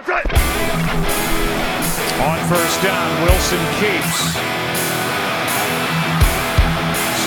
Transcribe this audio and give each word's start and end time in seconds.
On 0.00 0.08
first 2.48 2.82
down, 2.82 3.22
Wilson 3.22 3.60
keeps. 3.76 4.32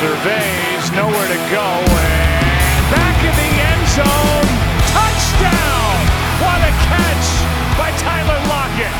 Surveys, 0.01 0.91
nowhere 0.97 1.27
to 1.27 1.37
go, 1.53 1.67
and 1.85 2.89
back 2.89 3.17
in 3.21 3.35
the 3.37 3.51
end 3.61 3.87
zone. 3.93 4.49
Touchdown! 4.89 5.93
What 6.41 6.65
a 6.65 6.73
catch 6.89 7.27
by 7.77 7.91
Tyler 8.01 8.41
Lockett! 8.49 8.95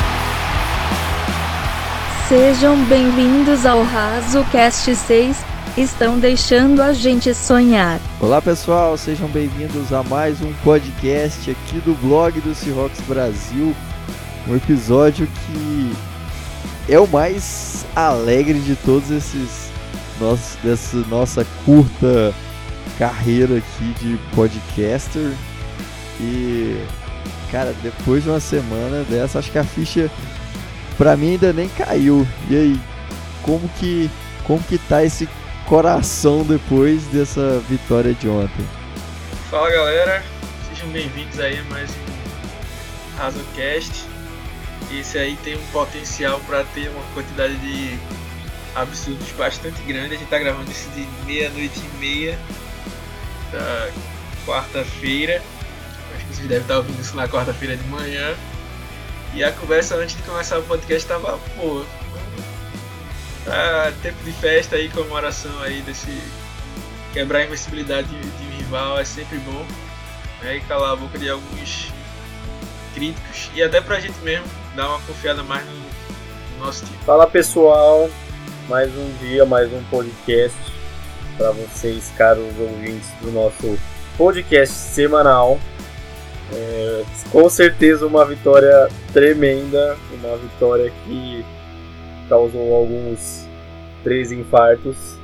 Sejam 2.29 2.85
bem-vindos 2.85 3.65
ao 3.65 3.81
Raso 3.81 4.45
Cast 4.51 4.85
6. 4.85 5.52
Estão 5.75 6.19
deixando 6.19 6.83
a 6.83 6.93
gente 6.93 7.33
sonhar. 7.33 7.99
Olá 8.19 8.39
pessoal, 8.39 8.95
sejam 8.95 9.27
bem-vindos 9.27 9.91
a 9.91 10.03
mais 10.03 10.39
um 10.39 10.53
podcast 10.63 11.49
aqui 11.49 11.79
do 11.79 11.95
blog 11.95 12.39
do 12.41 12.53
Seahawks 12.53 13.01
Brasil. 13.07 13.75
Um 14.47 14.55
episódio 14.55 15.25
que 15.25 15.91
é 16.87 16.99
o 16.99 17.07
mais 17.07 17.87
alegre 17.95 18.59
de 18.59 18.75
todos 18.75 19.09
esses 19.09 19.71
nossos, 20.21 20.55
dessa 20.57 20.97
nossa 21.07 21.43
curta 21.65 22.31
carreira 22.99 23.57
aqui 23.57 23.95
de 23.99 24.19
podcaster. 24.35 25.33
E 26.19 26.85
cara, 27.51 27.73
depois 27.81 28.21
de 28.21 28.29
uma 28.29 28.39
semana 28.39 29.03
dessa, 29.05 29.39
acho 29.39 29.51
que 29.51 29.57
a 29.57 29.63
ficha 29.63 30.07
pra 30.99 31.17
mim 31.17 31.31
ainda 31.31 31.51
nem 31.51 31.67
caiu. 31.69 32.27
E 32.47 32.55
aí, 32.55 32.81
como 33.41 33.67
que 33.79 34.07
como 34.43 34.61
que 34.61 34.77
tá 34.77 35.03
esse 35.03 35.27
coração 35.65 36.43
depois 36.43 37.03
dessa 37.05 37.59
vitória 37.69 38.13
de 38.13 38.27
ontem? 38.27 38.65
Fala 39.49 39.69
galera, 39.69 40.23
sejam 40.69 40.89
bem-vindos 40.89 41.39
aí 41.39 41.59
a 41.59 41.63
mais 41.63 41.89
um 41.91 43.17
RazoCast. 43.17 44.05
Esse 44.91 45.17
aí 45.17 45.35
tem 45.37 45.55
um 45.55 45.65
potencial 45.71 46.39
para 46.41 46.63
ter 46.65 46.89
uma 46.89 47.03
quantidade 47.13 47.55
de 47.57 47.97
absurdos 48.75 49.29
bastante 49.37 49.81
grande. 49.83 50.15
A 50.15 50.17
gente 50.17 50.29
tá 50.29 50.37
gravando 50.37 50.69
isso 50.69 50.89
de 50.91 51.07
meia-noite 51.25 51.79
e 51.79 51.97
meia 51.97 52.37
da 53.51 53.89
quarta-feira. 54.45 55.41
Acho 56.15 56.25
que 56.25 56.35
vocês 56.35 56.47
devem 56.47 56.63
estar 56.63 56.77
ouvindo 56.77 56.99
isso 57.01 57.15
na 57.15 57.27
quarta-feira 57.27 57.77
de 57.77 57.83
manhã. 57.87 58.35
E 59.33 59.43
a 59.43 59.51
conversa 59.51 59.95
antes 59.95 60.15
de 60.15 60.21
começar 60.23 60.59
o 60.59 60.63
podcast 60.63 61.07
tava, 61.07 61.39
pô, 61.55 61.83
tá 63.45 63.91
tempo 64.01 64.23
de 64.23 64.31
festa 64.33 64.75
aí, 64.75 64.89
comemoração 64.89 65.51
aí 65.61 65.81
desse 65.81 66.11
quebrar 67.13 67.39
a 67.39 67.45
invencibilidade 67.45 68.07
de, 68.07 68.19
de 68.19 68.57
rival 68.57 68.99
é 68.99 69.05
sempre 69.05 69.37
bom. 69.37 69.65
Né? 70.41 70.57
E 70.57 70.61
calar 70.61 70.93
a 70.93 70.95
boca 70.95 71.17
de 71.17 71.29
alguns 71.29 71.91
críticos 72.93 73.49
e 73.55 73.63
até 73.63 73.81
pra 73.81 73.99
gente 73.99 74.19
mesmo 74.19 74.45
dar 74.75 74.89
uma 74.89 74.99
confiada 75.01 75.43
mais 75.43 75.65
no, 75.65 75.73
no 75.73 76.65
nosso 76.65 76.85
time. 76.85 76.97
Fala 77.05 77.27
pessoal, 77.27 78.09
mais 78.67 78.91
um 78.95 79.11
dia, 79.19 79.45
mais 79.45 79.71
um 79.71 79.83
podcast 79.85 80.57
para 81.37 81.51
vocês, 81.51 82.11
caros 82.17 82.53
ouvintes 82.59 83.09
do 83.21 83.31
nosso 83.31 83.77
podcast 84.17 84.75
semanal. 84.75 85.59
É, 86.51 87.03
com 87.31 87.49
certeza 87.49 88.05
uma 88.05 88.25
vitória 88.25 88.87
tremenda, 89.11 89.97
uma 90.11 90.37
vitória 90.37 90.91
que 91.03 91.43
causou 92.27 92.73
alguns 92.73 93.47
três 94.03 94.31
infartos 94.31 95.17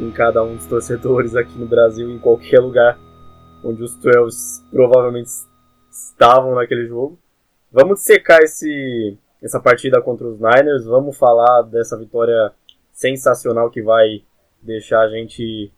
em 0.00 0.10
cada 0.10 0.42
um 0.42 0.56
dos 0.56 0.66
torcedores 0.66 1.36
aqui 1.36 1.56
no 1.58 1.66
Brasil, 1.66 2.10
em 2.10 2.18
qualquer 2.18 2.60
lugar 2.60 2.98
onde 3.62 3.82
os 3.82 3.94
12 3.96 4.64
provavelmente 4.70 5.30
estavam 5.90 6.54
naquele 6.54 6.86
jogo. 6.86 7.18
Vamos 7.72 8.00
secar 8.00 8.42
esse, 8.42 9.16
essa 9.42 9.60
partida 9.60 10.00
contra 10.00 10.26
os 10.26 10.38
Niners, 10.38 10.84
vamos 10.84 11.16
falar 11.16 11.62
dessa 11.62 11.96
vitória 11.96 12.52
sensacional 12.92 13.70
que 13.70 13.82
vai 13.82 14.22
deixar 14.62 15.00
a 15.00 15.08
gente 15.08 15.72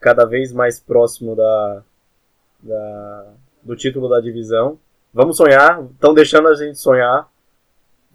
cada 0.00 0.24
vez 0.24 0.52
mais 0.52 0.78
próximo 0.80 1.34
da, 1.34 1.82
da 2.62 3.32
do 3.62 3.74
título 3.74 4.08
da 4.08 4.20
divisão. 4.20 4.78
Vamos 5.12 5.36
sonhar, 5.36 5.82
estão 5.84 6.14
deixando 6.14 6.48
a 6.48 6.54
gente 6.54 6.78
sonhar. 6.78 7.28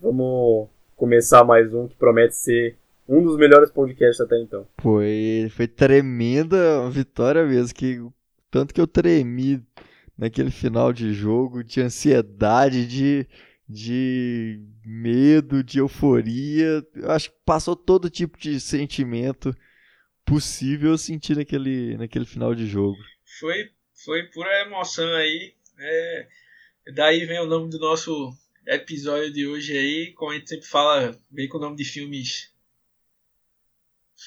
Vamos 0.02 0.70
começar 1.02 1.44
mais 1.44 1.74
um 1.74 1.88
que 1.88 1.96
promete 1.96 2.36
ser 2.36 2.78
um 3.10 3.24
dos 3.24 3.36
melhores 3.36 3.72
podcasts 3.72 4.22
até 4.22 4.40
então. 4.40 4.68
Foi, 4.80 5.48
foi 5.50 5.68
tremenda 5.68 6.88
vitória 6.92 7.44
mesmo, 7.44 7.74
que 7.74 8.00
tanto 8.52 8.72
que 8.72 8.80
eu 8.80 8.86
tremi 8.86 9.66
naquele 10.16 10.52
final 10.52 10.94
de 10.94 11.12
jogo, 11.12 11.64
de 11.64 11.82
ansiedade, 11.82 12.86
de, 12.86 13.28
de 13.68 14.62
medo, 14.86 15.64
de 15.64 15.80
euforia. 15.80 16.86
Eu 16.96 17.10
acho 17.10 17.32
que 17.32 17.38
passou 17.44 17.76
todo 17.76 18.08
tipo 18.08 18.38
de 18.38 18.60
sentimento 18.60 19.56
possível 20.24 20.92
eu 20.92 20.98
senti 21.00 21.34
naquele, 21.34 21.98
naquele 21.98 22.26
final 22.26 22.54
de 22.54 22.68
jogo. 22.68 22.98
Foi, 23.40 23.72
foi 24.06 24.24
pura 24.26 24.62
emoção 24.68 25.12
aí. 25.16 25.56
É, 25.80 26.28
daí 26.94 27.26
vem 27.26 27.40
o 27.40 27.48
nome 27.48 27.72
do 27.72 27.80
nosso 27.80 28.32
episódio 28.66 29.32
de 29.32 29.48
hoje 29.48 29.78
aí, 29.78 30.14
como 30.14 30.32
a 30.32 30.36
gente 30.36 30.50
sempre 30.50 30.68
fala, 30.68 31.18
vem 31.30 31.48
com 31.48 31.58
o 31.58 31.62
nome 31.62 31.76
de 31.76 31.86
filmes 31.86 32.52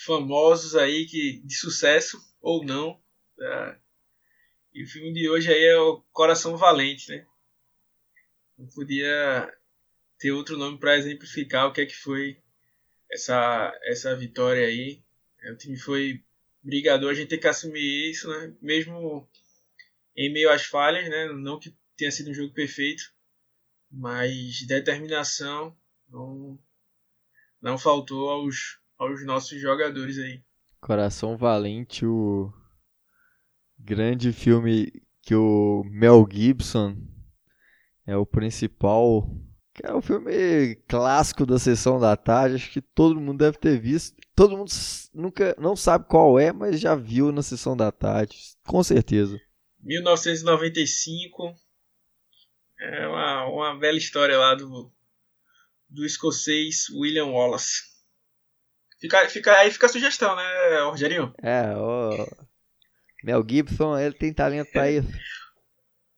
famosos 0.04 0.74
aí, 0.74 1.06
que 1.06 1.40
de 1.44 1.54
sucesso 1.54 2.18
ou 2.40 2.64
não. 2.64 3.00
Tá? 3.36 3.80
E 4.74 4.82
o 4.82 4.88
filme 4.88 5.12
de 5.12 5.28
hoje 5.28 5.52
aí 5.52 5.64
é 5.64 5.78
o 5.78 6.00
Coração 6.12 6.56
Valente, 6.56 7.08
né? 7.08 7.26
Não 8.58 8.66
podia 8.66 9.52
ter 10.18 10.32
outro 10.32 10.56
nome 10.56 10.78
para 10.78 10.96
exemplificar 10.96 11.66
o 11.66 11.72
que 11.72 11.80
é 11.80 11.86
que 11.86 11.94
foi 11.94 12.38
essa, 13.10 13.72
essa 13.84 14.16
vitória 14.16 14.66
aí. 14.66 15.02
O 15.52 15.56
time 15.56 15.76
foi 15.76 16.24
brigador, 16.62 17.10
a 17.10 17.14
gente 17.14 17.28
tem 17.28 17.38
que 17.38 17.46
assumir 17.46 18.10
isso, 18.10 18.28
né? 18.28 18.54
Mesmo 18.60 19.28
em 20.16 20.32
meio 20.32 20.50
às 20.50 20.64
falhas, 20.64 21.08
né? 21.08 21.26
Não 21.32 21.58
que 21.58 21.72
tenha 21.96 22.10
sido 22.10 22.30
um 22.30 22.34
jogo 22.34 22.52
perfeito, 22.52 23.13
mas 23.96 24.66
determinação 24.66 25.74
não, 26.08 26.58
não 27.62 27.78
faltou 27.78 28.28
aos, 28.28 28.78
aos 28.98 29.24
nossos 29.24 29.60
jogadores 29.60 30.18
aí. 30.18 30.42
Coração 30.80 31.36
Valente, 31.36 32.04
o 32.04 32.52
grande 33.78 34.32
filme 34.32 34.92
que 35.22 35.34
o 35.34 35.82
Mel 35.86 36.26
Gibson 36.30 36.96
é 38.06 38.16
o 38.16 38.26
principal, 38.26 39.30
é 39.82 39.92
o 39.94 40.02
filme 40.02 40.74
clássico 40.88 41.46
da 41.46 41.58
sessão 41.58 41.98
da 41.98 42.16
tarde, 42.16 42.56
acho 42.56 42.70
que 42.70 42.82
todo 42.82 43.20
mundo 43.20 43.38
deve 43.38 43.58
ter 43.58 43.80
visto. 43.80 44.16
Todo 44.34 44.56
mundo 44.56 44.70
nunca 45.14 45.54
não 45.58 45.76
sabe 45.76 46.06
qual 46.06 46.38
é, 46.38 46.52
mas 46.52 46.80
já 46.80 46.94
viu 46.94 47.30
na 47.32 47.42
sessão 47.42 47.76
da 47.76 47.90
tarde, 47.92 48.36
com 48.66 48.82
certeza. 48.82 49.40
1995 49.80 51.54
é 52.80 53.06
uma, 53.06 53.46
uma 53.46 53.78
bela 53.78 53.96
história 53.96 54.38
lá 54.38 54.54
do, 54.54 54.92
do 55.88 56.04
escocês 56.04 56.88
William 56.90 57.26
Wallace. 57.26 57.82
Fica, 59.00 59.28
fica, 59.28 59.52
aí 59.58 59.70
fica 59.70 59.86
a 59.86 59.88
sugestão, 59.88 60.34
né, 60.34 60.80
Rogerinho? 60.82 61.34
É, 61.42 61.76
o 61.76 62.26
Mel 63.22 63.44
Gibson, 63.46 63.98
ele 63.98 64.14
tem 64.14 64.32
talento 64.32 64.70
pra 64.72 64.90
isso. 64.90 65.08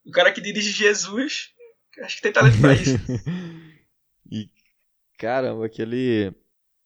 O 0.05 0.11
cara 0.13 0.33
que 0.33 0.41
dirige 0.41 0.71
Jesus, 0.71 1.53
acho 2.01 2.17
que 2.17 2.23
tem 2.23 2.33
talento 2.33 2.61
pra 2.61 2.75
isso. 2.75 2.97
e, 4.31 4.49
caramba, 5.19 5.67
aquele... 5.67 6.33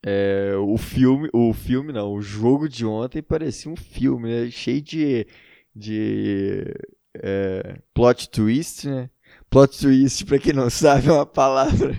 É, 0.02 0.54
o 0.56 0.78
filme, 0.78 1.28
o 1.30 1.52
filme 1.52 1.92
não, 1.92 2.14
o 2.14 2.22
jogo 2.22 2.66
de 2.66 2.86
ontem 2.86 3.22
parecia 3.22 3.70
um 3.70 3.76
filme, 3.76 4.30
né? 4.30 4.50
Cheio 4.50 4.80
de, 4.80 5.26
de 5.76 6.64
é, 7.14 7.78
plot 7.92 8.30
twist, 8.30 8.88
né? 8.88 9.10
Plot 9.50 9.78
twist, 9.78 10.24
para 10.24 10.38
quem 10.38 10.52
não 10.52 10.70
sabe, 10.70 11.08
é 11.08 11.12
uma 11.12 11.26
palavra 11.26 11.96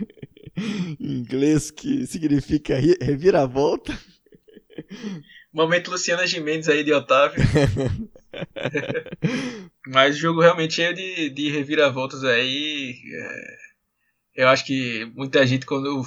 em 1.00 1.19
inglês 1.19 1.69
que 1.69 2.07
significa 2.07 2.75
reviravolta. 3.01 3.98
Momento 5.51 5.92
Luciana 5.92 6.25
Gimenez 6.25 6.69
aí 6.69 6.83
de 6.83 6.94
Otávio. 6.94 7.44
Mas 9.86 10.15
o 10.15 10.19
jogo 10.19 10.39
realmente 10.39 10.75
cheio 10.75 10.94
de, 10.94 11.30
de 11.30 11.51
reviravoltas 11.51 12.24
aí. 12.24 12.95
É, 13.13 14.44
eu 14.44 14.47
acho 14.47 14.65
que 14.65 15.04
muita 15.13 15.45
gente, 15.45 15.65
quando 15.65 16.06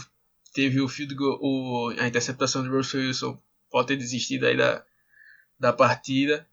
teve 0.55 0.81
o 0.81 0.88
field 0.88 1.14
goal, 1.14 1.38
o, 1.43 1.94
a 1.99 2.08
interceptação 2.08 2.62
de 2.62 2.70
Russell 2.70 3.00
Wilson, 3.00 3.38
pode 3.70 3.88
ter 3.88 3.97
desistido 3.97 4.47
aí 4.47 4.56
da, 4.56 4.82
da 5.61 5.75
partida. 5.75 6.49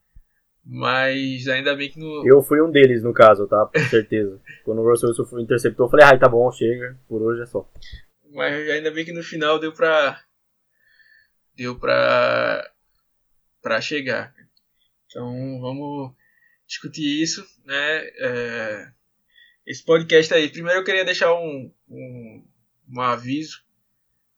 Mas 0.63 1.47
ainda 1.47 1.75
bem 1.75 1.89
que 1.89 1.99
no. 1.99 2.27
Eu 2.27 2.41
fui 2.41 2.61
um 2.61 2.71
deles, 2.71 3.03
no 3.03 3.13
caso, 3.13 3.47
tá? 3.47 3.65
Com 3.73 3.79
certeza. 3.89 4.39
Quando 4.63 4.81
o 4.81 4.89
Russell 4.89 5.09
Wilson 5.09 5.39
interceptou, 5.39 5.87
eu 5.87 5.89
falei, 5.89 6.05
ai, 6.05 6.15
ah, 6.15 6.19
tá 6.19 6.29
bom, 6.29 6.51
chega, 6.51 6.97
por 7.07 7.21
hoje 7.21 7.41
é 7.41 7.45
só. 7.45 7.67
Mas 8.31 8.69
ainda 8.69 8.91
bem 8.91 9.03
que 9.03 9.11
no 9.11 9.23
final 9.23 9.59
deu 9.59 9.73
pra. 9.73 10.21
Deu 11.55 11.77
pra. 11.77 12.71
pra 13.61 13.81
chegar. 13.81 14.33
Então 15.07 15.59
vamos 15.59 16.13
discutir 16.67 17.21
isso, 17.21 17.45
né? 17.65 18.05
É, 18.19 18.91
esse 19.65 19.83
podcast 19.83 20.33
aí. 20.33 20.47
Primeiro 20.47 20.79
eu 20.79 20.83
queria 20.85 21.03
deixar 21.03 21.33
um, 21.33 21.71
um, 21.89 22.45
um 22.89 23.01
aviso. 23.01 23.61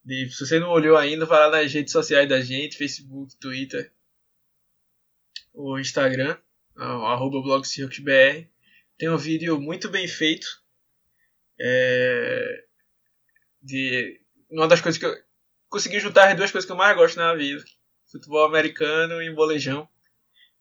De, 0.03 0.29
se 0.29 0.45
você 0.45 0.59
não 0.59 0.69
olhou 0.69 0.97
ainda, 0.97 1.25
vai 1.25 1.39
lá 1.39 1.51
nas 1.51 1.71
redes 1.71 1.93
sociais 1.93 2.27
da 2.27 2.41
gente, 2.41 2.77
Facebook, 2.77 3.37
Twitter, 3.37 3.91
o 5.53 5.79
Instagram, 5.79 6.38
arroba 6.75 7.41
blogcircusbr. 7.41 8.47
Tem 8.97 9.09
um 9.09 9.17
vídeo 9.17 9.59
muito 9.59 9.89
bem 9.89 10.07
feito. 10.07 10.47
É, 11.59 12.63
de 13.61 14.19
uma 14.50 14.67
das 14.67 14.81
coisas 14.81 15.00
que 15.00 15.05
eu 15.05 15.15
consegui 15.69 16.00
juntar 16.00 16.29
as 16.29 16.38
duas 16.38 16.51
coisas 16.51 16.65
que 16.65 16.71
eu 16.71 16.77
mais 16.77 16.95
gosto 16.95 17.17
na 17.17 17.33
vida: 17.33 17.63
futebol 18.11 18.45
americano 18.45 19.21
e 19.21 19.33
bolejão. 19.33 19.88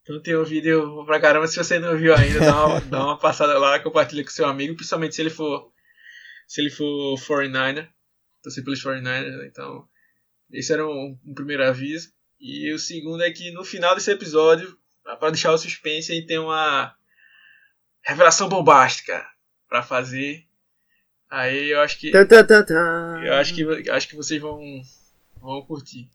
Então 0.02 0.20
tem 0.20 0.36
um 0.36 0.44
vídeo 0.44 1.04
pra 1.04 1.20
caramba. 1.20 1.46
Se 1.46 1.56
você 1.56 1.78
não 1.78 1.96
viu 1.96 2.14
ainda, 2.14 2.40
dá 2.40 2.66
uma, 2.66 2.80
dá 2.90 3.04
uma 3.04 3.18
passada 3.18 3.58
lá, 3.58 3.78
compartilha 3.78 4.24
com 4.24 4.30
seu 4.30 4.46
amigo, 4.46 4.74
principalmente 4.74 5.14
se 5.14 5.22
ele 5.22 5.30
for 5.30 5.72
se 6.46 6.60
ele 6.60 6.70
for 6.70 7.16
49er, 7.18 7.88
torcer 8.42 8.62
pelos 8.64 8.82
49ers. 8.82 9.36
Né? 9.38 9.46
Então, 9.46 9.88
esse 10.50 10.72
era 10.72 10.86
um, 10.86 11.18
um, 11.24 11.34
primeiro 11.34 11.64
aviso. 11.64 12.12
E 12.38 12.70
o 12.72 12.78
segundo 12.78 13.22
é 13.22 13.30
que 13.30 13.50
no 13.52 13.64
final 13.64 13.94
desse 13.94 14.10
episódio, 14.10 14.76
para 15.02 15.30
deixar 15.30 15.52
o 15.52 15.58
suspense, 15.58 16.12
aí 16.12 16.24
tem 16.24 16.38
uma 16.38 16.94
revelação 18.02 18.48
bombástica 18.48 19.24
para 19.68 19.82
fazer. 19.82 20.46
Aí 21.30 21.70
eu 21.70 21.80
acho 21.80 21.98
que 21.98 22.12
eu 22.14 23.34
acho 23.34 23.54
que 23.54 23.90
acho 23.90 24.08
que 24.08 24.16
vocês 24.16 24.40
vão 24.40 24.60
vão 25.40 25.62
curtir. 25.62 26.10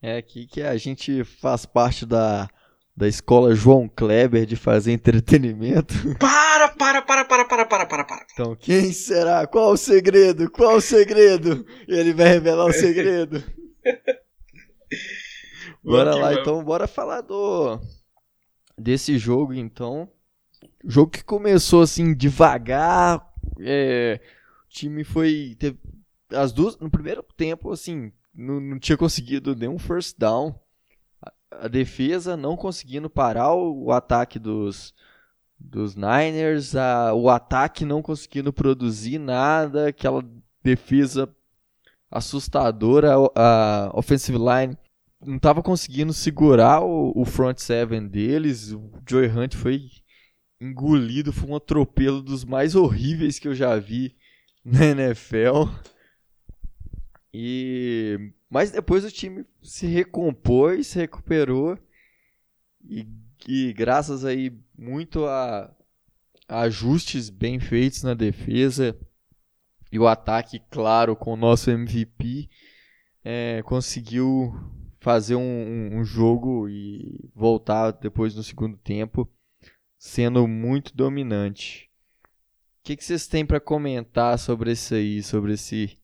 É 0.00 0.16
aqui 0.16 0.46
que 0.46 0.62
a 0.62 0.76
gente 0.76 1.24
faz 1.24 1.66
parte 1.66 2.06
da 2.06 2.48
da 2.96 3.06
escola 3.06 3.54
João 3.54 3.86
Kleber 3.86 4.46
de 4.46 4.56
fazer 4.56 4.92
entretenimento. 4.92 5.94
Para, 6.18 6.68
para, 6.68 7.02
para, 7.02 7.24
para, 7.26 7.44
para, 7.44 7.66
para, 7.66 7.86
para, 7.86 8.04
para. 8.04 8.26
Então, 8.32 8.56
quem 8.56 8.90
será? 8.90 9.46
Qual 9.46 9.72
o 9.72 9.76
segredo? 9.76 10.50
Qual 10.50 10.76
o 10.76 10.80
segredo? 10.80 11.66
Ele 11.86 12.14
vai 12.14 12.28
revelar 12.28 12.64
o 12.64 12.72
segredo. 12.72 13.44
bora 15.84 16.14
lá, 16.14 16.34
então, 16.34 16.64
bora 16.64 16.86
falar 16.86 17.20
do 17.20 17.78
desse 18.76 19.18
jogo, 19.18 19.54
então. 19.54 20.08
Jogo 20.84 21.10
que 21.10 21.24
começou 21.24 21.82
assim 21.82 22.14
devagar, 22.14 23.32
é, 23.60 24.20
o 24.66 24.68
time 24.68 25.04
foi 25.04 25.56
teve, 25.58 25.78
as 26.30 26.52
duas 26.52 26.78
no 26.78 26.90
primeiro 26.90 27.22
tempo 27.36 27.70
assim 27.70 28.12
não, 28.34 28.60
não 28.60 28.78
tinha 28.78 28.96
conseguido 28.96 29.54
nenhum 29.54 29.78
first 29.78 30.16
down 30.18 30.58
a 31.50 31.68
defesa 31.68 32.36
não 32.36 32.56
conseguindo 32.56 33.08
parar 33.08 33.54
o, 33.54 33.84
o 33.84 33.92
ataque 33.92 34.38
dos, 34.38 34.94
dos 35.58 35.94
Niners, 35.94 36.74
a, 36.74 37.14
o 37.14 37.28
ataque 37.30 37.84
não 37.84 38.02
conseguindo 38.02 38.52
produzir 38.52 39.18
nada, 39.18 39.88
aquela 39.88 40.24
defesa 40.62 41.28
assustadora, 42.10 43.14
a, 43.34 43.86
a 43.86 43.98
offensive 43.98 44.38
line 44.38 44.76
não 45.24 45.36
estava 45.36 45.62
conseguindo 45.62 46.12
segurar 46.12 46.82
o, 46.82 47.12
o, 47.14 47.24
front 47.24 47.58
seven 47.58 48.06
deles, 48.06 48.72
o 48.72 48.90
Joey 49.08 49.28
Hunt 49.28 49.54
foi 49.54 49.88
engolido, 50.60 51.32
foi 51.32 51.50
um 51.50 51.56
atropelo 51.56 52.22
dos 52.22 52.44
mais 52.44 52.74
horríveis 52.74 53.38
que 53.38 53.48
eu 53.48 53.54
já 53.54 53.78
vi 53.78 54.16
na 54.64 54.84
NFL. 54.84 55.68
E 57.32 58.32
mas 58.48 58.70
depois 58.70 59.04
o 59.04 59.10
time 59.10 59.44
se 59.62 59.86
recompôs, 59.86 60.86
se 60.86 60.98
recuperou 60.98 61.76
e, 62.88 63.06
e 63.46 63.72
graças 63.72 64.24
aí 64.24 64.56
muito 64.78 65.26
a, 65.26 65.74
a, 66.48 66.60
ajustes 66.62 67.28
bem 67.28 67.58
feitos 67.58 68.02
na 68.02 68.14
defesa 68.14 68.96
e 69.90 69.98
o 69.98 70.06
ataque, 70.06 70.60
claro, 70.70 71.16
com 71.16 71.32
o 71.32 71.36
nosso 71.36 71.70
MVP, 71.70 72.48
é, 73.24 73.62
conseguiu 73.64 74.54
fazer 75.06 75.36
um, 75.36 75.98
um, 76.00 76.04
jogo 76.04 76.68
e 76.68 77.30
voltar 77.32 77.92
depois 77.92 78.34
no 78.34 78.42
segundo 78.42 78.76
tempo 78.76 79.32
sendo 79.96 80.48
muito 80.48 80.96
dominante. 80.96 81.88
O 82.80 82.82
que, 82.82 82.96
que 82.96 83.04
vocês 83.04 83.28
têm 83.28 83.46
para 83.46 83.60
comentar 83.60 84.36
sobre 84.36 84.72
isso 84.72 84.96
aí, 84.96 85.22
sobre 85.22 85.52
esse 85.52 85.96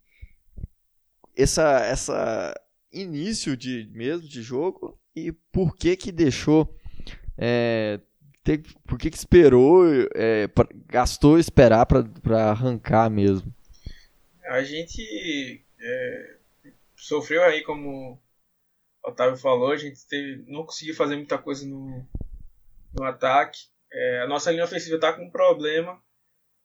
essa, 1.36 1.80
essa 1.80 2.54
início 2.92 3.56
de 3.56 3.90
mesmo 3.92 4.28
de 4.28 4.40
jogo 4.40 4.96
e 5.16 5.32
por 5.50 5.74
que 5.76 5.96
que 5.96 6.12
deixou 6.12 6.72
é, 7.36 7.98
ter, 8.44 8.62
por 8.86 9.00
que 9.00 9.10
que 9.10 9.16
esperou 9.16 9.82
é, 10.14 10.46
pra, 10.46 10.68
gastou 10.86 11.40
esperar 11.40 11.86
para 11.86 12.50
arrancar 12.50 13.10
mesmo 13.10 13.52
a 14.46 14.62
gente 14.62 15.64
é, 15.80 16.36
sofreu 16.94 17.42
aí 17.42 17.62
como 17.62 18.21
Otávio 19.04 19.36
falou 19.36 19.72
a 19.72 19.76
gente 19.76 20.06
teve, 20.06 20.44
não 20.50 20.64
conseguiu 20.64 20.94
fazer 20.94 21.16
muita 21.16 21.38
coisa 21.38 21.66
no, 21.66 22.06
no 22.94 23.04
ataque 23.04 23.60
é, 23.92 24.20
a 24.20 24.26
nossa 24.26 24.50
linha 24.50 24.64
ofensiva 24.64 24.96
está 24.96 25.12
com 25.12 25.24
um 25.24 25.30
problema 25.30 26.02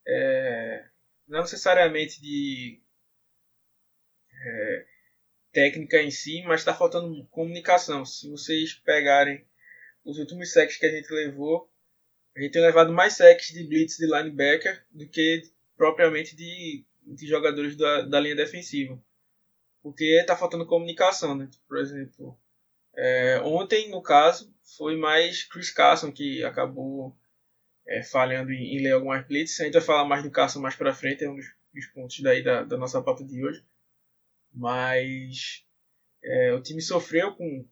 é, 0.08 0.86
não 1.28 1.42
necessariamente 1.42 2.22
de 2.22 2.82
é, 4.32 4.86
técnica 5.52 6.02
em 6.02 6.12
si, 6.12 6.42
mas 6.44 6.62
está 6.62 6.74
faltando 6.74 7.26
comunicação. 7.28 8.06
Se 8.06 8.30
vocês 8.30 8.74
pegarem 8.74 9.46
os 10.06 10.18
últimos 10.18 10.54
sacks 10.54 10.78
que 10.78 10.86
a 10.86 10.92
gente 10.92 11.12
levou, 11.12 11.70
a 12.36 12.42
gente 12.42 12.54
tem 12.54 12.62
levado 12.62 12.94
mais 12.94 13.14
sacks 13.14 13.48
de 13.48 13.64
blitz 13.64 13.98
de 13.98 14.06
linebacker 14.06 14.86
do 14.92 15.08
que 15.10 15.44
propriamente 15.76 16.36
de, 16.36 16.86
de 17.02 17.28
jogadores 17.28 17.76
da, 17.76 18.04
da 18.04 18.20
linha 18.20 18.36
defensiva. 18.36 19.02
Porque 19.82 20.04
está 20.20 20.36
faltando 20.36 20.66
comunicação, 20.66 21.36
né? 21.36 21.50
Por 21.68 21.78
exemplo, 21.78 22.38
é, 22.96 23.40
ontem, 23.42 23.90
no 23.90 24.02
caso, 24.02 24.54
foi 24.76 24.98
mais 24.98 25.44
Chris 25.44 25.70
Carson 25.70 26.12
que 26.12 26.44
acabou 26.44 27.16
é, 27.88 28.04
falhando 28.04 28.52
em, 28.52 28.76
em, 28.76 28.84
ler 28.84 28.94
algumas 28.94 29.26
blitz. 29.26 29.60
A 29.62 29.66
gente 29.66 29.74
vai 29.74 29.82
falar 29.82 30.06
mais 30.06 30.24
do 30.24 30.32
Carson 30.32 30.60
mais 30.60 30.76
para 30.76 30.94
frente, 30.94 31.24
é 31.24 31.30
um 31.30 31.36
dos, 31.36 31.46
dos 31.74 31.86
pontos 31.88 32.20
daí 32.22 32.44
da, 32.44 32.64
da 32.64 32.76
nossa 32.76 33.02
pauta 33.02 33.24
de 33.24 33.44
hoje. 33.46 33.64
Mas 34.52 35.64
é, 36.24 36.54
o 36.54 36.62
time 36.62 36.82
sofreu 36.82 37.36
com, 37.36 37.68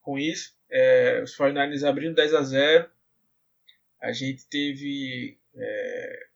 com 0.00 0.18
isso. 0.18 0.56
É, 0.68 1.22
os 1.22 1.36
49ers 1.36 1.88
abrindo 1.88 2.16
10 2.16 2.34
a 2.34 2.42
0. 2.42 2.90
A 4.00 4.12
gente 4.12 4.48
teve 4.48 5.38
é, 5.54 6.26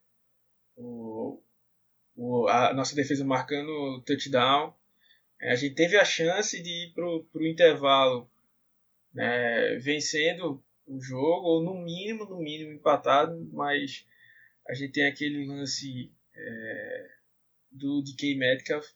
o, 0.77 1.43
o, 2.17 2.47
a 2.47 2.73
nossa 2.73 2.95
defesa 2.95 3.23
marcando 3.23 4.01
touchdown. 4.05 4.75
É, 5.39 5.51
a 5.51 5.55
gente 5.55 5.75
teve 5.75 5.95
a 5.95 6.03
chance 6.03 6.61
de 6.61 6.87
ir 6.87 6.93
para 6.93 7.05
o 7.05 7.47
intervalo 7.47 8.29
né, 9.13 9.75
vencendo 9.77 10.63
o 10.85 10.99
jogo, 10.99 11.47
ou 11.47 11.63
no 11.63 11.75
mínimo, 11.75 12.25
no 12.25 12.39
mínimo 12.39 12.71
empatado, 12.71 13.37
mas 13.53 14.05
a 14.67 14.73
gente 14.73 14.93
tem 14.93 15.05
aquele 15.05 15.45
lance 15.45 16.11
é, 16.33 17.09
do 17.71 18.01
DK 18.01 18.35
Metcalf 18.35 18.87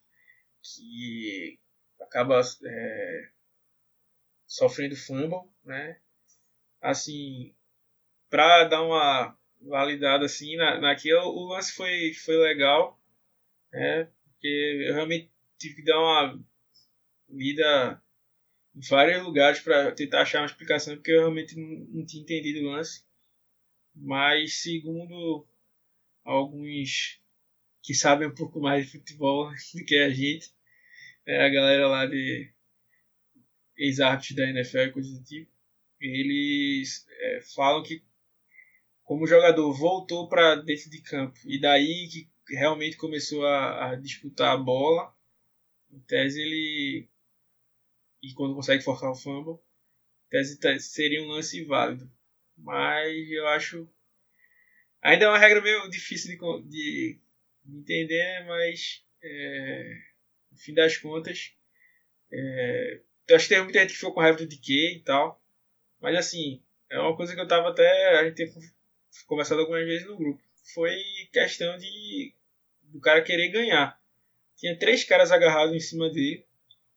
que 0.62 1.60
acaba 2.00 2.42
é, 2.64 3.30
sofrendo 4.46 4.96
fumble, 4.96 5.50
né? 5.64 6.00
Assim, 6.82 7.54
para 8.30 8.66
dar 8.66 8.82
uma 8.84 9.38
validada 9.62 10.26
assim, 10.26 10.56
na, 10.56 10.80
naquilo 10.80 11.22
o 11.22 11.50
lance 11.50 11.74
foi, 11.74 12.14
foi 12.14 12.36
legal, 12.38 13.01
né? 13.72 14.10
Porque 14.26 14.86
eu 14.88 14.94
realmente 14.94 15.32
tive 15.58 15.76
que 15.76 15.84
dar 15.84 16.00
uma 16.00 16.44
lida 17.30 18.02
em 18.76 18.82
vários 18.82 19.24
lugares 19.24 19.60
para 19.60 19.92
tentar 19.92 20.22
achar 20.22 20.40
uma 20.40 20.46
explicação, 20.46 20.96
porque 20.96 21.12
eu 21.12 21.20
realmente 21.20 21.56
não, 21.56 21.86
não 21.88 22.06
tinha 22.06 22.24
entendido 22.24 22.68
o 22.68 22.72
lance. 22.72 23.04
Mas 23.94 24.62
segundo 24.62 25.46
alguns 26.24 27.20
que 27.84 27.94
sabem 27.94 28.28
um 28.28 28.36
pouco 28.36 28.60
mais 28.60 28.86
de 28.86 28.92
futebol 28.92 29.50
do 29.74 29.86
que 29.86 29.98
a 29.98 30.10
gente. 30.10 30.50
É 31.26 31.46
a 31.46 31.50
galera 31.50 31.88
lá 31.88 32.06
de 32.06 32.52
ex-árbitros 33.78 34.36
da 34.36 34.50
NFL 34.50 34.78
e 34.78 34.92
coisas 34.92 35.20
do 35.20 35.24
tipo. 35.24 35.52
Eles 36.00 37.06
é, 37.10 37.42
falam 37.56 37.84
que 37.84 38.04
como 39.04 39.24
o 39.24 39.28
jogador 39.28 39.72
voltou 39.74 40.28
para 40.28 40.56
dentro 40.56 40.90
de 40.90 41.02
campo 41.02 41.38
e 41.46 41.60
daí 41.60 42.08
que 42.08 42.31
realmente 42.56 42.98
começou 42.98 43.46
a, 43.46 43.92
a, 43.92 43.96
disputar 43.96 44.54
a 44.54 44.58
bola, 44.58 45.14
em 45.90 46.00
tese 46.02 46.42
ele 46.42 47.10
e 48.24 48.34
quando 48.34 48.56
consegue 48.56 48.84
forçar 48.84 49.12
o 49.12 49.16
fumble, 49.16 49.60
em 50.34 50.58
tese 50.58 50.80
seria 50.80 51.24
um 51.24 51.28
lance 51.28 51.64
válido. 51.64 52.10
Mas 52.58 53.30
eu 53.32 53.48
acho 53.48 53.90
ainda 55.02 55.26
é 55.26 55.28
uma 55.28 55.38
regra 55.38 55.62
meio 55.62 55.90
difícil 55.90 56.38
de, 56.68 57.20
de 57.66 57.78
entender, 57.80 58.46
mas 58.46 59.04
é, 59.24 59.98
no 60.52 60.58
fim 60.58 60.74
das 60.74 60.98
contas, 60.98 61.54
é, 62.32 63.02
eu 63.28 63.36
acho 63.36 63.48
que 63.48 63.56
tem 63.56 63.64
muita 63.64 63.80
gente 63.80 63.90
que 63.90 63.96
ficou 63.96 64.14
com 64.14 64.22
raiva 64.22 64.38
do 64.38 64.48
DK 64.48 64.98
e 64.98 65.04
tal, 65.04 65.42
mas 66.00 66.16
assim, 66.16 66.64
é 66.90 67.00
uma 67.00 67.16
coisa 67.16 67.34
que 67.34 67.42
eu 67.42 67.48
tava 67.48 67.70
até, 67.70 68.20
a 68.20 68.26
gente 68.26 68.36
tem 68.36 68.52
conversado 69.26 69.62
algumas 69.62 69.86
vezes 69.86 70.08
no 70.08 70.18
grupo. 70.18 70.42
foi 70.74 70.98
questão 71.32 71.78
de 71.78 72.34
do 72.92 73.00
cara 73.00 73.22
querer 73.22 73.50
ganhar. 73.50 74.00
Tinha 74.58 74.78
três 74.78 75.04
caras 75.04 75.32
agarrados 75.32 75.76
em 75.76 75.80
cima 75.80 76.10
dele. 76.10 76.46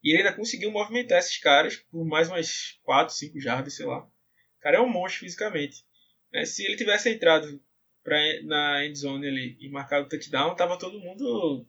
E 0.02 0.10
ele 0.10 0.18
ainda 0.18 0.36
conseguiu 0.36 0.70
movimentar 0.70 1.18
esses 1.18 1.38
caras 1.38 1.76
por 1.76 2.04
mais 2.04 2.28
umas 2.28 2.78
4, 2.82 3.14
5 3.14 3.40
jardas, 3.40 3.74
sei 3.74 3.86
lá. 3.86 4.00
O 4.00 4.60
cara 4.60 4.76
é 4.76 4.80
um 4.80 4.88
monstro 4.88 5.20
fisicamente. 5.20 5.84
É, 6.32 6.44
se 6.44 6.64
ele 6.64 6.76
tivesse 6.76 7.08
entrado 7.08 7.60
pra, 8.02 8.18
na 8.42 8.84
endzone 8.84 9.26
ali 9.26 9.56
e 9.60 9.70
marcado 9.70 10.06
o 10.06 10.08
touchdown, 10.08 10.54
tava 10.54 10.78
todo 10.78 11.00
mundo 11.00 11.66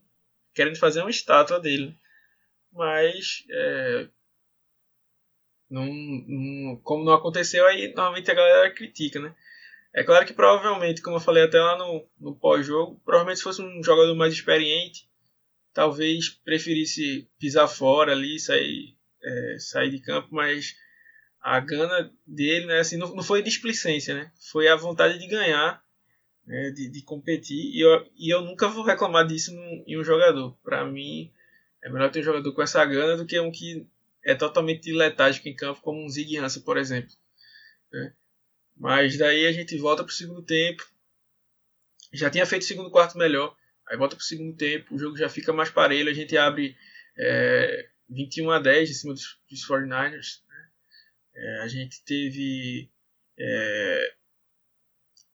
querendo 0.54 0.78
fazer 0.78 1.02
uma 1.02 1.10
estátua 1.10 1.60
dele. 1.60 1.98
Mas, 2.74 3.46
é, 3.50 4.10
não, 5.70 5.86
não, 5.86 6.76
como 6.84 7.04
não 7.04 7.14
aconteceu, 7.14 7.66
aí 7.66 7.88
normalmente 7.94 8.30
a 8.30 8.36
galera 8.36 8.74
critica, 8.74 9.20
né? 9.20 9.34
É 9.96 10.04
claro 10.04 10.26
que 10.26 10.34
provavelmente, 10.34 11.02
como 11.02 11.16
eu 11.16 11.22
falei 11.22 11.44
até 11.44 11.58
lá 11.58 11.78
no, 11.78 12.06
no 12.20 12.36
pós-jogo, 12.36 13.02
provavelmente 13.06 13.38
se 13.38 13.44
fosse 13.44 13.62
um 13.62 13.82
jogador 13.82 14.14
mais 14.14 14.34
experiente, 14.34 15.08
talvez 15.74 16.30
preferisse 16.30 17.30
pisar 17.40 17.66
fora 17.70 18.12
ali, 18.12 18.38
sair, 18.38 18.94
é, 19.24 19.56
sair 19.58 19.90
de 19.90 20.02
campo, 20.02 20.28
mas 20.32 20.76
a 21.40 21.62
gana 21.62 22.12
dele, 22.28 22.66
né, 22.66 22.80
assim, 22.80 22.98
não, 22.98 23.16
não 23.16 23.24
foi 23.24 23.42
displicência, 23.42 24.14
né? 24.14 24.32
Foi 24.52 24.68
a 24.68 24.76
vontade 24.76 25.18
de 25.18 25.28
ganhar, 25.28 25.82
né, 26.46 26.72
de, 26.72 26.90
de 26.90 27.02
competir, 27.02 27.74
e 27.74 27.80
eu, 27.80 28.06
e 28.18 28.34
eu 28.34 28.42
nunca 28.42 28.68
vou 28.68 28.84
reclamar 28.84 29.26
disso 29.26 29.56
num, 29.56 29.84
em 29.88 29.98
um 29.98 30.04
jogador. 30.04 30.58
Para 30.62 30.84
mim, 30.84 31.32
é 31.82 31.90
melhor 31.90 32.12
ter 32.12 32.20
um 32.20 32.24
jogador 32.24 32.52
com 32.52 32.62
essa 32.62 32.84
gana 32.84 33.16
do 33.16 33.26
que 33.26 33.40
um 33.40 33.50
que 33.50 33.88
é 34.26 34.36
totalmente 34.36 34.92
letárgico 34.92 35.48
em 35.48 35.56
campo, 35.56 35.80
como 35.82 36.04
um 36.04 36.10
Zig 36.10 36.38
Hansen, 36.38 36.64
por 36.64 36.76
exemplo. 36.76 37.16
Né? 37.94 38.14
Mas 38.76 39.18
daí 39.18 39.48
a 39.48 39.52
gente 39.52 39.78
volta 39.78 40.04
para 40.04 40.12
o 40.12 40.16
segundo 40.16 40.42
tempo. 40.42 40.86
Já 42.14 42.30
tinha 42.30 42.46
feito 42.46 42.64
o 42.64 42.66
segundo 42.66 42.92
quarto 42.92 43.18
melhor. 43.18 43.56
Aí 43.88 43.98
volta 43.98 44.16
para 44.16 44.24
o 44.24 44.26
segundo 44.26 44.56
tempo, 44.56 44.96
o 44.96 45.00
jogo 45.00 45.16
já 45.16 45.30
fica 45.30 45.54
mais 45.54 45.70
parelho. 45.70 46.10
A 46.10 46.14
gente 46.14 46.36
abre 46.38 46.76
é, 47.18 47.90
21 48.10 48.52
a 48.52 48.60
10 48.60 48.90
em 48.90 48.94
cima 48.94 49.14
dos, 49.14 49.40
dos 49.50 49.68
49ers. 49.68 50.42
Né? 50.48 50.70
É, 51.36 51.60
a 51.62 51.68
gente 51.68 52.04
teve 52.04 52.90
é, 53.38 54.14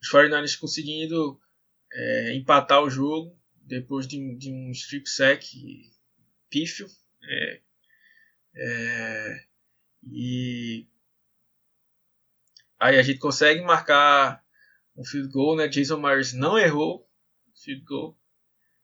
os 0.01 0.12
49ers 0.12 0.60
conseguindo 0.60 1.39
é, 1.93 2.33
empatar 2.36 2.83
o 2.83 2.89
jogo 2.89 3.39
depois 3.55 4.07
de, 4.07 4.36
de 4.36 4.51
um 4.51 4.71
strip 4.71 5.10
sack 5.10 5.91
pífio. 6.50 6.88
É, 7.24 7.62
é, 8.55 9.45
e 10.03 10.88
Aí 12.81 12.97
a 12.97 13.03
gente 13.03 13.19
consegue 13.19 13.61
marcar 13.61 14.43
um 14.97 15.05
field 15.05 15.31
goal, 15.31 15.55
né? 15.55 15.67
Jason 15.67 16.00
Myers 16.00 16.33
não 16.33 16.57
errou 16.57 17.07
field 17.63 17.85
goal. 17.85 18.17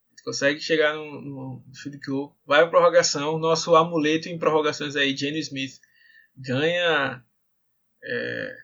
A 0.05 0.09
gente 0.11 0.23
consegue 0.23 0.59
chegar 0.59 0.93
no, 0.93 1.19
no 1.19 1.63
field 1.73 1.99
goal. 2.05 2.37
Vai 2.45 2.59
para 2.59 2.69
prorrogação. 2.69 3.39
Nosso 3.39 3.75
amuleto 3.75 4.29
em 4.29 4.37
prorrogações 4.37 4.95
aí, 4.95 5.17
Jenny 5.17 5.39
Smith, 5.39 5.79
ganha 6.35 7.25
é, 8.03 8.55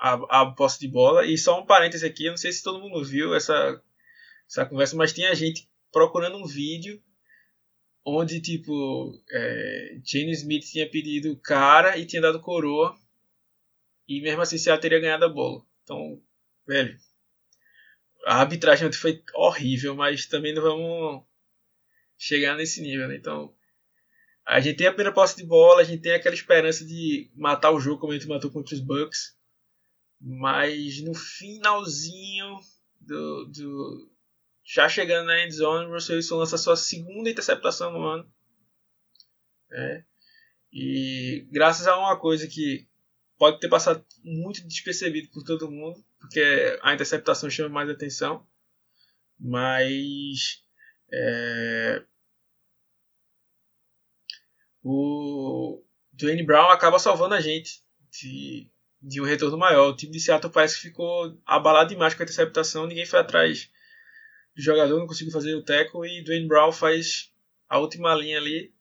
a, 0.00 0.40
a 0.40 0.46
posse 0.50 0.80
de 0.80 0.88
bola. 0.88 1.24
E 1.24 1.38
só 1.38 1.60
um 1.60 1.64
parêntese 1.64 2.04
aqui, 2.04 2.24
eu 2.24 2.32
não 2.32 2.36
sei 2.36 2.50
se 2.50 2.60
todo 2.60 2.80
mundo 2.80 3.04
viu 3.04 3.36
essa, 3.36 3.80
essa 4.50 4.66
conversa, 4.66 4.96
mas 4.96 5.12
tinha 5.12 5.32
gente 5.36 5.70
procurando 5.92 6.36
um 6.36 6.46
vídeo 6.46 7.00
onde, 8.04 8.40
tipo, 8.40 9.12
é, 9.30 10.00
Jane 10.04 10.32
Smith 10.32 10.64
tinha 10.64 10.90
pedido 10.90 11.38
cara 11.44 11.96
e 11.96 12.04
tinha 12.04 12.20
dado 12.20 12.40
coroa 12.40 12.98
e 14.08 14.20
mesmo 14.22 14.40
assim 14.40 14.56
Seattle 14.56 14.80
teria 14.80 15.00
ganhado 15.00 15.26
a 15.26 15.28
bola. 15.28 15.62
Então, 15.82 16.20
velho, 16.66 16.98
a 18.24 18.40
arbitragem 18.40 18.90
foi 18.92 19.22
horrível, 19.34 19.94
mas 19.94 20.26
também 20.26 20.54
não 20.54 20.62
vamos 20.62 21.24
chegar 22.16 22.56
nesse 22.56 22.80
nível, 22.80 23.06
né? 23.06 23.16
Então, 23.16 23.54
a 24.46 24.60
gente 24.60 24.78
tem 24.78 24.86
a 24.86 24.92
primeira 24.92 25.12
posse 25.12 25.36
de 25.36 25.44
bola, 25.44 25.82
a 25.82 25.84
gente 25.84 26.00
tem 26.00 26.12
aquela 26.12 26.34
esperança 26.34 26.84
de 26.84 27.30
matar 27.36 27.70
o 27.70 27.78
jogo 27.78 28.00
como 28.00 28.12
a 28.12 28.16
gente 28.16 28.26
matou 28.26 28.50
contra 28.50 28.74
os 28.74 28.80
Bucks. 28.80 29.36
Mas 30.18 31.00
no 31.02 31.14
finalzinho 31.14 32.58
do, 32.98 33.44
do 33.44 34.10
já 34.64 34.88
chegando 34.88 35.26
na 35.26 35.44
end 35.44 35.54
zone, 35.54 35.86
o 35.86 35.92
Russell 35.92 36.16
Wilson 36.16 36.36
lança 36.38 36.58
sua 36.58 36.76
segunda 36.76 37.30
interceptação 37.30 37.92
no 37.92 38.02
ano. 38.02 38.32
É. 39.70 40.02
E 40.72 41.46
graças 41.52 41.86
a 41.86 41.98
uma 41.98 42.18
coisa 42.18 42.48
que 42.48 42.87
pode 43.38 43.60
ter 43.60 43.68
passado 43.68 44.04
muito 44.22 44.66
despercebido 44.66 45.28
por 45.30 45.44
todo 45.44 45.70
mundo, 45.70 46.04
porque 46.20 46.78
a 46.82 46.92
interceptação 46.92 47.48
chama 47.48 47.68
mais 47.68 47.88
atenção. 47.88 48.44
Mas 49.38 50.62
é, 51.12 52.02
o 54.82 55.82
Dwayne 56.12 56.42
Brown 56.42 56.70
acaba 56.70 56.98
salvando 56.98 57.34
a 57.34 57.40
gente 57.40 57.80
de, 58.10 58.68
de 59.00 59.20
um 59.20 59.24
retorno 59.24 59.56
maior. 59.56 59.90
O 59.90 59.96
time 59.96 60.12
de 60.12 60.20
Seattle 60.20 60.52
parece 60.52 60.76
que 60.76 60.88
ficou 60.88 61.40
abalado 61.46 61.90
demais 61.90 62.14
com 62.14 62.22
a 62.22 62.24
interceptação, 62.24 62.86
ninguém 62.86 63.06
foi 63.06 63.20
atrás 63.20 63.70
do 64.56 64.60
jogador, 64.60 64.98
não 64.98 65.06
conseguiu 65.06 65.32
fazer 65.32 65.54
o 65.54 65.62
tackle 65.62 66.08
e 66.08 66.24
Dwayne 66.24 66.48
Brown 66.48 66.72
faz 66.72 67.32
a 67.68 67.78
última 67.78 68.12
linha 68.16 68.38
ali. 68.38 68.74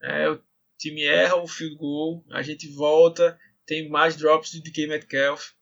É, 0.00 0.30
o 0.30 0.40
time 0.78 1.02
erra 1.02 1.34
o 1.34 1.48
field 1.48 1.76
goal, 1.76 2.24
a 2.30 2.42
gente 2.42 2.68
volta, 2.68 3.38
tem 3.70 3.88
mais 3.88 4.16
drops 4.16 4.50
de 4.50 4.60
DK 4.60 4.88
Metcalf. 4.88 5.52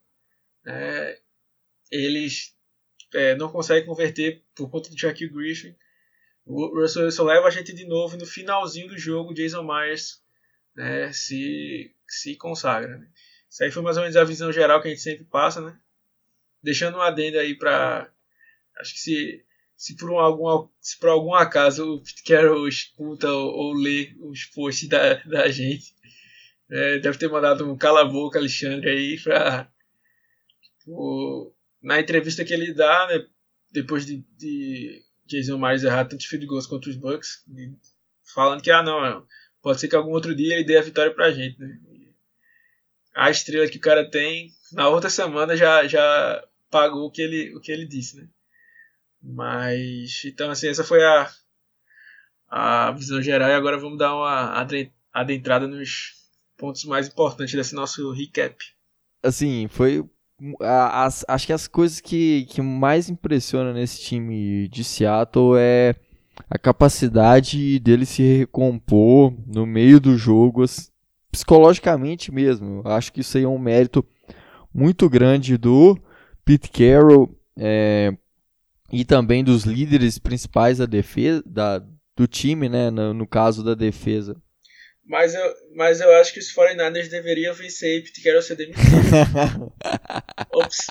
É, 0.65 1.19
eles 1.91 2.57
é, 3.13 3.35
não 3.35 3.51
conseguem 3.51 3.85
converter 3.85 4.43
por 4.55 4.67
conta 4.67 4.89
do 4.89 4.97
Shaquille 4.97 5.31
Griffin. 5.31 5.75
O 6.43 6.81
Russell 6.81 7.03
Wilson 7.03 7.23
leva 7.25 7.47
a 7.47 7.51
gente 7.51 7.71
de 7.71 7.85
novo 7.85 8.17
no 8.17 8.25
finalzinho 8.25 8.87
do 8.87 8.97
jogo. 8.97 9.35
Jason 9.35 9.61
Myers 9.61 10.23
né, 10.75 11.13
se, 11.13 11.95
se 12.07 12.35
consagra. 12.35 12.97
Né? 12.97 13.07
Isso 13.47 13.63
aí 13.63 13.69
foi 13.69 13.83
mais 13.83 13.95
ou 13.95 14.01
menos 14.01 14.17
a 14.17 14.23
visão 14.23 14.51
geral 14.51 14.81
que 14.81 14.87
a 14.87 14.91
gente 14.91 15.03
sempre 15.03 15.25
passa. 15.25 15.61
Né? 15.61 15.79
Deixando 16.63 16.97
um 16.97 17.01
adendo 17.01 17.37
aí 17.37 17.55
para. 17.55 18.11
Acho 18.79 18.93
que 18.93 18.99
se, 18.99 19.45
se, 19.77 19.95
por 19.95 20.09
um, 20.09 20.17
algum, 20.17 20.67
se 20.81 20.97
por 20.97 21.09
algum 21.09 21.35
acaso 21.35 21.93
o 21.93 22.01
Pete 22.01 22.23
Carroll 22.23 22.67
escuta 22.67 23.31
ou, 23.31 23.51
ou 23.51 23.73
lê 23.73 24.15
os 24.19 24.45
posts 24.45 24.89
da, 24.89 25.13
da 25.25 25.47
gente, 25.47 25.93
é, 26.69 26.99
deve 26.99 27.17
ter 27.17 27.27
mandado 27.27 27.69
um 27.69 27.77
cala-boca 27.77 28.37
Alexandre 28.37 28.89
aí 28.89 29.19
pra. 29.19 29.69
Tipo, 30.79 31.55
na 31.81 31.99
entrevista 31.99 32.45
que 32.45 32.53
ele 32.53 32.73
dá, 32.73 33.07
né, 33.07 33.25
depois 33.71 34.05
de, 34.05 34.23
de 34.37 35.03
Jason 35.25 35.57
Myers 35.57 35.83
errar 35.83 36.05
tantos 36.05 36.25
field 36.25 36.45
goals 36.45 36.67
contra 36.67 36.89
os 36.89 36.95
Bucks, 36.95 37.43
falando 38.33 38.61
que, 38.61 38.71
ah, 38.71 38.83
não, 38.83 39.25
pode 39.61 39.79
ser 39.79 39.87
que 39.87 39.95
algum 39.95 40.11
outro 40.11 40.35
dia 40.35 40.55
ele 40.55 40.63
dê 40.63 40.77
a 40.77 40.83
vitória 40.83 41.13
pra 41.13 41.31
gente, 41.31 41.59
né? 41.59 41.79
A 43.15 43.29
estrela 43.29 43.67
que 43.67 43.77
o 43.77 43.81
cara 43.81 44.09
tem, 44.09 44.51
na 44.71 44.87
outra 44.87 45.09
semana 45.09 45.57
já, 45.57 45.85
já 45.87 46.43
pagou 46.69 47.07
o 47.07 47.11
que 47.11 47.21
ele, 47.21 47.55
o 47.55 47.59
que 47.59 47.71
ele 47.71 47.85
disse, 47.85 48.17
né? 48.17 48.27
Mas, 49.21 50.23
então, 50.25 50.49
assim, 50.49 50.69
essa 50.69 50.83
foi 50.83 51.03
a, 51.03 51.29
a 52.47 52.91
visão 52.91 53.21
geral 53.21 53.49
e 53.49 53.53
agora 53.53 53.77
vamos 53.77 53.97
dar 53.97 54.15
uma 54.15 54.65
adentrada 55.11 55.67
nos, 55.67 56.18
pontos 56.59 56.83
mais 56.83 57.07
importantes 57.07 57.55
desse 57.55 57.73
nosso 57.73 58.11
recap. 58.11 58.55
Assim, 59.23 59.67
foi. 59.69 60.03
As, 60.61 61.25
acho 61.27 61.47
que 61.47 61.53
as 61.53 61.67
coisas 61.67 61.99
que, 61.99 62.45
que 62.49 62.61
mais 62.61 63.09
impressionam 63.09 63.73
nesse 63.73 64.01
time 64.01 64.67
de 64.69 64.83
Seattle 64.83 65.57
é 65.57 65.95
a 66.49 66.57
capacidade 66.57 67.79
dele 67.79 68.05
se 68.05 68.21
recompor 68.37 69.33
no 69.45 69.65
meio 69.65 69.99
do 69.99 70.17
jogo, 70.17 70.63
psicologicamente 71.31 72.31
mesmo. 72.31 72.81
Acho 72.85 73.11
que 73.11 73.21
isso 73.21 73.37
aí 73.37 73.43
é 73.43 73.47
um 73.47 73.59
mérito 73.59 74.05
muito 74.73 75.09
grande 75.09 75.57
do 75.57 75.97
Pete 76.45 76.69
Carroll 76.69 77.35
é, 77.57 78.15
e 78.91 79.03
também 79.03 79.43
dos 79.43 79.65
líderes 79.65 80.17
principais 80.17 80.77
da 80.77 80.85
defesa, 80.85 81.43
da, 81.45 81.83
do 82.15 82.27
time, 82.27 82.69
né, 82.69 82.89
no, 82.89 83.13
no 83.13 83.27
caso 83.27 83.63
da 83.63 83.75
defesa. 83.75 84.37
Mas 85.09 85.33
eu, 85.33 85.55
mas 85.73 85.99
eu 85.99 86.13
acho 86.17 86.31
que 86.31 86.39
os 86.39 86.53
49ers 86.53 87.09
deveriam 87.09 87.51
vencer 87.55 87.97
e 87.97 88.03
Pete 88.03 88.21
Carroll 88.21 88.43
ser 88.43 88.55
demitido. 88.55 88.85
Ops. 90.53 90.85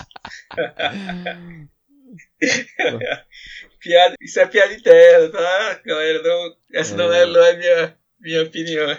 piada, 3.79 4.15
isso 4.19 4.41
é 4.41 4.45
piada 4.45 4.73
interna, 4.73 5.29
tá, 5.29 5.81
galera? 5.85 6.21
Não, 6.21 6.53
essa 6.73 6.95
é. 6.95 6.97
não, 6.97 7.13
é, 7.13 7.25
não 7.25 7.41
é 7.41 7.57
minha, 7.57 7.97
minha 8.19 8.43
opinião. 8.43 8.89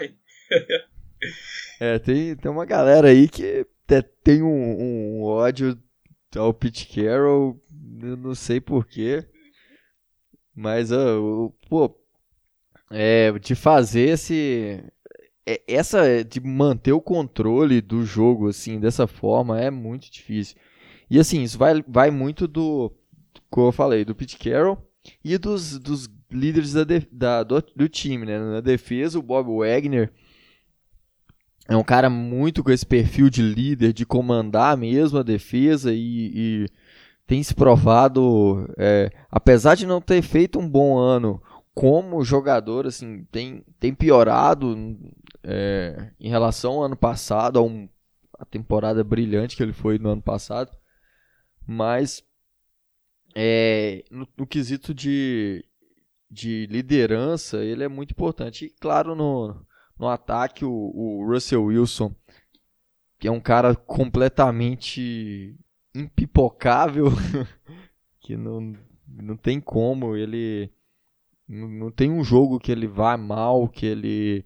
é, 1.79 1.99
tem, 1.99 2.35
tem 2.35 2.51
uma 2.51 2.65
galera 2.65 3.09
aí 3.09 3.29
que 3.29 3.67
tem 4.23 4.41
um, 4.41 4.47
um 4.49 5.21
ódio 5.21 5.79
ao 6.35 6.51
Pete 6.51 6.87
Carroll, 6.87 7.61
eu 8.01 8.17
não 8.17 8.33
sei 8.33 8.59
porquê. 8.59 9.23
Mas, 10.55 10.91
uh, 10.91 11.53
pô, 11.69 11.95
é, 12.89 13.31
de 13.33 13.53
fazer 13.53 14.09
esse, 14.09 14.83
essa 15.67 16.23
de 16.23 16.39
manter 16.39 16.91
o 16.91 17.01
controle 17.01 17.81
do 17.81 18.05
jogo 18.05 18.49
assim 18.49 18.79
dessa 18.79 19.07
forma 19.07 19.59
é 19.59 19.69
muito 19.69 20.11
difícil. 20.11 20.55
E 21.09 21.19
assim, 21.19 21.43
isso 21.43 21.57
vai, 21.57 21.83
vai 21.87 22.09
muito 22.09 22.47
do 22.47 22.91
como 23.49 23.67
eu 23.67 23.71
falei, 23.71 24.05
do 24.05 24.15
Pete 24.15 24.37
Carroll 24.37 24.77
e 25.23 25.37
dos, 25.37 25.77
dos 25.77 26.09
líderes 26.31 26.73
da, 26.73 26.83
da 27.11 27.43
do, 27.43 27.61
do, 27.75 27.89
time, 27.89 28.25
né? 28.25 28.39
Na 28.39 28.61
defesa, 28.61 29.19
o 29.19 29.21
Bob 29.21 29.57
Wagner 29.57 30.11
é 31.67 31.75
um 31.75 31.83
cara 31.83 32.09
muito 32.09 32.63
com 32.63 32.71
esse 32.71 32.85
perfil 32.85 33.29
de 33.29 33.41
líder, 33.41 33.93
de 33.93 34.05
comandar 34.05 34.77
mesmo 34.77 35.19
a 35.19 35.23
defesa 35.23 35.93
e, 35.93 36.31
e 36.33 36.65
tem 37.27 37.43
se 37.43 37.53
provado, 37.53 38.69
é, 38.77 39.09
apesar 39.29 39.75
de 39.75 39.85
não 39.85 40.01
ter 40.01 40.21
feito 40.21 40.59
um 40.59 40.67
bom 40.67 40.97
ano 40.97 41.41
como 41.73 42.23
jogador, 42.23 42.85
assim, 42.85 43.23
tem, 43.31 43.63
tem 43.79 43.93
piorado 43.93 44.75
é, 45.43 46.11
em 46.19 46.29
relação 46.29 46.73
ao 46.73 46.83
ano 46.83 46.97
passado, 46.97 47.59
a, 47.59 47.61
um, 47.61 47.87
a 48.37 48.45
temporada 48.45 49.03
brilhante 49.03 49.55
que 49.55 49.63
ele 49.63 49.73
foi 49.73 49.97
no 49.97 50.09
ano 50.09 50.21
passado, 50.21 50.71
mas 51.65 52.23
é, 53.35 54.03
no, 54.11 54.27
no 54.37 54.45
quesito 54.45 54.93
de, 54.93 55.63
de 56.29 56.67
liderança, 56.67 57.63
ele 57.63 57.83
é 57.83 57.87
muito 57.87 58.11
importante. 58.11 58.65
E 58.65 58.69
claro, 58.69 59.15
no, 59.15 59.65
no 59.97 60.07
ataque, 60.07 60.65
o, 60.65 60.71
o 60.71 61.25
Russell 61.25 61.63
Wilson, 61.63 62.13
que 63.17 63.27
é 63.27 63.31
um 63.31 63.39
cara 63.39 63.75
completamente 63.75 65.57
impipocável, 65.95 67.07
que 68.19 68.35
não, 68.35 68.73
não 69.07 69.37
tem 69.37 69.61
como, 69.61 70.17
ele 70.17 70.69
não 71.51 71.91
tem 71.91 72.09
um 72.09 72.23
jogo 72.23 72.59
que 72.59 72.71
ele 72.71 72.87
vá 72.87 73.17
mal, 73.17 73.67
que 73.67 73.85
ele 73.85 74.45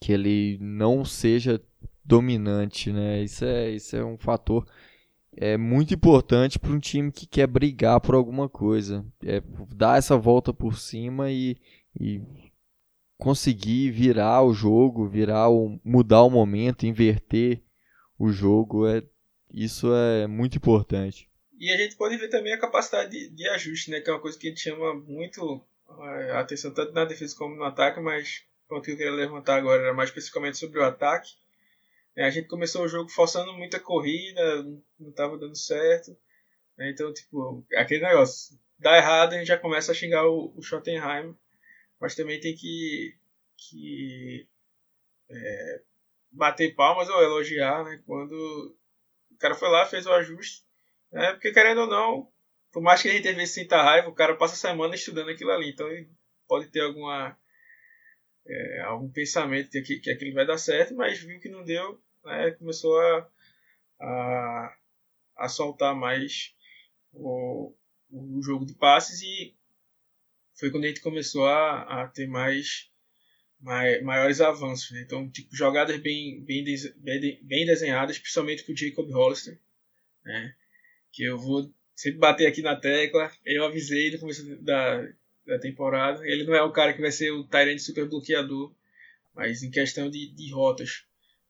que 0.00 0.12
ele 0.12 0.58
não 0.60 1.04
seja 1.04 1.62
dominante, 2.04 2.92
né? 2.92 3.22
Isso 3.22 3.44
é, 3.44 3.70
isso 3.70 3.94
é 3.96 4.04
um 4.04 4.18
fator 4.18 4.66
é 5.36 5.56
muito 5.56 5.94
importante 5.94 6.58
para 6.58 6.72
um 6.72 6.78
time 6.78 7.10
que 7.10 7.26
quer 7.26 7.46
brigar 7.46 8.00
por 8.00 8.14
alguma 8.14 8.48
coisa. 8.48 9.04
É 9.24 9.42
dar 9.74 9.98
essa 9.98 10.16
volta 10.16 10.52
por 10.52 10.78
cima 10.78 11.30
e, 11.30 11.56
e 11.98 12.22
conseguir 13.16 13.90
virar 13.90 14.42
o 14.42 14.52
jogo, 14.52 15.08
virar 15.08 15.48
o, 15.48 15.80
mudar 15.84 16.22
o 16.22 16.30
momento, 16.30 16.86
inverter 16.86 17.62
o 18.18 18.30
jogo. 18.30 18.86
É, 18.86 19.02
isso 19.52 19.92
é 19.94 20.26
muito 20.26 20.56
importante. 20.56 21.28
E 21.62 21.70
a 21.70 21.76
gente 21.76 21.96
pode 21.96 22.16
ver 22.16 22.28
também 22.28 22.52
a 22.52 22.58
capacidade 22.58 23.10
de, 23.10 23.28
de 23.30 23.48
ajuste, 23.48 23.90
né? 23.90 24.00
Que 24.00 24.10
é 24.10 24.12
uma 24.12 24.20
coisa 24.20 24.38
que 24.38 24.54
chama 24.56 24.94
muito 24.94 25.64
a 25.88 26.40
atenção 26.40 26.74
tanto 26.74 26.92
na 26.92 27.04
defesa 27.04 27.36
como 27.36 27.54
no 27.54 27.64
ataque, 27.64 28.00
mas 28.00 28.44
o 28.64 28.68
ponto 28.68 28.84
que 28.84 28.92
eu 28.92 28.96
queria 28.96 29.12
levantar 29.12 29.56
agora 29.56 29.82
era 29.82 29.94
mais 29.94 30.08
especificamente 30.08 30.58
sobre 30.58 30.80
o 30.80 30.84
ataque 30.84 31.34
é, 32.14 32.24
a 32.24 32.30
gente 32.30 32.48
começou 32.48 32.84
o 32.84 32.88
jogo 32.88 33.08
forçando 33.08 33.52
muita 33.54 33.80
corrida, 33.80 34.62
não 34.98 35.10
estava 35.10 35.38
dando 35.38 35.56
certo. 35.56 36.16
Né? 36.76 36.90
Então, 36.90 37.12
tipo, 37.12 37.64
aquele 37.74 38.02
negócio. 38.02 38.58
Dá 38.78 38.96
errado, 38.96 39.34
a 39.34 39.38
gente 39.38 39.46
já 39.46 39.58
começa 39.58 39.92
a 39.92 39.94
xingar 39.94 40.26
o, 40.26 40.52
o 40.56 40.62
Schottenheim. 40.62 41.36
Mas 42.00 42.14
também 42.14 42.40
tem 42.40 42.54
que, 42.54 43.16
que 43.56 44.46
é, 45.30 45.82
bater 46.30 46.74
palmas 46.74 47.08
ou 47.08 47.22
elogiar, 47.22 47.84
né? 47.84 48.02
Quando 48.04 48.32
o 49.30 49.36
cara 49.38 49.54
foi 49.54 49.68
lá, 49.68 49.86
fez 49.86 50.04
o 50.04 50.12
ajuste. 50.12 50.64
Né? 51.12 51.32
Porque 51.32 51.52
querendo 51.52 51.82
ou 51.82 51.86
não, 51.86 52.32
por 52.72 52.82
mais 52.82 53.02
que 53.02 53.08
a 53.08 53.12
gente 53.12 53.28
às 53.28 53.36
vezes 53.36 53.54
sinta 53.54 53.82
raiva, 53.82 54.08
o 54.08 54.14
cara 54.14 54.36
passa 54.36 54.54
a 54.54 54.70
semana 54.70 54.94
estudando 54.94 55.30
aquilo 55.30 55.50
ali. 55.50 55.70
Então 55.70 55.88
ele 55.88 56.08
pode 56.48 56.68
ter 56.68 56.80
alguma 56.80 57.36
é, 58.46 58.80
algum 58.80 59.10
pensamento 59.10 59.70
de 59.70 59.82
que, 59.82 60.00
que 60.00 60.10
aquilo 60.10 60.34
vai 60.34 60.46
dar 60.46 60.58
certo, 60.58 60.94
mas 60.94 61.20
viu 61.20 61.38
que 61.38 61.48
não 61.48 61.64
deu, 61.64 62.02
né, 62.24 62.50
começou 62.52 62.98
a, 62.98 63.30
a, 64.00 64.76
a 65.36 65.48
soltar 65.48 65.94
mais 65.94 66.54
o, 67.12 67.74
o 68.10 68.42
jogo 68.42 68.66
de 68.66 68.74
passes 68.74 69.22
e 69.22 69.54
foi 70.58 70.70
quando 70.70 70.84
a 70.84 70.88
gente 70.88 71.00
começou 71.00 71.46
a, 71.46 72.02
a 72.02 72.08
ter 72.08 72.26
mais, 72.26 72.90
mais 73.60 74.02
maiores 74.02 74.40
avanços. 74.40 74.90
Né? 74.90 75.02
Então, 75.02 75.30
tipo, 75.30 75.54
jogadas 75.54 75.98
bem, 76.00 76.42
bem, 76.44 76.64
bem 77.42 77.66
desenhadas, 77.66 78.18
principalmente 78.18 78.64
com 78.64 78.72
o 78.72 78.76
Jacob 78.76 79.10
Hollister, 79.10 79.60
né? 80.24 80.54
Que 81.12 81.24
eu 81.24 81.38
vou 81.38 81.70
sempre 81.94 82.18
bater 82.18 82.46
aqui 82.46 82.62
na 82.62 82.76
tecla. 82.76 83.30
Eu 83.44 83.64
avisei 83.64 84.10
no 84.10 84.18
começo 84.18 84.44
da, 84.62 85.06
da 85.46 85.58
temporada. 85.58 86.26
Ele 86.26 86.44
não 86.44 86.54
é 86.54 86.62
o 86.62 86.72
cara 86.72 86.92
que 86.92 87.00
vai 87.00 87.12
ser 87.12 87.30
o 87.30 87.44
Tyrant 87.44 87.78
super 87.78 88.08
bloqueador, 88.08 88.72
mas 89.34 89.62
em 89.62 89.70
questão 89.70 90.10
de, 90.10 90.32
de 90.34 90.52
rotas. 90.52 91.04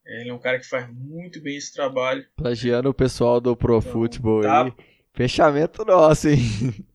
Ele 0.04 0.30
é 0.30 0.34
um 0.34 0.38
cara 0.38 0.58
que 0.58 0.66
faz 0.66 0.92
muito 0.92 1.40
bem 1.40 1.56
esse 1.56 1.72
trabalho. 1.72 2.26
Plagiando 2.36 2.88
o 2.88 2.94
pessoal 2.94 3.40
do 3.40 3.56
Pro 3.56 3.78
então, 3.78 3.92
Football 3.92 4.42
tá... 4.42 4.64
aí. 4.64 4.72
Fechamento 5.14 5.84
nosso, 5.84 6.28
hein? 6.28 6.38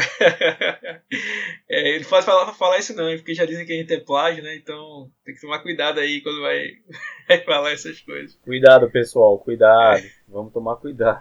é, 1.68 1.96
ele 1.96 2.04
pode 2.04 2.24
falar, 2.24 2.52
falar 2.54 2.78
isso 2.78 2.94
não, 2.94 3.14
porque 3.16 3.34
já 3.34 3.44
dizem 3.44 3.66
que 3.66 3.72
a 3.72 3.76
gente 3.76 3.92
é 3.92 4.00
plágio, 4.00 4.42
né? 4.42 4.54
Então 4.56 5.10
tem 5.24 5.34
que 5.34 5.40
tomar 5.40 5.60
cuidado 5.60 6.00
aí 6.00 6.20
quando 6.20 6.40
vai, 6.40 6.72
vai 7.28 7.44
falar 7.44 7.72
essas 7.72 8.00
coisas. 8.00 8.36
Cuidado, 8.42 8.90
pessoal, 8.90 9.38
cuidado. 9.38 10.02
Vamos 10.28 10.52
tomar 10.52 10.76
cuidado. 10.76 11.18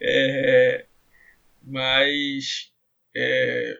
É, 0.00 0.86
mas 1.62 2.72
é, 3.16 3.78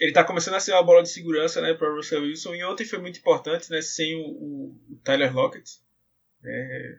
ele 0.00 0.10
está 0.10 0.24
começando 0.24 0.54
a 0.54 0.60
ser 0.60 0.72
uma 0.72 0.82
bola 0.82 1.02
de 1.02 1.10
segurança 1.10 1.60
né, 1.60 1.74
para 1.74 1.92
Russell 1.92 2.22
Wilson. 2.22 2.54
E 2.54 2.64
ontem 2.64 2.84
foi 2.84 2.98
muito 2.98 3.18
importante, 3.18 3.70
né, 3.70 3.80
sem 3.80 4.16
o, 4.16 4.76
o 4.90 5.00
Tyler 5.04 5.34
Lockett. 5.34 5.78
É, 6.44 6.98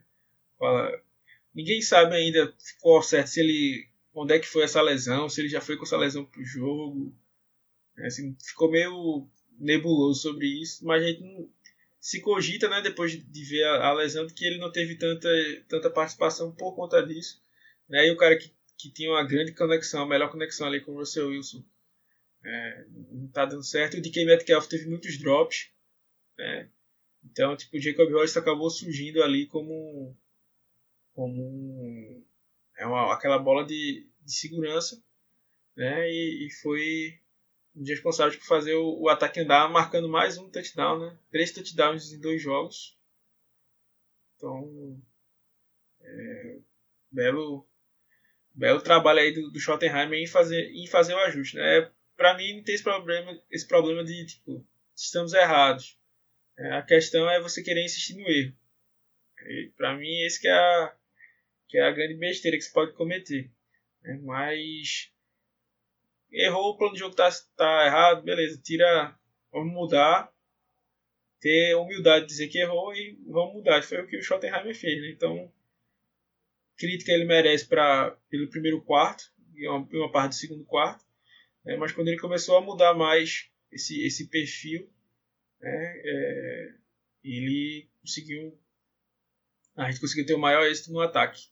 ninguém 1.54 1.82
sabe 1.82 2.16
ainda 2.16 2.54
qual 2.82 3.02
certo 3.02 3.28
se 3.28 3.42
ele 3.42 3.88
onde 4.16 4.34
é 4.34 4.40
que 4.40 4.48
foi 4.48 4.64
essa 4.64 4.82
lesão, 4.82 5.30
se 5.30 5.42
ele 5.42 5.50
já 5.50 5.62
foi 5.62 5.78
com 5.78 5.84
essa 5.84 5.98
lesão 5.98 6.26
para 6.26 6.42
o 6.42 6.46
jogo. 6.46 7.16
É, 7.98 8.08
assim, 8.08 8.36
ficou 8.44 8.72
meio 8.72 9.28
nebuloso 9.60 10.22
sobre 10.22 10.48
isso, 10.48 10.86
mas 10.86 11.04
a 11.04 11.08
gente 11.08 11.22
não, 11.22 11.50
se 12.00 12.22
cogita, 12.22 12.68
né, 12.68 12.82
depois 12.82 13.12
de 13.12 13.44
ver 13.44 13.64
a, 13.64 13.88
a, 13.88 13.94
lesão, 13.94 14.26
de 14.26 14.34
que 14.34 14.46
ele 14.46 14.58
não 14.58 14.72
teve 14.72 14.96
tanta, 14.96 15.30
tanta 15.68 15.90
participação 15.90 16.52
por 16.52 16.76
conta 16.76 17.06
disso. 17.06 17.42
Né, 17.88 18.08
e 18.08 18.12
o 18.12 18.18
cara 18.18 18.38
que 18.38 18.52
que 18.78 18.90
tinha 18.90 19.10
uma 19.10 19.24
grande 19.24 19.54
conexão, 19.54 20.04
a 20.04 20.08
melhor 20.08 20.32
conexão 20.32 20.68
ali 20.68 20.82
com 20.82 20.92
o 20.92 20.98
Russell 20.98 21.30
Wilson. 21.30 21.64
É, 22.44 22.86
não 23.12 23.26
está 23.26 23.46
dando 23.46 23.64
certo. 23.64 23.98
O 23.98 24.02
DK 24.02 24.26
Metcalf 24.26 24.68
teve 24.68 24.88
muitos 24.88 25.18
drops. 25.18 25.70
Né? 26.38 26.70
Então, 27.24 27.56
tipo, 27.56 27.76
o 27.76 27.80
Jacob 27.80 28.12
Hollister 28.12 28.42
acabou 28.42 28.70
surgindo 28.70 29.24
ali 29.24 29.48
como, 29.48 30.16
como 31.14 31.42
um, 31.42 32.24
é 32.78 32.86
uma, 32.86 33.14
aquela 33.14 33.40
bola 33.40 33.66
de, 33.66 34.08
de 34.24 34.32
segurança. 34.32 35.02
Né? 35.76 36.10
E, 36.10 36.48
e 36.48 36.52
foi 36.62 37.20
um 37.76 37.84
responsável 37.84 38.38
por 38.40 38.46
fazer 38.46 38.76
o, 38.76 39.02
o, 39.02 39.10
ataque 39.10 39.40
andar, 39.40 39.70
marcando 39.70 40.08
mais 40.08 40.38
um 40.38 40.50
touchdown. 40.50 41.00
Né? 41.00 41.20
Três 41.32 41.52
touchdowns 41.52 42.12
em 42.12 42.20
dois 42.20 42.42
jogos. 42.42 42.98
Então, 44.36 45.02
é, 46.02 46.60
belo 47.12 47.68
belo 48.54 48.82
trabalho 48.82 49.20
aí 49.20 49.34
do, 49.34 49.52
do 49.52 49.60
Schottenheim 49.60 50.24
em 50.24 50.28
fazer, 50.28 50.72
em 50.72 50.88
fazer 50.88 51.14
o 51.14 51.20
ajuste. 51.20 51.58
Né? 51.58 51.92
Para 52.16 52.38
mim 52.38 52.58
não 52.58 52.64
tem 52.64 52.76
esse 52.76 52.84
problema, 52.84 53.42
esse 53.52 53.68
problema 53.68 54.04
de 54.04 54.26
tipo, 54.26 54.66
estamos 54.96 55.34
errados. 55.34 56.00
É, 56.58 56.78
a 56.78 56.82
questão 56.82 57.30
é 57.30 57.42
você 57.42 57.62
querer 57.62 57.84
insistir 57.84 58.16
no 58.16 58.28
erro. 58.30 58.56
Para 59.76 59.96
mim 59.96 60.22
esse 60.22 60.40
que 60.40 60.48
é, 60.48 60.54
a, 60.54 60.96
que 61.68 61.78
é 61.78 61.84
a 61.84 61.92
grande 61.92 62.16
besteira 62.16 62.58
que 62.58 62.64
você 62.64 62.72
pode 62.72 62.94
cometer. 62.94 63.52
Né? 64.02 64.20
Mas 64.24 65.12
errou, 66.32 66.72
o 66.72 66.78
plano 66.78 66.94
de 66.94 67.00
jogo 67.00 67.16
tá, 67.16 67.30
tá 67.56 67.86
errado, 67.86 68.24
beleza, 68.24 68.62
tira, 68.62 69.18
vamos 69.52 69.74
mudar, 69.74 70.32
ter 71.40 71.76
humildade 71.76 72.26
de 72.26 72.32
dizer 72.32 72.48
que 72.48 72.60
errou 72.60 72.94
e 72.94 73.18
vamos 73.28 73.54
mudar. 73.54 73.82
Foi 73.84 74.02
o 74.02 74.08
que 74.08 74.18
o 74.18 74.24
Schottenheimer 74.24 74.76
fez, 74.76 75.02
né? 75.02 75.10
Então 75.10 75.52
crítica 76.78 77.12
ele 77.12 77.26
merece 77.26 77.66
para 77.68 78.12
pelo 78.30 78.50
primeiro 78.50 78.82
quarto 78.82 79.32
e 79.56 79.68
uma, 79.68 79.88
uma 79.94 80.12
parte 80.12 80.32
do 80.32 80.36
segundo 80.36 80.66
quarto, 80.66 81.06
né? 81.64 81.78
mas 81.78 81.92
quando 81.94 82.10
ele 82.10 82.20
começou 82.20 82.58
a 82.58 82.62
mudar 82.62 82.94
mais 82.94 83.50
esse, 83.72 84.04
esse 84.06 84.28
perfil, 84.28 84.90
né? 85.62 86.02
é, 86.04 86.74
ele 87.24 87.90
conseguiu 88.02 88.60
a 89.76 89.90
gente 89.90 90.00
conseguiu 90.00 90.26
ter 90.26 90.34
o 90.34 90.40
maior 90.40 90.66
êxito 90.66 90.92
no 90.92 91.02
ataque. 91.02 91.48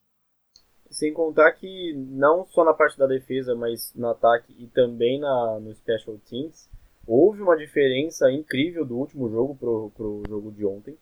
Sem 0.93 1.12
contar 1.12 1.51
que 1.53 1.91
não 1.93 2.45
só 2.45 2.63
na 2.63 2.71
parte 2.71 2.99
da 2.99 3.08
defesa, 3.08 3.56
mas 3.56 3.91
no 3.95 4.10
ataque 4.10 4.56
e 4.60 4.67
também 4.67 5.19
na, 5.19 5.60
no 5.60 5.73
Special 5.73 6.19
Teams, 6.29 6.69
houve 7.08 7.41
uma 7.41 7.58
diferença 7.58 8.32
incrível 8.32 8.86
do 8.86 8.95
último 8.95 9.27
jogo 9.27 9.56
pro, 9.56 9.91
pro 9.95 10.21
jogo 10.29 10.51
de 10.51 10.63
ontem. 10.63 10.95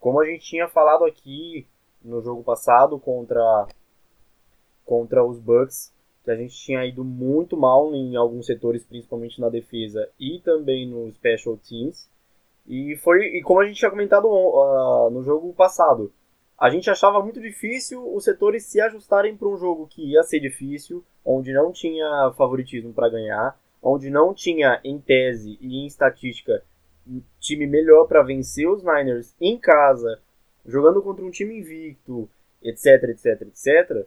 Como 0.00 0.20
a 0.20 0.26
gente 0.26 0.44
tinha 0.44 0.66
falado 0.66 1.04
aqui 1.04 1.64
no 2.02 2.20
jogo 2.20 2.42
passado 2.42 2.98
contra 2.98 3.68
contra 4.84 5.24
os 5.24 5.38
Bucks, 5.38 5.94
que 6.24 6.30
a 6.32 6.34
gente 6.34 6.56
tinha 6.56 6.84
ido 6.84 7.04
muito 7.04 7.56
mal 7.56 7.94
em 7.94 8.16
alguns 8.16 8.46
setores, 8.46 8.84
principalmente 8.84 9.40
na 9.40 9.48
defesa 9.48 10.10
e 10.18 10.40
também 10.40 10.88
no 10.88 11.08
special 11.12 11.56
teams. 11.56 12.10
E 12.66 12.96
foi 12.96 13.20
e 13.36 13.42
como 13.42 13.60
a 13.60 13.66
gente 13.66 13.78
tinha 13.78 13.90
comentado 13.92 14.26
uh, 14.26 15.08
no 15.10 15.22
jogo 15.22 15.52
passado, 15.52 16.12
a 16.60 16.68
gente 16.68 16.90
achava 16.90 17.22
muito 17.22 17.40
difícil 17.40 18.14
os 18.14 18.22
setores 18.22 18.66
se 18.66 18.78
ajustarem 18.82 19.34
para 19.34 19.48
um 19.48 19.56
jogo 19.56 19.86
que 19.86 20.12
ia 20.12 20.22
ser 20.22 20.40
difícil, 20.40 21.02
onde 21.24 21.54
não 21.54 21.72
tinha 21.72 22.30
favoritismo 22.36 22.92
para 22.92 23.08
ganhar, 23.08 23.58
onde 23.82 24.10
não 24.10 24.34
tinha, 24.34 24.78
em 24.84 25.00
tese 25.00 25.56
e 25.58 25.78
em 25.78 25.86
estatística, 25.86 26.62
time 27.38 27.66
melhor 27.66 28.06
para 28.06 28.22
vencer 28.22 28.68
os 28.68 28.82
Niners 28.82 29.34
em 29.40 29.58
casa, 29.58 30.20
jogando 30.66 31.02
contra 31.02 31.24
um 31.24 31.30
time 31.30 31.60
invicto, 31.60 32.28
etc, 32.62 33.04
etc, 33.04 33.40
etc. 33.40 34.06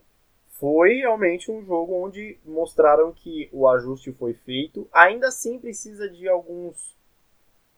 Foi 0.60 0.98
realmente 0.98 1.52
um 1.52 1.66
jogo 1.66 1.96
onde 2.06 2.38
mostraram 2.46 3.12
que 3.12 3.50
o 3.52 3.68
ajuste 3.68 4.12
foi 4.12 4.36
feito. 4.36 4.88
Ainda 4.94 5.30
assim 5.30 5.58
precisa 5.58 6.08
de 6.08 6.30
alguns. 6.30 6.96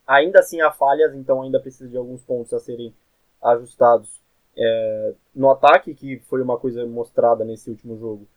Ainda 0.06 0.40
assim 0.40 0.60
há 0.60 0.70
falhas, 0.70 1.16
então 1.16 1.42
ainda 1.42 1.62
precisa 1.62 1.90
de 1.90 1.96
alguns 1.96 2.22
pontos 2.22 2.54
a 2.54 2.60
serem 2.60 2.94
ajustados 3.42 4.25
é, 4.58 5.14
no 5.34 5.50
ataque, 5.50 5.94
que 5.94 6.20
foi 6.30 6.42
uma 6.42 6.58
coisa 6.58 6.86
mostrada 6.86 7.44
nesse 7.44 7.70
último 7.70 7.98
jogo, 7.98 8.28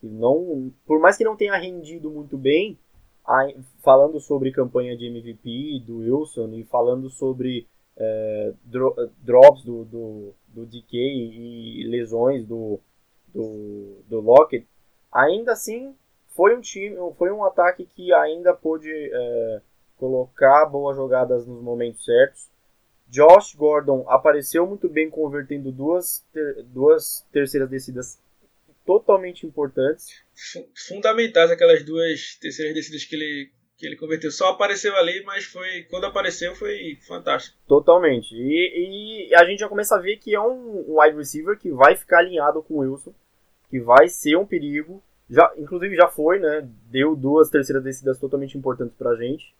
que 0.00 0.06
não, 0.06 0.72
por 0.86 1.00
mais 1.00 1.16
que 1.16 1.24
não 1.24 1.36
tenha 1.36 1.56
rendido 1.56 2.10
muito 2.10 2.36
bem, 2.36 2.78
a, 3.26 3.48
falando 3.82 4.20
sobre 4.20 4.52
campanha 4.52 4.96
de 4.96 5.06
MVP 5.06 5.82
do 5.86 5.98
Wilson 5.98 6.48
e 6.54 6.64
falando 6.64 7.10
sobre 7.10 7.66
é, 7.96 8.52
dro, 8.64 8.94
drops 9.22 9.64
do, 9.64 9.84
do, 9.84 10.34
do 10.48 10.66
DK 10.66 10.96
e 10.96 11.86
lesões 11.88 12.44
do, 12.46 12.78
do, 13.34 13.98
do 14.08 14.20
Lockett, 14.20 14.66
ainda 15.12 15.52
assim 15.52 15.94
foi 16.28 16.56
um 16.56 16.60
time, 16.60 16.96
foi 17.16 17.30
um 17.30 17.44
ataque 17.44 17.84
que 17.84 18.12
ainda 18.12 18.52
pôde 18.52 18.90
é, 18.90 19.60
colocar 19.96 20.66
boas 20.66 20.96
jogadas 20.96 21.46
nos 21.46 21.62
momentos 21.62 22.04
certos 22.04 22.48
Josh 23.08 23.54
Gordon 23.54 24.04
apareceu 24.08 24.66
muito 24.66 24.88
bem 24.88 25.08
convertendo 25.08 25.70
duas, 25.70 26.24
ter, 26.32 26.62
duas 26.64 27.26
terceiras 27.32 27.68
descidas 27.68 28.18
totalmente 28.84 29.46
importantes. 29.46 30.22
Fundamentais 30.88 31.50
aquelas 31.50 31.82
duas 31.84 32.36
terceiras 32.40 32.74
descidas 32.74 33.04
que 33.04 33.14
ele, 33.14 33.50
que 33.76 33.86
ele 33.86 33.96
converteu. 33.96 34.30
Só 34.30 34.48
apareceu 34.50 34.94
ali, 34.96 35.22
mas 35.24 35.44
foi 35.44 35.82
quando 35.84 36.04
apareceu 36.04 36.54
foi 36.54 36.98
fantástico. 37.06 37.56
Totalmente. 37.66 38.34
E, 38.34 39.28
e 39.30 39.34
a 39.34 39.44
gente 39.44 39.60
já 39.60 39.68
começa 39.68 39.96
a 39.96 40.00
ver 40.00 40.16
que 40.16 40.34
é 40.34 40.40
um, 40.40 40.98
wide 41.00 41.16
receiver 41.16 41.58
que 41.58 41.70
vai 41.70 41.96
ficar 41.96 42.18
alinhado 42.18 42.62
com 42.62 42.74
o 42.74 42.78
Wilson, 42.78 43.14
que 43.70 43.80
vai 43.80 44.08
ser 44.08 44.36
um 44.36 44.46
perigo. 44.46 45.02
Já, 45.28 45.52
inclusive 45.56 45.96
já 45.96 46.08
foi, 46.08 46.38
né? 46.38 46.68
Deu 46.90 47.16
duas 47.16 47.48
terceiras 47.48 47.82
descidas 47.82 48.18
totalmente 48.18 48.58
importantes 48.58 48.94
pra 48.96 49.16
gente. 49.16 49.54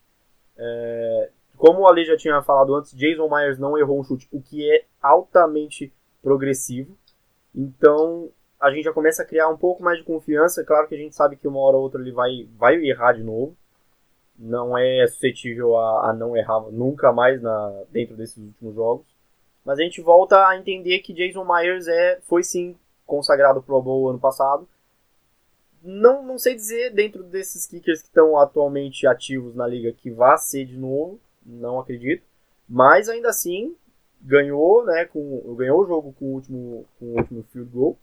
É, 0.57 1.31
como 1.57 1.81
o 1.81 1.89
Ale 1.89 2.05
já 2.05 2.17
tinha 2.17 2.43
falado 2.43 2.75
antes, 2.75 2.95
Jason 2.95 3.29
Myers 3.29 3.59
não 3.59 3.79
errou 3.79 3.99
um 3.99 4.05
chute, 4.05 4.29
o 4.33 4.41
que 4.41 4.71
é 4.71 4.85
altamente 5.01 5.93
progressivo. 6.23 6.97
Então 7.55 8.31
a 8.61 8.71
gente 8.71 8.85
já 8.85 8.93
começa 8.93 9.23
a 9.23 9.27
criar 9.27 9.49
um 9.49 9.57
pouco 9.57 9.83
mais 9.83 9.99
de 9.99 10.05
confiança. 10.05 10.65
Claro 10.65 10.89
que 10.89 10.95
a 10.95 10.99
gente 10.99 11.15
sabe 11.15 11.37
que 11.37 11.47
uma 11.47 11.61
hora 11.61 11.77
ou 11.77 11.83
outra 11.83 12.01
ele 12.01 12.13
vai, 12.13 12.49
vai 12.59 12.77
errar 12.77 13.13
de 13.13 13.23
novo. 13.23 13.57
Não 14.37 14.77
é 14.77 15.07
suscetível 15.07 15.77
a, 15.77 16.11
a 16.11 16.13
não 16.13 16.37
errar 16.37 16.61
nunca 16.73 17.13
mais 17.13 17.41
na, 17.41 17.83
dentro 17.91 18.17
desses 18.17 18.37
últimos 18.37 18.75
jogos. 18.75 19.07
Mas 19.65 19.79
a 19.79 19.83
gente 19.83 20.01
volta 20.01 20.49
a 20.49 20.59
entender 20.59 20.99
que 21.01 21.13
Jason 21.13 21.45
Myers 21.45 21.87
é, 21.87 22.21
foi 22.23 22.43
sim 22.43 22.77
consagrado 23.07 23.63
Pro 23.63 23.81
Bowl 23.81 24.11
ano 24.11 24.19
passado. 24.19 24.69
Não, 25.83 26.23
não 26.23 26.39
sei 26.39 26.55
dizer 26.55 26.91
dentro 26.91 27.23
desses 27.23 27.67
kickers 27.67 28.01
que 28.01 28.09
estão 28.09 28.39
atualmente 28.39 29.07
ativos 29.07 29.55
na 29.55 29.67
liga 29.67 29.93
que 29.93 30.11
vá 30.11 30.37
ser 30.37 30.65
de 30.65 30.77
novo 30.77 31.21
não 31.45 31.79
acredito. 31.79 32.25
Mas 32.69 33.09
ainda 33.09 33.29
assim, 33.29 33.77
ganhou, 34.21 34.85
né, 34.85 35.05
com, 35.05 35.55
ganhou 35.55 35.83
o 35.83 35.87
jogo 35.87 36.15
com 36.19 36.27
o 36.27 36.35
último, 36.35 36.87
com 36.99 37.07
o 37.07 37.19
último 37.19 37.45
field 37.53 37.71
goal. 37.71 37.99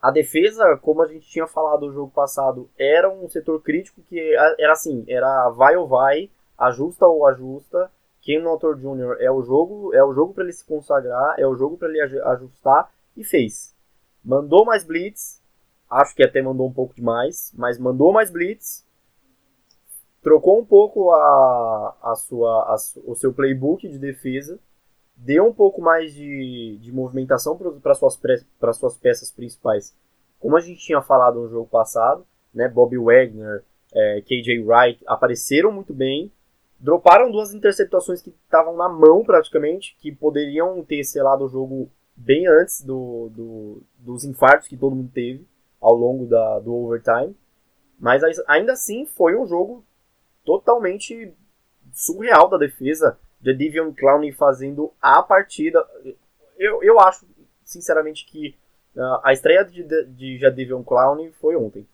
A 0.00 0.12
defesa, 0.12 0.76
como 0.80 1.02
a 1.02 1.08
gente 1.08 1.28
tinha 1.28 1.46
falado 1.46 1.86
no 1.86 1.92
jogo 1.92 2.12
passado, 2.12 2.70
era 2.78 3.10
um 3.10 3.28
setor 3.28 3.60
crítico 3.60 4.00
que 4.08 4.18
era 4.58 4.72
assim, 4.72 5.04
era 5.08 5.50
vai 5.50 5.76
ou 5.76 5.88
vai, 5.88 6.30
ajusta 6.56 7.04
ou 7.04 7.26
ajusta. 7.26 7.90
Ken 8.22 8.40
Notor 8.40 8.76
Jr. 8.76 9.16
é 9.20 9.30
o 9.30 9.42
jogo, 9.42 9.92
é 9.94 10.04
o 10.04 10.12
jogo 10.12 10.34
para 10.34 10.44
ele 10.44 10.52
se 10.52 10.64
consagrar, 10.64 11.34
é 11.38 11.46
o 11.46 11.56
jogo 11.56 11.76
para 11.76 11.88
ele 11.88 12.00
ajustar 12.00 12.92
e 13.16 13.24
fez. 13.24 13.74
Mandou 14.24 14.64
mais 14.64 14.84
blitz, 14.84 15.42
acho 15.90 16.14
que 16.14 16.22
até 16.22 16.42
mandou 16.42 16.66
um 16.66 16.72
pouco 16.72 16.94
demais, 16.94 17.52
mas 17.56 17.78
mandou 17.78 18.12
mais 18.12 18.30
blitz, 18.30 18.86
trocou 20.22 20.60
um 20.60 20.64
pouco 20.64 21.12
a, 21.12 21.96
a 22.02 22.14
sua, 22.14 22.74
a, 22.74 22.76
o 23.04 23.14
seu 23.14 23.32
playbook 23.32 23.88
de 23.88 23.98
defesa, 23.98 24.58
deu 25.16 25.46
um 25.46 25.52
pouco 25.52 25.80
mais 25.80 26.14
de, 26.14 26.78
de 26.80 26.92
movimentação 26.92 27.58
para 27.82 27.94
suas, 27.94 28.16
para 28.58 28.72
suas 28.72 28.96
peças 28.96 29.30
principais. 29.30 29.94
Como 30.38 30.56
a 30.56 30.60
gente 30.60 30.80
tinha 30.80 31.02
falado 31.02 31.40
no 31.40 31.48
jogo 31.48 31.68
passado, 31.68 32.24
né, 32.54 32.68
Bobby 32.68 32.98
Wagner, 32.98 33.64
é, 33.92 34.20
KJ 34.22 34.60
Wright 34.60 35.02
apareceram 35.06 35.72
muito 35.72 35.92
bem, 35.92 36.30
droparam 36.78 37.30
duas 37.30 37.52
interceptações 37.52 38.22
que 38.22 38.30
estavam 38.30 38.76
na 38.76 38.88
mão 38.88 39.24
praticamente, 39.24 39.96
que 40.00 40.12
poderiam 40.12 40.84
ter 40.84 41.02
selado 41.04 41.44
o 41.44 41.48
jogo 41.48 41.90
bem 42.14 42.46
antes 42.46 42.82
do, 42.82 43.30
do, 43.30 43.82
dos 43.98 44.24
infartos 44.24 44.68
que 44.68 44.76
todo 44.76 44.94
mundo 44.94 45.10
teve 45.12 45.46
ao 45.80 45.94
longo 45.94 46.26
da, 46.26 46.58
do 46.60 46.74
overtime. 46.74 47.36
Mas 47.98 48.22
ainda 48.46 48.72
assim 48.72 49.06
foi 49.06 49.36
um 49.36 49.46
jogo 49.46 49.84
totalmente 50.48 51.34
surreal 51.92 52.48
da 52.48 52.56
defesa. 52.56 53.18
de 53.38 53.54
Divion 53.54 53.92
Clowney 53.92 54.32
fazendo 54.32 54.90
a 55.00 55.22
partida. 55.22 55.86
Eu, 56.56 56.82
eu 56.82 56.98
acho, 56.98 57.26
sinceramente, 57.62 58.24
que 58.24 58.56
uh, 58.96 59.20
a 59.22 59.32
estreia 59.34 59.62
de, 59.62 59.84
de 60.06 60.38
Jadivion 60.38 60.82
Clowney 60.82 61.30
foi 61.32 61.54
ontem. 61.54 61.86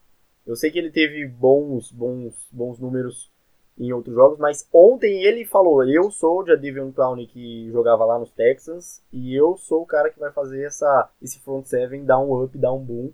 Eu 0.47 0.55
sei 0.55 0.71
que 0.71 0.79
ele 0.79 0.91
teve 0.91 1.27
bons, 1.27 1.91
bons, 1.91 2.33
bons 2.53 2.79
números 2.79 3.29
em 3.77 3.93
outros 3.93 4.15
jogos, 4.15 4.39
mas 4.39 4.69
ontem 4.73 5.25
ele 5.25 5.45
falou: 5.45 5.83
Eu 5.85 6.11
sou 6.13 6.41
o 6.43 6.47
Jadivion 6.47 6.93
Clowney 6.93 7.27
que 7.27 7.71
jogava 7.73 8.05
lá 8.05 8.21
nos 8.21 8.31
Texans 8.31 9.03
e 9.13 9.35
eu 9.35 9.57
sou 9.57 9.83
o 9.83 9.87
cara 9.87 10.11
que 10.11 10.21
vai 10.21 10.31
fazer 10.31 10.63
essa, 10.63 11.11
esse 11.21 11.41
front 11.41 11.65
seven 11.65 12.05
dar 12.05 12.21
um 12.21 12.45
up, 12.45 12.57
dar 12.57 12.73
um 12.73 12.85
boom 12.85 13.11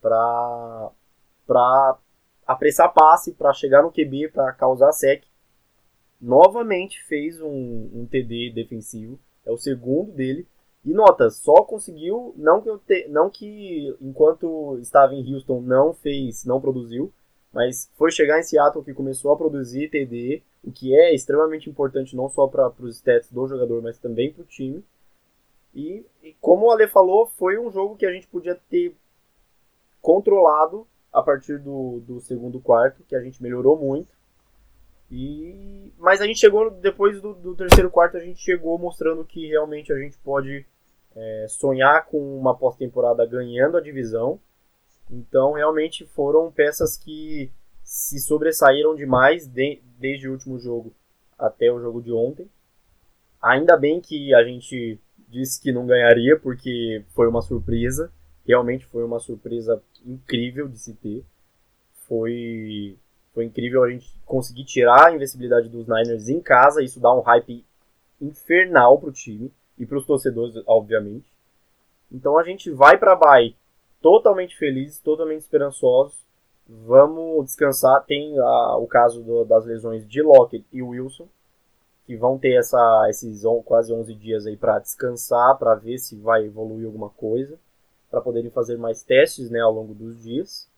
pra, 0.00 0.90
pra 1.46 1.98
apressar 2.46 2.92
passe 2.92 3.32
para 3.32 3.52
chegar 3.52 3.82
no 3.82 3.92
QB 3.92 4.28
para 4.28 4.52
causar 4.52 4.92
sec. 4.92 5.24
Novamente 6.20 7.02
fez 7.04 7.40
um, 7.40 7.48
um, 7.92 8.06
TD 8.08 8.52
defensivo, 8.54 9.18
é 9.44 9.50
o 9.50 9.56
segundo 9.56 10.12
dele. 10.12 10.46
E 10.84 10.92
nota, 10.92 11.30
só 11.30 11.62
conseguiu, 11.62 12.34
não 12.36 12.60
que, 12.60 12.78
te, 12.86 13.08
não 13.08 13.30
que 13.30 13.96
enquanto 14.00 14.78
estava 14.80 15.14
em 15.14 15.34
Houston 15.34 15.60
não 15.60 15.92
fez, 15.92 16.44
não 16.44 16.60
produziu, 16.60 17.12
mas 17.52 17.90
foi 17.94 18.10
chegar 18.10 18.40
em 18.40 18.42
Seattle 18.42 18.84
que 18.84 18.94
começou 18.94 19.32
a 19.32 19.36
produzir 19.36 19.90
TD, 19.90 20.42
o 20.64 20.72
que 20.72 20.94
é 20.94 21.14
extremamente 21.14 21.68
importante 21.68 22.16
não 22.16 22.28
só 22.28 22.46
para 22.46 22.72
os 22.80 22.96
stats 22.96 23.30
do 23.30 23.46
jogador, 23.46 23.82
mas 23.82 23.98
também 23.98 24.32
para 24.32 24.42
o 24.42 24.46
time. 24.46 24.82
E, 25.74 26.04
e, 26.22 26.34
como 26.40 26.66
o 26.66 26.70
Ale 26.70 26.86
falou, 26.86 27.26
foi 27.26 27.58
um 27.58 27.70
jogo 27.70 27.96
que 27.96 28.06
a 28.06 28.12
gente 28.12 28.26
podia 28.26 28.54
ter 28.68 28.94
controlado 30.00 30.86
a 31.12 31.22
partir 31.22 31.58
do, 31.58 32.00
do 32.06 32.20
segundo 32.20 32.60
quarto, 32.60 33.02
que 33.04 33.14
a 33.14 33.20
gente 33.20 33.42
melhorou 33.42 33.76
muito. 33.76 34.08
E 35.10 35.92
mas 35.98 36.22
a 36.22 36.26
gente 36.26 36.38
chegou 36.38 36.70
depois 36.70 37.20
do, 37.20 37.34
do 37.34 37.54
terceiro 37.54 37.90
quarto 37.90 38.16
a 38.16 38.20
gente 38.20 38.40
chegou 38.40 38.78
mostrando 38.78 39.22
que 39.24 39.46
realmente 39.46 39.92
a 39.92 39.98
gente 39.98 40.16
pode 40.18 40.64
é, 41.14 41.46
sonhar 41.50 42.06
com 42.06 42.38
uma 42.38 42.56
pós-temporada 42.56 43.26
ganhando 43.26 43.76
a 43.76 43.80
divisão. 43.80 44.40
Então 45.10 45.52
realmente 45.52 46.06
foram 46.06 46.50
peças 46.50 46.96
que 46.96 47.52
se 47.84 48.18
sobressaíram 48.20 48.94
demais 48.94 49.46
de, 49.46 49.82
desde 49.98 50.28
o 50.28 50.32
último 50.32 50.58
jogo 50.58 50.94
até 51.38 51.70
o 51.70 51.78
jogo 51.78 52.00
de 52.00 52.10
ontem. 52.10 52.48
Ainda 53.42 53.76
bem 53.76 54.00
que 54.00 54.32
a 54.32 54.42
gente 54.42 54.98
disse 55.28 55.60
que 55.60 55.72
não 55.72 55.86
ganharia 55.86 56.38
porque 56.38 57.04
foi 57.14 57.28
uma 57.28 57.42
surpresa. 57.42 58.10
Realmente 58.46 58.84
foi 58.86 59.04
uma 59.04 59.20
surpresa 59.20 59.80
incrível 60.04 60.68
de 60.68 60.78
se 60.78 60.94
ter. 60.94 61.24
Foi, 62.08 62.96
foi 63.32 63.44
incrível 63.44 63.84
a 63.84 63.90
gente 63.90 64.12
conseguir 64.26 64.64
tirar 64.64 65.06
a 65.06 65.14
invencibilidade 65.14 65.68
dos 65.68 65.86
Niners 65.86 66.28
em 66.28 66.40
casa. 66.40 66.82
Isso 66.82 67.00
dá 67.00 67.12
um 67.14 67.20
hype 67.20 67.64
infernal 68.20 68.98
pro 68.98 69.12
time 69.12 69.52
e 69.78 69.86
para 69.86 69.98
os 69.98 70.06
torcedores, 70.06 70.60
obviamente. 70.66 71.24
Então 72.10 72.36
a 72.36 72.42
gente 72.42 72.70
vai 72.70 72.98
para 72.98 73.16
Bay 73.16 73.56
totalmente 74.00 74.56
felizes, 74.58 74.98
totalmente 74.98 75.40
esperançosos. 75.40 76.18
Vamos 76.68 77.46
descansar. 77.46 78.04
Tem 78.04 78.36
a, 78.38 78.76
o 78.76 78.86
caso 78.88 79.22
do, 79.22 79.44
das 79.44 79.64
lesões 79.64 80.06
de 80.06 80.20
Lockett 80.20 80.66
e 80.72 80.82
Wilson, 80.82 81.28
que 82.06 82.16
vão 82.16 82.36
ter 82.38 82.58
essa, 82.58 83.06
esses 83.08 83.44
on, 83.44 83.62
quase 83.62 83.92
11 83.92 84.14
dias 84.14 84.46
aí 84.46 84.56
para 84.56 84.80
descansar, 84.80 85.56
para 85.58 85.76
ver 85.76 85.98
se 85.98 86.16
vai 86.16 86.44
evoluir 86.44 86.86
alguma 86.86 87.08
coisa 87.08 87.56
para 88.12 88.20
poderem 88.20 88.50
fazer 88.50 88.76
mais 88.76 89.02
testes 89.02 89.50
né, 89.50 89.58
ao 89.60 89.72
longo 89.72 89.94
dos 89.94 90.22
dias, 90.22 90.68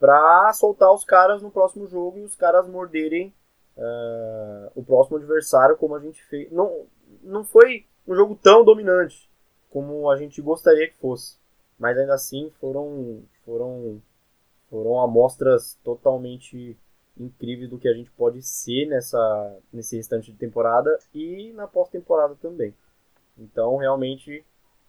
para 0.00 0.50
soltar 0.54 0.90
os 0.90 1.04
caras 1.04 1.42
no 1.42 1.50
próximo 1.50 1.86
jogo 1.86 2.18
e 2.18 2.22
os 2.22 2.34
caras 2.34 2.66
morderem 2.66 3.34
uh, 3.76 4.72
o 4.74 4.82
próximo 4.82 5.18
adversário, 5.18 5.76
como 5.76 5.94
a 5.94 6.00
gente 6.00 6.24
fez. 6.24 6.50
Não, 6.50 6.86
não 7.22 7.44
foi 7.44 7.84
um 8.08 8.14
jogo 8.14 8.34
tão 8.34 8.64
dominante 8.64 9.30
como 9.70 10.10
a 10.10 10.16
gente 10.16 10.40
gostaria 10.40 10.88
que 10.88 10.96
fosse. 10.96 11.36
Mas 11.78 11.98
ainda 11.98 12.14
assim 12.14 12.50
foram 12.58 13.22
foram 13.44 14.00
foram 14.70 15.00
amostras 15.00 15.78
totalmente 15.84 16.76
incríveis 17.18 17.68
do 17.68 17.78
que 17.78 17.88
a 17.88 17.92
gente 17.92 18.10
pode 18.12 18.40
ser 18.42 18.86
nessa 18.86 19.58
nesse 19.70 19.96
restante 19.96 20.32
de 20.32 20.38
temporada 20.38 20.98
e 21.14 21.52
na 21.52 21.66
pós-temporada 21.66 22.34
também. 22.40 22.74
Então, 23.38 23.76
realmente 23.76 24.44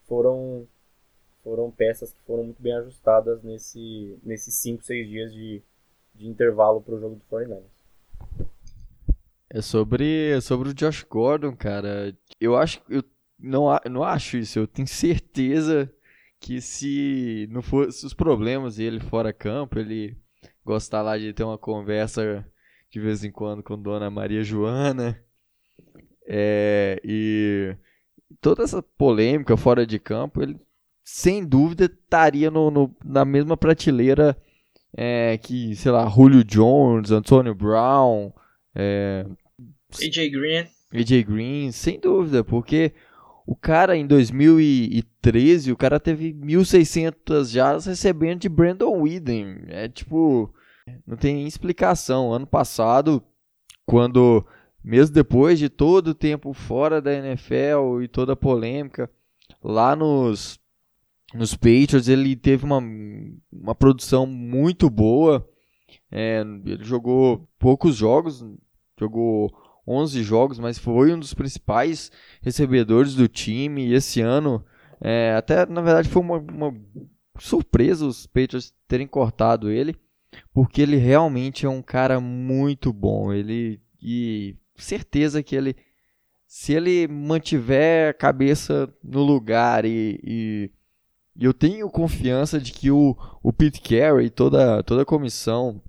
foram 0.07 0.65
foram 1.43 1.69
peças 1.69 2.13
que 2.13 2.19
foram 2.21 2.45
muito 2.45 2.61
bem 2.61 2.73
ajustadas 2.73 3.43
nesse 3.43 4.17
nesses 4.23 4.53
5, 4.55 4.83
6 4.83 5.07
dias 5.07 5.33
de, 5.33 5.61
de 6.15 6.27
intervalo 6.27 6.81
para 6.81 6.95
o 6.95 6.99
jogo 6.99 7.15
do 7.15 7.23
49ers. 7.35 7.63
É 9.49 9.61
sobre, 9.61 10.31
é 10.31 10.41
sobre 10.41 10.69
o 10.69 10.73
Josh 10.73 11.03
Gordon, 11.03 11.55
cara. 11.55 12.15
Eu 12.39 12.55
acho 12.55 12.81
eu 12.89 13.03
não, 13.37 13.65
não 13.89 14.03
acho 14.03 14.37
isso, 14.37 14.57
eu 14.57 14.67
tenho 14.67 14.87
certeza 14.87 15.91
que 16.39 16.59
se 16.61 17.47
não 17.51 17.61
fosse 17.61 18.05
os 18.05 18.13
problemas 18.13 18.75
dele 18.77 18.99
fora 18.99 19.31
campo, 19.31 19.79
ele 19.79 20.17
gostar 20.63 21.01
lá 21.01 21.17
de 21.17 21.33
ter 21.33 21.43
uma 21.43 21.57
conversa 21.57 22.45
de 22.89 22.99
vez 22.99 23.23
em 23.23 23.31
quando 23.31 23.63
com 23.63 23.81
Dona 23.81 24.09
Maria 24.09 24.43
Joana. 24.43 25.21
É, 26.25 27.01
e 27.03 27.75
toda 28.39 28.63
essa 28.63 28.81
polêmica 28.81 29.57
fora 29.57 29.85
de 29.85 29.99
campo, 29.99 30.41
ele 30.41 30.59
sem 31.03 31.45
dúvida 31.45 31.85
estaria 31.85 32.49
no, 32.49 32.71
no, 32.71 32.95
na 33.03 33.25
mesma 33.25 33.57
prateleira 33.57 34.37
é, 34.95 35.37
que, 35.37 35.75
sei 35.75 35.91
lá, 35.91 36.07
Julio 36.07 36.43
Jones, 36.43 37.11
Antonio 37.11 37.53
Brown, 37.55 38.31
é, 38.75 39.25
AJ 40.01 40.31
Green. 40.31 40.67
AJ 40.93 41.23
Green, 41.23 41.71
sem 41.71 41.99
dúvida, 41.99 42.43
porque 42.43 42.93
o 43.45 43.55
cara 43.55 43.97
em 43.97 44.07
2013, 44.07 45.71
o 45.71 45.77
cara 45.77 45.99
teve 45.99 46.33
1.600 46.33 47.51
jardas 47.51 47.85
recebendo 47.85 48.41
de 48.41 48.49
Brandon 48.49 49.01
Whedon. 49.01 49.63
É 49.67 49.89
tipo, 49.89 50.53
não 51.05 51.17
tem 51.17 51.45
explicação. 51.45 52.31
Ano 52.31 52.47
passado, 52.47 53.21
quando, 53.85 54.45
mesmo 54.83 55.13
depois 55.13 55.59
de 55.59 55.69
todo 55.69 56.09
o 56.09 56.15
tempo 56.15 56.53
fora 56.53 57.01
da 57.01 57.13
NFL 57.13 58.01
e 58.03 58.07
toda 58.07 58.33
a 58.33 58.37
polêmica, 58.37 59.09
lá 59.61 59.95
nos, 59.95 60.59
nos 61.33 61.55
Patriots 61.55 62.07
ele 62.07 62.35
teve 62.35 62.65
uma, 62.65 62.81
uma 63.51 63.75
produção 63.75 64.25
muito 64.25 64.89
boa. 64.89 65.47
É, 66.11 66.41
ele 66.65 66.83
jogou 66.83 67.47
poucos 67.57 67.95
jogos, 67.95 68.45
jogou 68.99 69.51
11 69.87 70.23
jogos, 70.23 70.59
mas 70.59 70.77
foi 70.77 71.13
um 71.13 71.19
dos 71.19 71.33
principais 71.33 72.11
recebedores 72.41 73.15
do 73.15 73.27
time. 73.27 73.87
E 73.87 73.93
esse 73.93 74.21
ano, 74.21 74.63
é, 75.01 75.33
até 75.35 75.65
na 75.65 75.81
verdade 75.81 76.09
foi 76.09 76.21
uma, 76.21 76.37
uma, 76.37 76.73
surpresa 77.39 78.05
os 78.05 78.27
Patriots 78.27 78.73
terem 78.87 79.07
cortado 79.07 79.71
ele, 79.71 79.95
porque 80.53 80.81
ele 80.81 80.97
realmente 80.97 81.65
é 81.65 81.69
um 81.69 81.81
cara 81.81 82.19
muito 82.19 82.93
bom. 82.93 83.33
Ele 83.33 83.81
e 84.01 84.55
certeza 84.75 85.41
que 85.41 85.55
ele, 85.55 85.75
se 86.45 86.73
ele 86.73 87.07
mantiver 87.07 88.09
a 88.09 88.13
cabeça 88.13 88.93
no 89.03 89.23
lugar 89.23 89.85
e, 89.85 90.19
e, 90.23 90.71
e 91.35 91.45
eu 91.45 91.53
tenho 91.53 91.89
confiança 91.89 92.59
de 92.59 92.71
que 92.71 92.91
o, 92.91 93.17
o 93.41 93.51
Pete 93.51 93.81
Carey 93.81 94.29
toda, 94.29 94.83
toda 94.83 95.01
a 95.01 95.05
comissão 95.05 95.81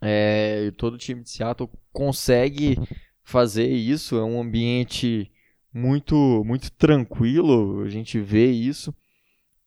é, 0.00 0.70
todo 0.76 0.94
o 0.94 0.98
time 0.98 1.22
de 1.22 1.30
Seattle 1.30 1.70
consegue 1.92 2.76
fazer 3.22 3.68
isso. 3.68 4.16
É 4.16 4.24
um 4.24 4.40
ambiente 4.40 5.30
muito, 5.72 6.42
muito 6.44 6.72
tranquilo. 6.72 7.82
A 7.82 7.88
gente 7.88 8.18
vê 8.18 8.50
isso. 8.50 8.94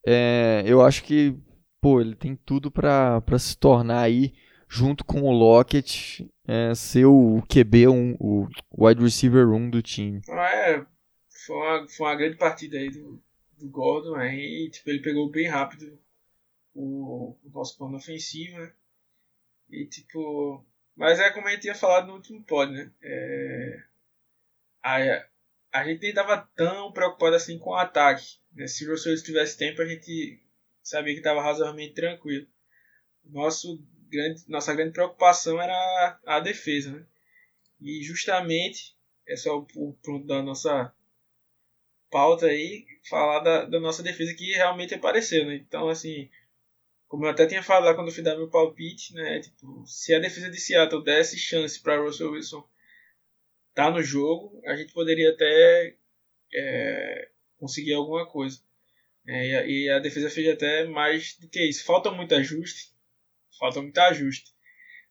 É, 0.06 0.64
eu 0.66 0.82
acho 0.82 1.04
que 1.04 1.38
pô, 1.80 2.00
ele 2.00 2.16
tem 2.16 2.36
tudo 2.36 2.72
para 2.72 3.22
se 3.38 3.58
tornar 3.58 4.02
aí, 4.02 4.34
junto 4.70 5.04
com 5.04 5.22
o 5.22 5.32
Lockett, 5.32 6.30
é, 6.48 6.74
ser 6.74 7.06
o 7.06 7.42
QB, 7.50 7.90
um, 7.90 8.16
o 8.20 8.48
wide 8.78 9.02
receiver 9.02 9.50
1 9.50 9.70
do 9.70 9.82
time. 9.82 10.22
É, 10.30 10.86
foi 11.46 11.56
uma, 11.56 11.88
foi 11.90 12.08
uma 12.08 12.16
grande 12.16 12.38
partida 12.38 12.78
aí 12.78 12.90
do, 12.90 13.22
do 13.64 13.70
Gordon. 13.70 14.16
Aí, 14.16 14.70
tipo, 14.70 14.90
ele 14.90 15.02
pegou 15.02 15.30
bem 15.30 15.48
rápido 15.48 15.98
o, 16.74 17.38
o 17.44 17.50
nosso 17.50 17.78
plano 17.78 17.98
ofensivo, 17.98 18.60
né? 18.60 18.74
E 19.70 19.86
tipo. 19.86 20.64
Mas 20.96 21.20
é 21.20 21.32
como 21.32 21.48
a 21.48 21.52
gente 21.52 21.62
tinha 21.62 21.76
falado 21.76 22.08
no 22.08 22.14
último 22.14 22.44
pod, 22.44 22.72
né? 22.72 22.92
É, 23.02 23.84
a, 24.84 24.98
a 25.72 25.86
gente 25.86 26.02
nem 26.02 26.10
estava 26.10 26.38
tão 26.56 26.92
preocupado 26.92 27.36
assim 27.36 27.58
com 27.58 27.72
o 27.72 27.76
ataque. 27.76 28.38
Né? 28.54 28.68
Se 28.68 28.86
o 28.86 28.92
Russell 28.92 29.16
tivesse 29.24 29.58
tempo, 29.58 29.82
a 29.82 29.86
gente 29.86 30.40
sabia 30.84 31.14
que 31.14 31.20
estava 31.20 31.42
razoavelmente 31.42 31.96
tranquilo. 31.96 32.48
Nosso 33.26 33.82
grande, 34.08 34.44
nossa 34.48 34.76
grande 34.76 34.92
preocupação 34.92 35.60
era 35.60 35.74
a, 35.74 36.38
a 36.38 36.40
defesa, 36.40 36.92
né? 36.92 37.06
E 37.82 38.04
justamente, 38.04 38.96
é 39.28 39.36
só 39.36 39.58
o, 39.58 39.68
o 39.76 39.94
ponto 39.94 40.28
da 40.28 40.44
nossa 40.44 40.94
pauta 42.14 42.46
aí, 42.46 42.86
falar 43.10 43.40
da, 43.40 43.66
da 43.66 43.80
nossa 43.80 44.04
defesa 44.04 44.36
que 44.36 44.52
realmente 44.52 44.94
apareceu, 44.94 45.48
né? 45.48 45.56
Então, 45.56 45.90
assim, 45.90 46.30
como 47.08 47.26
eu 47.26 47.32
até 47.32 47.48
tinha 47.48 47.64
falado 47.64 47.86
lá 47.86 47.96
quando 47.96 48.10
eu 48.10 48.14
fui 48.14 48.22
dar 48.22 48.38
meu 48.38 48.48
palpite, 48.52 49.16
né? 49.16 49.40
Tipo, 49.40 49.84
se 49.88 50.14
a 50.14 50.20
defesa 50.20 50.48
de 50.48 50.60
Seattle 50.60 51.04
desse 51.04 51.40
chance 51.40 51.82
para 51.82 52.00
Russell 52.00 52.32
Wilson 52.32 52.64
tá 53.74 53.90
no 53.90 54.04
jogo, 54.04 54.62
a 54.68 54.76
gente 54.76 54.94
poderia 54.94 55.32
até 55.32 55.96
é, 56.54 57.30
conseguir 57.58 57.96
alguma 57.96 58.28
coisa. 58.28 58.60
É, 59.28 59.68
e, 59.68 59.90
a, 59.90 59.98
defesa 59.98 60.30
fez 60.30 60.48
até 60.50 60.86
mais 60.86 61.36
do 61.38 61.50
que 61.50 61.68
isso. 61.68 61.84
Falta 61.84 62.12
muito 62.12 62.36
ajuste, 62.36 62.92
falta 63.58 63.82
muito 63.82 63.98
ajuste, 63.98 64.54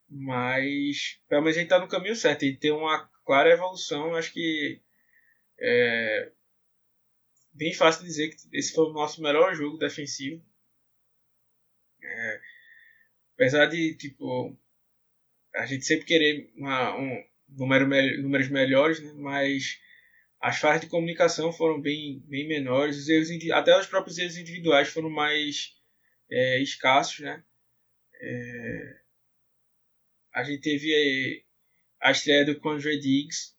mas 0.09 1.19
pelo 1.27 1.41
menos 1.41 1.57
a 1.57 1.59
gente 1.59 1.69
está 1.69 1.79
no 1.79 1.89
caminho 1.89 2.15
certo 2.15 2.45
e 2.45 2.55
tem 2.55 2.71
uma 2.71 3.09
clara 3.25 3.49
evolução. 3.49 4.15
Acho 4.15 4.31
que 4.31 4.79
é 5.59 6.31
bem 7.53 7.73
fácil 7.73 8.03
dizer 8.03 8.29
que 8.29 8.37
esse 8.57 8.73
foi 8.73 8.85
o 8.85 8.93
nosso 8.93 9.21
melhor 9.21 9.55
jogo 9.55 9.77
defensivo 9.77 10.43
é, 12.03 12.41
apesar 13.35 13.65
de, 13.67 13.95
tipo, 13.95 14.57
a 15.55 15.65
gente 15.65 15.85
sempre 15.85 16.05
querer 16.05 16.51
uma, 16.55 16.97
um 16.97 17.23
número, 17.49 17.87
números 18.21 18.49
melhores, 18.49 18.99
né? 18.99 19.13
mas 19.15 19.79
as 20.39 20.59
falhas 20.59 20.81
de 20.81 20.87
comunicação 20.87 21.53
foram 21.53 21.79
bem, 21.79 22.19
bem 22.27 22.47
menores, 22.47 22.97
os 22.97 23.09
erros, 23.09 23.29
até 23.51 23.77
os 23.77 23.87
próprios 23.87 24.17
erros 24.17 24.37
individuais 24.37 24.89
foram 24.89 25.09
mais 25.09 25.73
é, 26.29 26.61
escassos, 26.61 27.19
né? 27.19 27.43
É, 28.21 28.99
a 30.33 30.43
gente 30.43 30.61
teve 30.61 31.45
a 32.01 32.11
estreia 32.11 32.45
do 32.45 32.59
Conrad 32.59 32.99
Diggs 32.99 33.53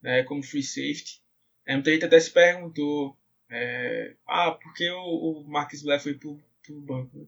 né, 0.00 0.22
como 0.24 0.42
free 0.42 0.62
safety. 0.62 1.20
É, 1.66 1.74
muita 1.74 1.92
gente 1.92 2.04
até 2.04 2.18
se 2.20 2.30
perguntou 2.30 3.18
é, 3.50 4.14
ah, 4.26 4.52
por 4.52 4.72
que 4.74 4.88
o, 4.90 5.42
o 5.42 5.48
Marcus 5.48 5.82
Blair 5.82 6.00
foi 6.00 6.14
pro, 6.14 6.40
pro 6.62 6.80
banco? 6.80 7.18
Né? 7.18 7.26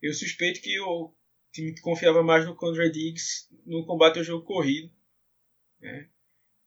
Eu 0.00 0.14
suspeito 0.14 0.60
que 0.60 0.78
o 0.80 1.12
time 1.52 1.78
confiava 1.80 2.22
mais 2.22 2.46
no 2.46 2.54
Conrad 2.54 2.92
Diggs 2.92 3.48
no 3.66 3.84
combate 3.84 4.18
ao 4.18 4.24
jogo 4.24 4.44
corrido. 4.44 4.92
Né? 5.80 6.08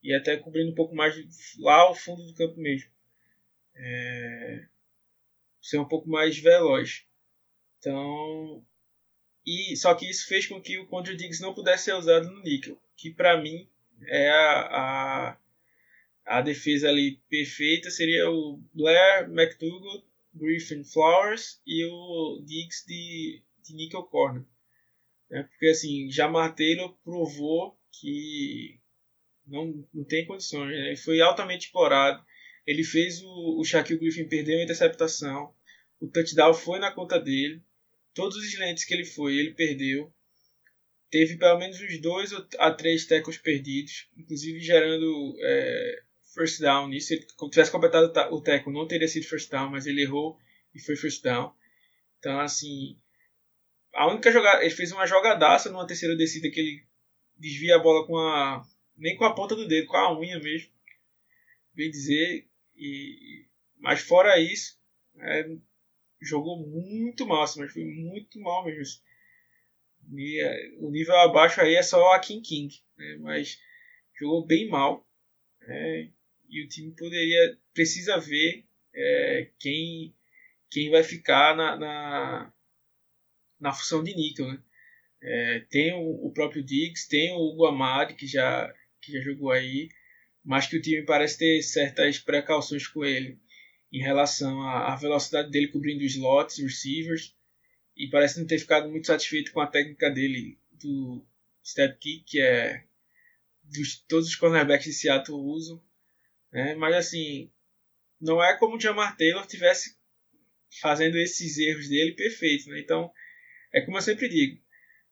E 0.04 0.14
até 0.14 0.36
cobrindo 0.38 0.72
um 0.72 0.76
pouco 0.76 0.94
mais 0.94 1.16
lá 1.60 1.76
ao 1.76 1.96
fundo 1.96 2.26
do 2.26 2.34
campo 2.34 2.60
mesmo. 2.60 2.90
É... 3.74 4.68
Ser 5.62 5.80
um 5.80 5.88
pouco 5.88 6.10
mais 6.10 6.38
veloz. 6.38 7.06
Então. 7.80 8.66
E, 9.46 9.78
só 9.78 9.96
que 9.96 10.10
isso 10.10 10.28
fez 10.28 10.46
com 10.46 10.62
que 10.62 10.78
o 10.78 10.88
Conrad 10.88 11.18
Diggs 11.18 11.42
não 11.42 11.54
pudesse 11.54 11.86
ser 11.86 11.94
usado 11.94 12.30
no 12.30 12.42
níquel. 12.42 12.78
Que 12.98 13.12
para 13.12 13.42
mim 13.42 13.70
é 14.08 14.30
a, 14.30 14.60
a, 14.62 15.38
a 16.28 16.42
defesa 16.42 16.90
ali 16.90 17.20
perfeita. 17.30 17.90
Seria 17.90 18.30
o 18.30 18.62
Blair, 18.74 19.30
McDougall 19.30 20.04
Griffin 20.34 20.84
Flowers 20.84 21.60
e 21.66 21.86
o 21.86 22.44
Diggs 22.46 22.86
de, 22.88 23.42
de 23.64 23.76
Nickel 23.76 24.04
Corner. 24.04 24.46
Né? 25.30 25.44
Porque 25.44 25.68
assim, 25.68 26.10
Jamar 26.10 26.56
Taylor 26.56 26.96
provou 27.04 27.78
que 27.92 28.80
não, 29.46 29.88
não 29.94 30.04
tem 30.04 30.26
condições. 30.26 30.70
Né? 30.70 30.88
Ele 30.88 30.98
foi 30.98 31.22
altamente 31.22 31.66
explorado. 31.66 32.24
Ele 32.66 32.84
fez 32.84 33.22
o, 33.22 33.60
o 33.60 33.64
Shaquille 33.64 34.00
Griffin 34.00 34.28
perder 34.28 34.56
uma 34.56 34.64
interceptação. 34.64 35.54
O 36.00 36.08
touchdown 36.08 36.54
foi 36.54 36.80
na 36.80 36.92
conta 36.92 37.20
dele. 37.20 37.62
Todos 38.14 38.38
os 38.38 38.46
slants 38.54 38.84
que 38.84 38.94
ele 38.94 39.06
foi, 39.06 39.38
ele 39.38 39.54
perdeu. 39.54 40.14
Teve 41.10 41.38
pelo 41.38 41.58
menos 41.58 41.80
uns 41.82 42.02
dois 42.02 42.32
a 42.60 42.72
três 42.72 43.06
tackles 43.06 43.38
perdidos, 43.38 44.10
inclusive 44.18 44.60
gerando 44.60 45.38
é, 45.40 46.04
first 46.38 46.62
down 46.62 46.88
nisso. 46.88 47.08
Se 47.08 47.14
ele 47.16 47.26
tivesse 47.50 47.72
completado 47.72 48.14
o 48.32 48.42
tackle, 48.42 48.72
não 48.72 48.88
teria 48.88 49.08
sido 49.08 49.26
first 49.26 49.50
down, 49.50 49.72
mas 49.72 49.88
ele 49.88 50.04
errou 50.04 50.40
e 50.74 50.80
foi 50.80 50.96
first 50.96 51.24
down. 51.24 51.52
Então, 52.20 52.40
assim, 52.40 52.98
a 53.94 54.08
única 54.08 54.32
jogada, 54.32 54.62
ele 54.62 54.74
fez 54.74 54.92
uma 54.92 55.08
jogadaça 55.08 55.72
numa 55.72 55.88
terceira 55.88 56.16
descida 56.16 56.50
que 56.52 56.60
ele 56.60 56.88
desvia 57.36 57.76
a 57.76 57.80
bola 57.80 58.06
com 58.06 58.18
a 58.18 58.64
nem 58.96 59.16
com 59.16 59.26
a 59.26 59.34
ponta 59.34 59.56
do 59.56 59.68
dedo, 59.68 59.88
com 59.88 59.98
a 59.98 60.18
unha 60.18 60.40
mesmo. 60.40 60.72
Bem 61.74 61.90
dizer, 61.92 62.48
e 62.76 63.46
Mas 63.80 64.02
fora 64.02 64.40
isso, 64.40 64.80
é, 65.20 65.50
jogou 66.22 66.58
muito 66.68 67.26
mal, 67.28 67.44
assim, 67.44 67.60
mas 67.60 67.72
foi 67.72 67.86
muito 67.86 68.40
mal 68.40 68.66
mesmo. 68.66 68.82
Assim. 68.82 69.00
E, 70.16 70.42
é, 70.42 70.76
o 70.80 70.90
nível 70.90 71.16
abaixo 71.18 71.62
aí 71.62 71.76
é 71.76 71.84
só 71.84 72.14
a 72.14 72.20
King 72.20 72.42
King, 72.42 72.74
né? 72.98 73.18
mas 73.20 73.60
jogou 74.20 74.46
bem 74.46 74.68
mal. 74.68 75.08
É, 75.62 76.10
e 76.50 76.64
o 76.64 76.68
time 76.68 76.92
poderia, 76.92 77.58
precisa 77.74 78.18
ver 78.20 78.66
é, 78.94 79.50
quem, 79.60 80.14
quem 80.70 80.90
vai 80.90 81.04
ficar 81.04 81.56
na, 81.56 81.76
na, 81.78 82.54
na 83.60 83.74
função 83.74 84.04
de 84.04 84.16
níquel. 84.16 84.48
Né? 84.48 84.60
É, 85.22 85.60
tem 85.70 85.94
o, 85.94 86.28
o, 86.28 86.32
próprio 86.32 86.64
Diggs, 86.64 87.08
tem 87.08 87.34
o 87.34 87.40
Hugo 87.40 87.66
Amadi, 87.66 88.16
que 88.16 88.28
já, 88.28 88.74
que 89.02 89.12
já 89.12 89.22
jogou 89.22 89.52
aí, 89.52 89.90
mas 90.44 90.68
que 90.68 90.78
o 90.78 90.82
time 90.82 91.04
parece 91.04 91.38
ter 91.38 91.62
certas 91.62 92.20
precauções 92.20 92.88
com 92.88 93.04
ele 93.04 93.38
em 93.92 94.02
relação 94.02 94.62
à, 94.62 94.94
à 94.94 94.96
velocidade 94.96 95.50
dele 95.50 95.68
cobrindo 95.68 96.04
os 96.04 96.12
slots, 96.12 96.60
receivers, 96.60 97.36
e 97.96 98.08
parece 98.10 98.40
não 98.40 98.48
ter 98.48 98.60
ficado 98.60 98.90
muito 98.90 99.08
satisfeito 99.08 99.52
com 99.52 99.60
a 99.60 99.68
técnica 99.68 100.10
dele 100.10 100.58
do 100.72 101.26
step 101.64 101.98
kick, 102.00 102.24
que 102.26 102.42
é 102.42 102.84
dos 103.64 103.98
todos 104.08 104.28
os 104.30 104.36
cornerbacks 104.36 104.86
de 104.86 104.94
Seattle 104.94 105.38
usam, 105.38 105.82
né? 106.52 106.76
Mas 106.76 106.96
assim, 106.96 107.52
não 108.20 108.44
é 108.44 108.58
como 108.58 108.78
o 108.78 108.80
Jamar 108.80 109.16
Taylor 109.16 109.46
tivesse 109.46 109.98
fazendo 110.82 111.18
esses 111.18 111.58
erros 111.58 111.88
dele 111.90 112.14
perfeitos, 112.14 112.68
né? 112.68 112.80
Então, 112.80 113.12
é 113.74 113.82
como 113.82 113.98
eu 113.98 114.02
sempre 114.02 114.28
digo, 114.30 114.62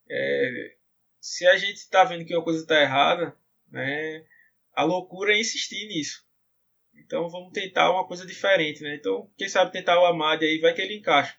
é, 0.10 0.76
se 1.20 1.46
a 1.48 1.58
gente 1.58 1.78
está 1.78 2.04
vendo 2.04 2.26
que 2.26 2.36
uma 2.36 2.44
coisa 2.44 2.62
está 2.62 2.82
errada, 2.82 3.36
né? 3.72 4.26
A 4.74 4.84
loucura 4.84 5.34
é 5.34 5.40
insistir 5.40 5.88
nisso. 5.88 6.26
Então 6.94 7.30
vamos 7.30 7.52
tentar 7.52 7.92
uma 7.92 8.08
coisa 8.08 8.26
diferente, 8.26 8.82
né? 8.82 8.96
Então, 8.96 9.30
quem 9.38 9.50
sabe 9.50 9.72
tentar 9.72 10.00
o 10.00 10.06
Amad 10.06 10.44
aí 10.44 10.60
vai 10.60 10.74
que 10.74 10.82
ele 10.82 10.98
encaixa. 10.98 11.36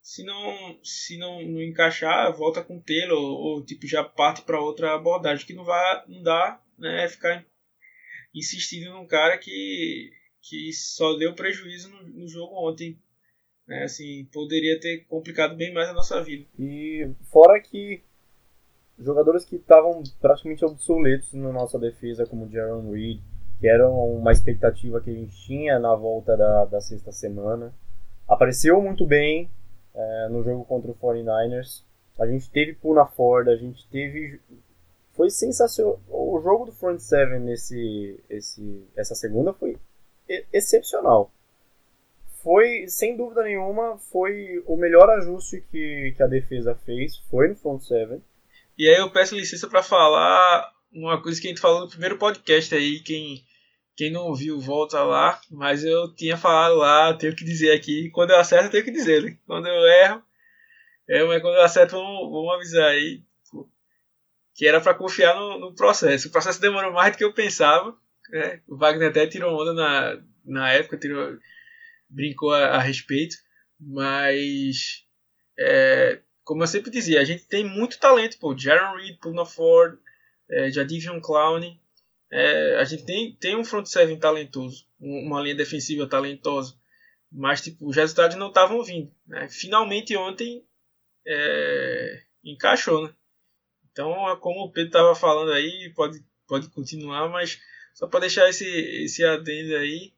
Se 0.00 0.22
não, 0.22 0.84
se 0.84 1.16
não, 1.16 1.42
não 1.42 1.62
encaixar, 1.62 2.32
volta 2.36 2.62
com 2.62 2.76
o 2.76 2.82
Taylor 2.82 3.18
ou, 3.18 3.38
ou 3.38 3.64
tipo 3.64 3.86
já 3.86 4.04
parte 4.04 4.42
para 4.42 4.60
outra 4.60 4.94
abordagem 4.94 5.46
que 5.46 5.54
não 5.54 5.64
vai 5.64 6.04
não 6.06 6.22
dá, 6.22 6.62
né, 6.78 7.08
ficar 7.08 7.44
insistindo 8.34 8.90
num 8.90 9.06
cara 9.06 9.38
que 9.38 10.10
que 10.42 10.72
só 10.74 11.16
deu 11.16 11.34
prejuízo 11.34 11.88
no, 11.88 12.02
no 12.02 12.28
jogo 12.28 12.54
ontem. 12.68 12.98
Né, 13.66 13.84
assim, 13.84 14.26
poderia 14.26 14.78
ter 14.78 15.06
complicado 15.06 15.56
bem 15.56 15.72
mais 15.72 15.88
a 15.88 15.94
nossa 15.94 16.22
vida. 16.22 16.44
E 16.58 17.08
fora 17.32 17.58
que 17.60 18.02
jogadores 18.98 19.44
que 19.44 19.56
estavam 19.56 20.02
praticamente 20.20 20.64
obsoletos 20.64 21.32
na 21.32 21.50
nossa 21.50 21.78
defesa, 21.78 22.26
como 22.26 22.50
Jaron 22.50 22.90
Reed, 22.90 23.20
que 23.58 23.66
era 23.66 23.88
uma 23.88 24.32
expectativa 24.32 25.00
que 25.00 25.10
a 25.10 25.14
gente 25.14 25.34
tinha 25.46 25.78
na 25.78 25.94
volta 25.94 26.36
da, 26.36 26.66
da 26.66 26.80
sexta 26.80 27.10
semana. 27.10 27.74
Apareceu 28.28 28.80
muito 28.80 29.06
bem 29.06 29.50
é, 29.94 30.28
no 30.28 30.42
jogo 30.42 30.64
contra 30.64 30.90
o 30.90 30.94
49ers. 30.94 31.82
A 32.18 32.26
gente 32.26 32.50
teve 32.50 32.74
Puna 32.74 33.06
Ford, 33.06 33.48
a 33.48 33.56
gente 33.56 33.88
teve. 33.88 34.40
Foi 35.14 35.30
sensacional. 35.30 36.00
O 36.08 36.40
jogo 36.42 36.66
do 36.66 36.72
Front 36.72 36.98
Seven 36.98 37.40
nesse, 37.40 38.20
esse, 38.28 38.84
essa 38.96 39.14
segunda 39.14 39.52
foi 39.52 39.78
excepcional. 40.52 41.32
Foi, 42.42 42.86
sem 42.88 43.16
dúvida 43.16 43.42
nenhuma, 43.42 43.96
foi 43.96 44.62
o 44.66 44.76
melhor 44.76 45.08
ajuste 45.10 45.64
que, 45.70 46.12
que 46.16 46.22
a 46.22 46.26
defesa 46.26 46.74
fez. 46.74 47.16
Foi 47.30 47.48
no 47.48 47.56
Front 47.56 47.82
Seven. 47.82 48.22
E 48.76 48.88
aí 48.88 48.96
eu 48.96 49.10
peço 49.10 49.36
licença 49.36 49.68
para 49.68 49.82
falar 49.82 50.74
uma 50.92 51.20
coisa 51.20 51.40
que 51.40 51.46
a 51.46 51.50
gente 51.50 51.60
falou 51.60 51.80
no 51.80 51.88
primeiro 51.88 52.18
podcast 52.18 52.74
aí, 52.74 53.00
quem, 53.00 53.44
quem 53.96 54.12
não 54.12 54.26
ouviu, 54.26 54.60
volta 54.60 55.02
lá, 55.02 55.40
mas 55.50 55.84
eu 55.84 56.14
tinha 56.14 56.36
falado 56.36 56.76
lá, 56.76 57.12
tenho 57.14 57.34
que 57.34 57.44
dizer 57.44 57.72
aqui, 57.72 58.10
quando 58.10 58.30
eu 58.30 58.36
acerto 58.36 58.66
eu 58.66 58.70
tenho 58.70 58.84
que 58.84 58.90
dizer, 58.90 59.22
né? 59.22 59.36
Quando 59.46 59.66
eu 59.66 59.86
erro, 59.86 60.22
é, 61.08 61.24
mas 61.24 61.42
quando 61.42 61.54
eu 61.56 61.62
acerto 61.62 61.96
vamos, 61.96 62.30
vamos 62.30 62.54
avisar 62.54 62.90
aí, 62.90 63.22
que 64.54 64.66
era 64.66 64.80
para 64.80 64.94
confiar 64.94 65.34
no, 65.34 65.58
no, 65.58 65.74
processo. 65.74 66.28
O 66.28 66.30
processo 66.30 66.60
demorou 66.60 66.92
mais 66.92 67.12
do 67.12 67.18
que 67.18 67.24
eu 67.24 67.32
pensava, 67.32 67.96
né? 68.30 68.60
O 68.68 68.76
Wagner 68.76 69.10
até 69.10 69.26
tirou 69.26 69.60
onda 69.60 69.74
na, 69.74 70.22
na 70.44 70.72
época, 70.72 70.96
tirou, 70.96 71.36
brincou 72.08 72.52
a, 72.52 72.76
a 72.76 72.78
respeito, 72.78 73.36
mas 73.80 75.04
é, 75.58 76.20
como 76.44 76.62
eu 76.62 76.66
sempre 76.66 76.90
dizia, 76.90 77.20
a 77.20 77.24
gente 77.24 77.46
tem 77.46 77.64
muito 77.64 77.98
talento, 77.98 78.38
pô, 78.38 78.56
Jaron 78.56 78.96
Reed, 78.96 79.18
Puna 79.18 79.44
Ford, 79.44 79.98
é, 80.48 80.70
Jadivion 80.70 81.20
Clown. 81.20 81.76
É, 82.30 82.76
a 82.76 82.84
gente 82.84 83.04
tem, 83.04 83.34
tem 83.36 83.56
um 83.56 83.64
front 83.64 83.86
seven 83.86 84.18
talentoso, 84.18 84.86
uma 84.98 85.40
linha 85.40 85.54
defensiva 85.54 86.06
talentosa, 86.06 86.74
mas 87.30 87.60
tipo, 87.60 87.88
os 87.88 87.96
resultados 87.96 88.36
não 88.36 88.48
estavam 88.48 88.82
vindo. 88.82 89.12
Né? 89.26 89.48
Finalmente 89.48 90.16
ontem 90.16 90.64
é, 91.26 92.22
encaixou, 92.44 93.06
né? 93.06 93.14
Então, 93.94 94.12
como 94.40 94.64
o 94.64 94.72
Pedro 94.72 94.88
estava 94.88 95.14
falando 95.14 95.52
aí, 95.52 95.92
pode, 95.94 96.20
pode 96.48 96.68
continuar, 96.70 97.28
mas 97.28 97.60
só 97.94 98.08
para 98.08 98.20
deixar 98.20 98.48
esse, 98.48 98.66
esse 99.04 99.24
adendo 99.24 99.76
aí, 99.76 100.12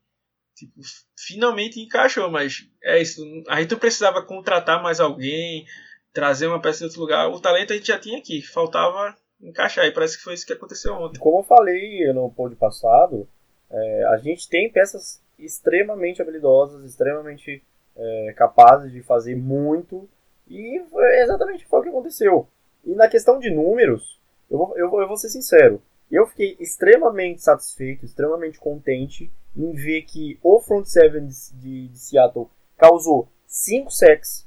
tipo, 0.54 0.80
finalmente 1.14 1.78
encaixou, 1.78 2.30
mas 2.30 2.66
é 2.82 3.02
isso. 3.02 3.22
A 3.46 3.60
gente 3.60 3.76
precisava 3.76 4.22
contratar 4.22 4.82
mais 4.82 4.98
alguém, 4.98 5.66
trazer 6.10 6.46
uma 6.46 6.60
peça 6.60 6.78
de 6.78 6.84
outro 6.84 7.00
lugar. 7.02 7.28
O 7.28 7.38
talento 7.38 7.74
a 7.74 7.76
gente 7.76 7.88
já 7.88 7.98
tinha 7.98 8.16
aqui, 8.16 8.40
faltava 8.40 9.14
encaixar. 9.42 9.84
E 9.84 9.92
parece 9.92 10.16
que 10.16 10.24
foi 10.24 10.32
isso 10.32 10.46
que 10.46 10.54
aconteceu 10.54 10.94
ontem. 10.94 11.20
Como 11.20 11.40
eu 11.40 11.44
falei 11.44 12.10
no 12.14 12.30
pod 12.30 12.56
passado, 12.56 13.28
é, 13.70 14.04
a 14.04 14.16
gente 14.16 14.48
tem 14.48 14.72
peças 14.72 15.22
extremamente 15.38 16.22
habilidosas, 16.22 16.82
extremamente 16.82 17.62
é, 17.94 18.32
capazes 18.34 18.90
de 18.90 19.02
fazer 19.02 19.36
muito. 19.36 20.08
E 20.48 20.82
foi 20.90 21.20
exatamente 21.20 21.66
foi 21.66 21.80
o 21.80 21.82
que 21.82 21.88
aconteceu. 21.90 22.48
E 22.86 22.94
na 22.94 23.08
questão 23.08 23.38
de 23.38 23.50
números, 23.50 24.20
eu 24.48 24.56
vou, 24.56 24.78
eu 24.78 24.88
vou, 24.88 25.02
eu 25.02 25.08
vou 25.08 25.16
ser 25.16 25.28
sincero. 25.28 25.82
Eu 26.10 26.26
fiquei 26.26 26.56
extremamente 26.60 27.42
satisfeito, 27.42 28.04
extremamente 28.04 28.58
contente 28.58 29.30
em 29.56 29.72
ver 29.72 30.02
que 30.02 30.38
o 30.40 30.60
front 30.60 30.86
seven 30.86 31.26
de, 31.26 31.88
de 31.88 31.98
Seattle 31.98 32.48
causou 32.76 33.28
5 33.48 33.90
sacks 33.90 34.46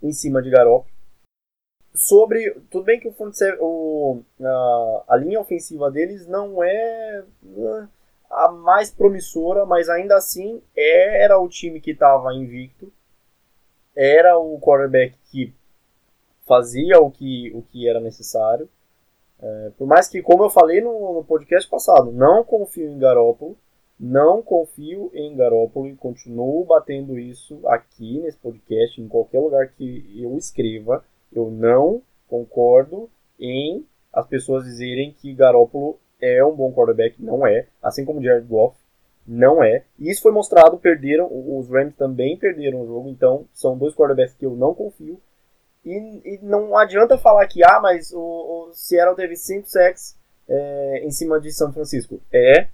em 0.00 0.12
cima 0.12 0.40
de 0.40 0.50
Garoppolo 0.50 0.90
sobre. 1.94 2.50
Tudo 2.70 2.84
bem 2.84 3.00
que 3.00 3.08
o 3.08 3.12
front 3.12 3.34
o, 3.60 4.22
a, 4.40 5.04
a 5.08 5.16
linha 5.16 5.40
ofensiva 5.40 5.90
deles 5.90 6.26
não 6.26 6.62
é 6.62 7.24
a 8.30 8.52
mais 8.52 8.90
promissora, 8.90 9.66
mas 9.66 9.88
ainda 9.88 10.16
assim 10.16 10.62
era 10.76 11.38
o 11.38 11.48
time 11.48 11.80
que 11.80 11.90
estava 11.90 12.32
invicto, 12.34 12.92
era 13.96 14.38
o 14.38 14.58
quarterback 14.60 15.16
que 15.30 15.52
fazia 16.50 16.98
o 16.98 17.12
que, 17.12 17.52
o 17.54 17.62
que 17.62 17.88
era 17.88 18.00
necessário. 18.00 18.68
É, 19.40 19.70
por 19.78 19.86
mais 19.86 20.08
que, 20.08 20.20
como 20.20 20.42
eu 20.42 20.50
falei 20.50 20.80
no, 20.80 21.14
no, 21.14 21.24
podcast 21.24 21.70
passado, 21.70 22.10
não 22.10 22.42
confio 22.42 22.90
em 22.90 22.98
Garópolo, 22.98 23.56
não 23.98 24.42
confio 24.42 25.12
em 25.14 25.36
Garópolo 25.36 25.86
e 25.86 25.94
continuo 25.94 26.64
batendo 26.64 27.16
isso 27.16 27.60
aqui 27.68 28.18
nesse 28.18 28.36
podcast, 28.38 29.00
em 29.00 29.06
qualquer 29.06 29.38
lugar 29.38 29.68
que 29.68 30.20
eu 30.20 30.36
escreva. 30.36 31.04
Eu 31.32 31.52
não 31.52 32.02
concordo 32.26 33.08
em 33.38 33.86
as 34.12 34.26
pessoas 34.26 34.64
dizerem 34.64 35.12
que 35.12 35.32
Garoppolo 35.32 36.00
é 36.20 36.44
um 36.44 36.56
bom 36.56 36.72
quarterback. 36.72 37.22
Não 37.22 37.46
é. 37.46 37.68
Assim 37.80 38.04
como 38.04 38.20
Jared 38.20 38.48
Goff. 38.48 38.76
Não 39.24 39.62
é. 39.62 39.84
E 39.96 40.10
isso 40.10 40.22
foi 40.22 40.32
mostrado. 40.32 40.78
Perderam. 40.78 41.28
Os 41.30 41.70
Rams 41.70 41.94
também 41.94 42.36
perderam 42.36 42.82
o 42.82 42.86
jogo. 42.88 43.08
Então, 43.08 43.44
são 43.54 43.78
dois 43.78 43.94
quarterbacks 43.94 44.34
que 44.34 44.44
eu 44.44 44.56
não 44.56 44.74
confio. 44.74 45.20
E, 45.84 45.92
e 46.24 46.38
não 46.42 46.76
adianta 46.76 47.16
falar 47.16 47.46
que, 47.46 47.64
ah, 47.64 47.80
mas 47.80 48.12
o, 48.12 48.18
o 48.20 48.72
Seattle 48.72 49.16
teve 49.16 49.36
5 49.36 49.66
sacks 49.68 50.16
é, 50.48 51.04
em 51.04 51.10
cima 51.10 51.40
de 51.40 51.52
São 51.52 51.72
Francisco. 51.72 52.20
É. 52.32 52.68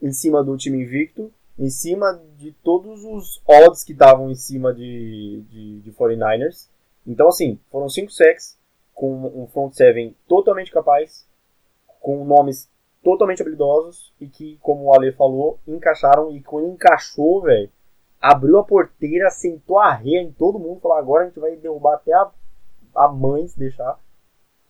Em 0.00 0.12
cima 0.12 0.42
do 0.42 0.56
time 0.56 0.82
invicto. 0.82 1.32
Em 1.58 1.68
cima 1.68 2.20
de 2.36 2.52
todos 2.64 3.04
os 3.04 3.42
odds 3.46 3.84
que 3.84 3.92
estavam 3.92 4.30
em 4.30 4.34
cima 4.34 4.72
de, 4.72 5.42
de, 5.50 5.80
de 5.80 5.92
49ers. 5.92 6.68
Então, 7.06 7.28
assim, 7.28 7.58
foram 7.70 7.88
cinco 7.88 8.10
sacks 8.10 8.56
com 8.94 9.26
um 9.42 9.46
front 9.48 9.72
seven 9.72 10.14
totalmente 10.28 10.70
capaz, 10.70 11.26
com 12.00 12.24
nomes 12.24 12.70
totalmente 13.02 13.42
habilidosos 13.42 14.12
e 14.20 14.28
que, 14.28 14.58
como 14.60 14.84
o 14.84 14.94
Ale 14.94 15.12
falou, 15.12 15.58
encaixaram 15.66 16.30
e 16.30 16.40
quando 16.40 16.68
encaixou, 16.68 17.42
velho, 17.42 17.70
abriu 18.22 18.58
a 18.58 18.64
porteira, 18.64 19.28
sentou 19.30 19.78
a 19.78 19.92
ré 19.92 20.20
em 20.20 20.30
todo 20.30 20.60
mundo, 20.60 20.80
falou 20.80 20.96
agora 20.96 21.24
a 21.24 21.26
gente 21.26 21.40
vai 21.40 21.56
derrubar 21.56 21.94
até 21.94 22.12
a, 22.12 22.30
a 22.94 23.08
mãe 23.08 23.48
se 23.48 23.58
deixar 23.58 23.98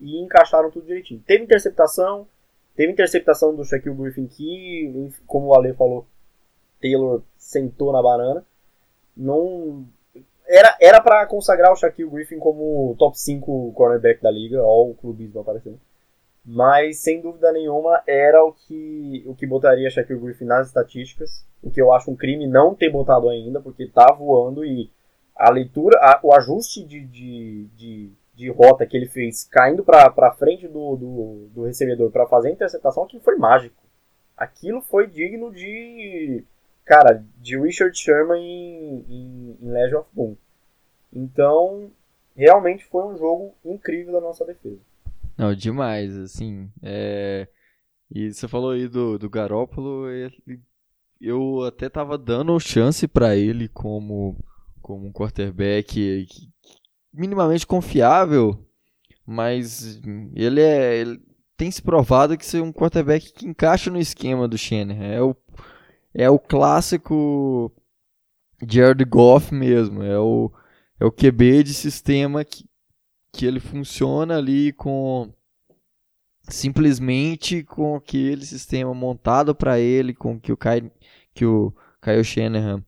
e 0.00 0.18
encaixaram 0.22 0.70
tudo 0.70 0.86
direitinho. 0.86 1.22
Teve 1.26 1.44
interceptação, 1.44 2.26
teve 2.74 2.90
interceptação 2.90 3.55
do 3.55 3.64
Shaquille 3.64 3.94
Griffin 3.94 4.26
que, 4.26 5.12
como 5.26 5.48
o 5.48 5.55
Ale 5.55 5.74
falou, 5.74 6.07
Taylor 6.80 7.22
sentou 7.36 7.92
na 7.92 8.03
banana. 8.03 8.44
Não 9.14 9.86
era 10.48 10.76
era 10.80 11.00
para 11.00 11.26
consagrar 11.26 11.72
o 11.72 11.76
Shaquille 11.76 12.11
Griffin 12.11 12.38
como 12.38 12.96
top 12.98 13.18
5 13.18 13.72
cornerback 13.74 14.22
da 14.22 14.30
liga, 14.30 14.62
ó 14.62 14.88
o 14.88 14.94
clubismo 14.94 15.40
aparecendo. 15.40 15.78
Mas 16.45 16.99
sem 16.99 17.20
dúvida 17.20 17.53
nenhuma 17.53 18.03
era 18.07 18.45
o 18.45 18.53
que, 18.53 19.22
o 19.26 19.34
que 19.34 19.47
botaria 19.47 19.90
Shaquille 19.90 20.18
Griffin 20.18 20.45
nas 20.45 20.68
estatísticas, 20.68 21.47
o 21.62 21.70
que 21.70 21.80
eu 21.80 21.93
acho 21.93 22.11
um 22.11 22.16
crime 22.16 22.47
não 22.47 22.74
ter 22.74 22.90
botado 22.90 23.28
ainda, 23.28 23.61
porque 23.61 23.86
tá 23.86 24.12
voando 24.12 24.64
e 24.64 24.90
a 25.36 25.51
leitura, 25.51 25.99
a, 25.99 26.20
o 26.22 26.34
ajuste 26.34 26.84
de, 26.84 27.01
de, 27.07 27.66
de, 27.76 28.12
de, 28.34 28.51
rota 28.51 28.86
que 28.86 28.97
ele 28.97 29.07
fez 29.07 29.45
caindo 29.45 29.84
para 29.84 30.34
frente 30.34 30.66
do, 30.66 30.97
do, 30.97 31.49
do 31.55 31.64
recebedor 31.64 32.11
para 32.11 32.26
fazer 32.26 32.49
a 32.49 32.53
interceptação, 32.53 33.05
aquilo 33.05 33.22
foi 33.22 33.36
mágico. 33.36 33.82
Aquilo 34.36 34.80
foi 34.80 35.07
digno 35.07 35.53
de, 35.53 36.45
cara, 36.84 37.24
de 37.38 37.59
Richard 37.59 37.97
Sherman 37.97 38.43
em, 38.43 39.05
em, 39.09 39.59
em 39.61 39.70
Legend 39.70 39.97
of 39.97 40.09
Boom. 40.12 40.36
Então, 41.12 41.90
realmente 42.34 42.84
foi 42.86 43.05
um 43.05 43.16
jogo 43.16 43.55
incrível 43.64 44.12
da 44.14 44.20
nossa 44.20 44.45
defesa. 44.45 44.80
Não, 45.37 45.55
demais, 45.55 46.16
assim. 46.16 46.70
É... 46.83 47.49
E 48.11 48.33
você 48.33 48.47
falou 48.47 48.72
aí 48.72 48.89
do, 48.89 49.18
do 49.18 49.30
Garópolo, 49.30 50.09
ele... 50.09 50.61
eu 51.20 51.62
até 51.64 51.89
tava 51.89 52.18
dando 52.18 52.59
chance 52.61 53.09
para 53.09 53.37
ele 53.37 53.68
como, 53.68 54.37
como 54.83 55.07
um 55.07 55.12
quarterback 55.12 56.26
minimamente 57.12 57.66
confiável, 57.66 58.66
mas 59.26 60.01
ele 60.35 60.61
é. 60.61 60.99
Ele 60.99 61.20
tem 61.57 61.70
se 61.70 61.83
provado 61.83 62.37
que 62.37 62.45
ser 62.45 62.61
um 62.62 62.72
quarterback 62.72 63.33
que 63.33 63.47
encaixa 63.47 63.91
no 63.91 63.99
esquema 63.99 64.49
do 64.49 64.59
Shanahan. 64.59 65.05
É 65.05 65.22
o, 65.22 65.37
é 66.14 66.30
o 66.30 66.39
clássico 66.39 67.72
Jared 68.66 69.05
Goff 69.05 69.55
mesmo. 69.55 70.03
É 70.03 70.18
o, 70.18 70.51
é 70.99 71.05
o 71.05 71.12
QB 71.12 71.62
de 71.62 71.74
sistema 71.74 72.45
que, 72.45 72.64
que 73.33 73.47
ele 73.47 73.61
funciona 73.61 74.37
ali 74.37 74.72
com 74.72 75.33
simplesmente 76.49 77.62
com 77.62 77.95
aquele 77.97 78.45
sistema 78.45 78.93
montado 78.93 79.55
para 79.55 79.78
ele, 79.78 80.12
com 80.12 80.39
que 80.39 80.53
o 80.53 80.57
Kai, 80.57 80.91
que 81.35 81.45
o 81.45 81.72
Kyle 82.03 82.24
Shanahan 82.24 82.85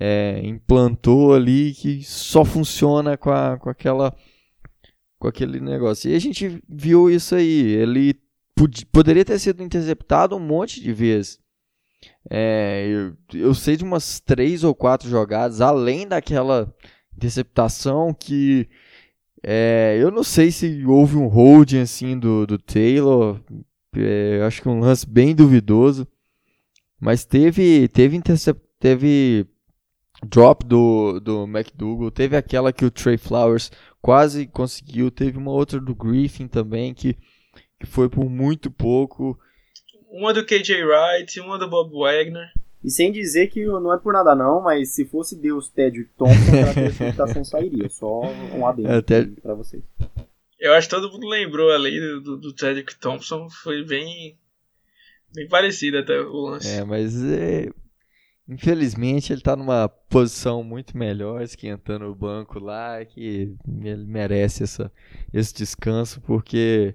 é, 0.00 0.40
implantou 0.42 1.34
ali, 1.34 1.72
que 1.72 2.02
só 2.02 2.44
funciona 2.44 3.16
com, 3.16 3.30
a, 3.30 3.58
com 3.58 3.70
aquela 3.70 4.14
com 5.18 5.28
aquele 5.28 5.60
negócio. 5.60 6.10
E 6.10 6.14
a 6.14 6.18
gente 6.18 6.62
viu 6.68 7.10
isso 7.10 7.34
aí. 7.34 7.62
Ele 7.72 8.14
poderia 8.92 9.24
ter 9.24 9.38
sido 9.38 9.62
interceptado 9.62 10.36
um 10.36 10.40
monte 10.40 10.82
de 10.82 10.92
vezes. 10.92 11.38
É, 12.28 12.86
eu, 12.86 13.40
eu 13.40 13.54
sei 13.54 13.76
de 13.76 13.84
umas 13.84 14.20
três 14.20 14.64
ou 14.64 14.74
quatro 14.74 15.08
jogadas, 15.08 15.60
além 15.60 16.06
daquela 16.06 16.74
interceptação 17.16 18.12
que 18.12 18.68
é, 19.46 19.98
eu 20.00 20.10
não 20.10 20.24
sei 20.24 20.50
se 20.50 20.84
houve 20.86 21.16
um 21.16 21.26
holding 21.26 21.80
assim 21.80 22.18
do, 22.18 22.46
do 22.46 22.58
Taylor. 22.58 23.38
É, 23.94 24.42
acho 24.46 24.62
que 24.62 24.68
um 24.68 24.80
lance 24.80 25.06
bem 25.06 25.34
duvidoso. 25.34 26.08
Mas 26.98 27.24
teve 27.26 27.86
teve 27.88 28.18
teve 28.78 29.46
drop 30.26 30.64
do, 30.64 31.20
do 31.20 31.44
McDougal, 31.44 32.10
teve 32.10 32.36
aquela 32.36 32.72
que 32.72 32.84
o 32.84 32.90
Trey 32.90 33.18
Flowers 33.18 33.70
quase 34.00 34.46
conseguiu, 34.46 35.10
teve 35.10 35.36
uma 35.36 35.50
outra 35.50 35.78
do 35.78 35.94
Griffin 35.94 36.48
também 36.48 36.94
que, 36.94 37.14
que 37.78 37.86
foi 37.86 38.08
por 38.08 38.30
muito 38.30 38.70
pouco. 38.70 39.38
Uma 40.08 40.32
do 40.32 40.46
KJ 40.46 40.84
Wright, 40.84 41.40
uma 41.40 41.58
do 41.58 41.68
Bob 41.68 41.92
Wagner. 41.92 42.50
E 42.84 42.90
sem 42.90 43.10
dizer 43.10 43.46
que 43.46 43.64
não 43.64 43.94
é 43.94 43.98
por 43.98 44.12
nada 44.12 44.34
não, 44.34 44.60
mas 44.60 44.90
se 44.90 45.06
fosse 45.06 45.40
Deus 45.40 45.70
Ted 45.70 46.04
Thompson, 46.18 46.60
a 46.70 46.74
classificação 46.74 47.42
sairia. 47.44 47.88
Só 47.88 48.20
um 48.54 48.66
adendo 48.66 48.90
é, 48.90 48.96
Até... 48.98 49.24
para 49.24 49.54
vocês. 49.54 49.82
Eu 50.60 50.74
acho 50.74 50.88
que 50.88 50.94
todo 50.94 51.10
mundo 51.10 51.26
lembrou 51.26 51.70
ali 51.72 51.98
do, 52.20 52.36
do, 52.36 52.58
Cedric 52.58 52.98
Thompson, 52.98 53.48
foi 53.48 53.84
bem, 53.84 54.38
bem 55.34 55.48
parecido 55.48 55.98
até 55.98 56.20
o 56.20 56.46
lance. 56.46 56.68
É, 56.68 56.84
mas 56.84 57.22
é, 57.24 57.70
infelizmente 58.46 59.32
ele 59.32 59.40
está 59.40 59.56
numa 59.56 59.88
posição 59.88 60.62
muito 60.62 60.96
melhor, 60.96 61.42
esquentando 61.42 62.04
o 62.04 62.14
banco 62.14 62.58
lá, 62.58 63.02
que 63.04 63.56
ele 63.82 64.04
merece 64.04 64.62
essa, 64.62 64.92
esse 65.32 65.54
descanso, 65.54 66.20
porque 66.20 66.94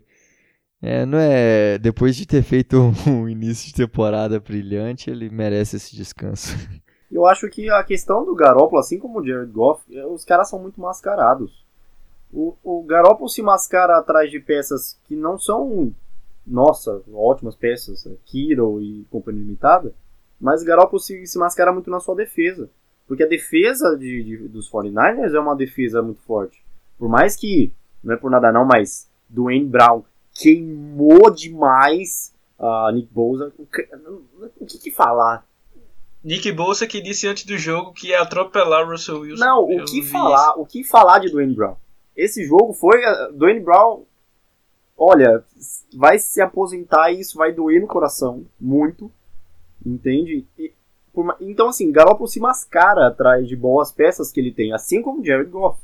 é, 0.81 1.05
não 1.05 1.17
é. 1.17 1.77
Depois 1.77 2.15
de 2.15 2.25
ter 2.25 2.41
feito 2.41 2.77
um, 3.07 3.27
início 3.27 3.67
de 3.67 3.73
temporada 3.73 4.39
brilhante, 4.39 5.09
ele 5.09 5.29
merece 5.29 5.75
esse 5.75 5.95
descanso. 5.95 6.55
Eu 7.11 7.25
acho 7.25 7.49
que 7.49 7.69
a 7.69 7.83
questão 7.83 8.23
do 8.23 8.35
Garoppolo, 8.35 8.79
assim 8.79 8.99
como 8.99 9.19
o 9.19 9.25
Jared 9.25 9.51
Goff, 9.51 9.83
é, 9.91 10.05
os 10.05 10.23
caras 10.23 10.47
são 10.47 10.59
muito 10.59 10.79
mascarados. 10.79 11.65
O, 12.31 12.55
o 12.63 12.83
Garoppolo 12.83 13.27
se 13.27 13.41
mascara 13.41 13.97
atrás 13.97 14.29
de 14.29 14.39
peças 14.39 14.99
que 15.05 15.15
não 15.15 15.39
são, 15.39 15.91
nossa, 16.45 17.01
ótimas 17.11 17.55
peças, 17.55 18.05
é, 18.05 18.11
Kiro 18.25 18.79
e 18.79 19.07
companhia 19.09 19.41
limitada, 19.41 19.91
mas 20.39 20.61
o 20.61 20.65
Garoppolo 20.65 20.99
se, 20.99 21.25
se 21.25 21.39
mascara 21.39 21.73
muito 21.73 21.89
na 21.89 21.99
sua 21.99 22.15
defesa. 22.15 22.69
Porque 23.07 23.23
a 23.23 23.27
defesa 23.27 23.97
de, 23.97 24.23
de, 24.23 24.37
dos 24.47 24.71
49ers 24.71 25.33
é 25.33 25.39
uma 25.39 25.55
defesa 25.55 26.03
muito 26.03 26.21
forte. 26.21 26.63
Por 26.95 27.09
mais 27.09 27.35
que, 27.35 27.73
não 28.03 28.13
é 28.13 28.17
por 28.17 28.29
nada 28.29 28.51
não, 28.51 28.65
mas 28.65 29.09
Dwayne 29.27 29.65
Brown 29.65 30.03
queimou 30.39 31.29
demais 31.29 32.33
a 32.57 32.89
uh, 32.89 32.91
Nick 32.93 33.13
Bosa. 33.13 33.53
O 33.57 34.65
que, 34.65 34.77
que 34.77 34.91
falar? 34.91 35.45
Nick 36.23 36.51
Bosa 36.51 36.87
que 36.87 37.01
disse 37.01 37.27
antes 37.27 37.45
do 37.45 37.57
jogo 37.57 37.93
que 37.93 38.07
ia 38.07 38.21
atropelar 38.21 38.87
o 38.87 38.91
Russell 38.91 39.19
Wilson. 39.19 39.45
Não, 39.45 39.63
o 39.63 39.85
que 39.85 40.01
falar? 40.03 40.51
Isso. 40.51 40.61
O 40.61 40.65
que 40.65 40.83
falar 40.83 41.19
de 41.19 41.29
Dwayne 41.29 41.53
Brown? 41.53 41.75
Esse 42.15 42.45
jogo 42.45 42.73
foi 42.73 42.99
uh, 42.99 43.33
Dwayne 43.33 43.59
Brown. 43.59 44.03
Olha, 44.97 45.43
vai 45.95 46.19
se 46.19 46.41
aposentar 46.41 47.11
e 47.11 47.21
isso 47.21 47.37
vai 47.37 47.53
doer 47.53 47.81
no 47.81 47.87
coração 47.87 48.45
muito, 48.59 49.09
entende? 49.85 50.45
E, 50.57 50.73
por, 51.13 51.37
então 51.39 51.69
assim, 51.69 51.89
Garoppolo 51.91 52.27
se 52.27 52.39
mascara 52.39 53.07
atrás 53.07 53.47
de 53.47 53.55
boas 53.55 53.91
peças 53.91 54.31
que 54.31 54.39
ele 54.39 54.51
tem, 54.51 54.73
assim 54.73 55.01
como 55.01 55.23
Jared 55.23 55.49
Goff. 55.49 55.79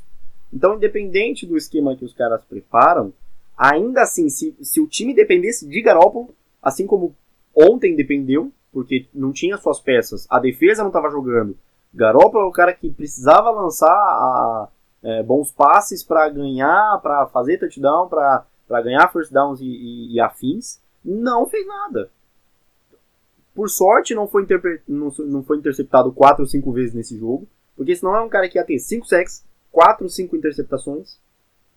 Então, 0.54 0.76
independente 0.76 1.46
do 1.46 1.58
esquema 1.58 1.96
que 1.96 2.04
os 2.04 2.14
caras 2.14 2.44
preparam, 2.44 3.14
Ainda 3.58 4.02
assim, 4.02 4.30
se, 4.30 4.56
se 4.62 4.82
o 4.82 4.88
time 4.88 5.14
dependesse 5.14 5.68
de 5.68 5.82
Garoppolo, 5.82 6.34
assim 6.62 6.86
como 6.86 7.16
ontem 7.56 7.96
dependeu, 7.96 8.52
porque 8.72 9.08
não 9.14 9.32
tinha 9.32 9.58
suas 9.58 9.80
peças, 9.80 10.28
a 10.30 10.40
defesa 10.40 10.82
não 10.82 10.90
estava 10.90 11.10
jogando. 11.10 11.58
Garoppolo 11.94 12.44
é 12.44 12.48
o 12.48 12.52
cara 12.52 12.74
que 12.74 12.90
precisava 12.92 13.50
lançar 13.50 13.88
a, 13.88 14.68
é, 15.02 15.24
bons 15.24 15.52
passes 15.52 16.04
para 16.04 16.28
ganhar, 16.30 17.00
para 17.02 17.28
fazer 17.28 17.58
touchdown, 17.58 18.10
para 18.10 18.82
ganhar 18.82 19.12
first 19.14 19.32
downs 19.32 19.62
e, 19.62 19.66
e, 19.66 20.16
e, 20.16 20.20
afins. 20.20 20.82
Não 21.04 21.46
fez 21.46 21.66
nada. 21.66 22.10
Por 23.54 23.70
sorte, 23.70 24.14
não 24.14 24.28
foi, 24.28 24.46
não, 24.86 25.10
não 25.20 25.44
foi 25.44 25.58
interceptado 25.58 26.12
4 26.12 26.42
ou 26.44 26.48
5 26.48 26.72
vezes 26.74 26.94
nesse 26.94 27.18
jogo, 27.18 27.48
porque 27.78 27.96
senão 27.96 28.16
é 28.16 28.22
um 28.22 28.28
cara 28.28 28.50
que 28.50 28.58
ia 28.58 28.66
ter 28.66 28.78
5 28.78 29.06
sacks, 29.06 29.46
4 29.72 30.04
ou 30.04 30.10
5 30.10 30.36
interceptações. 30.36 31.18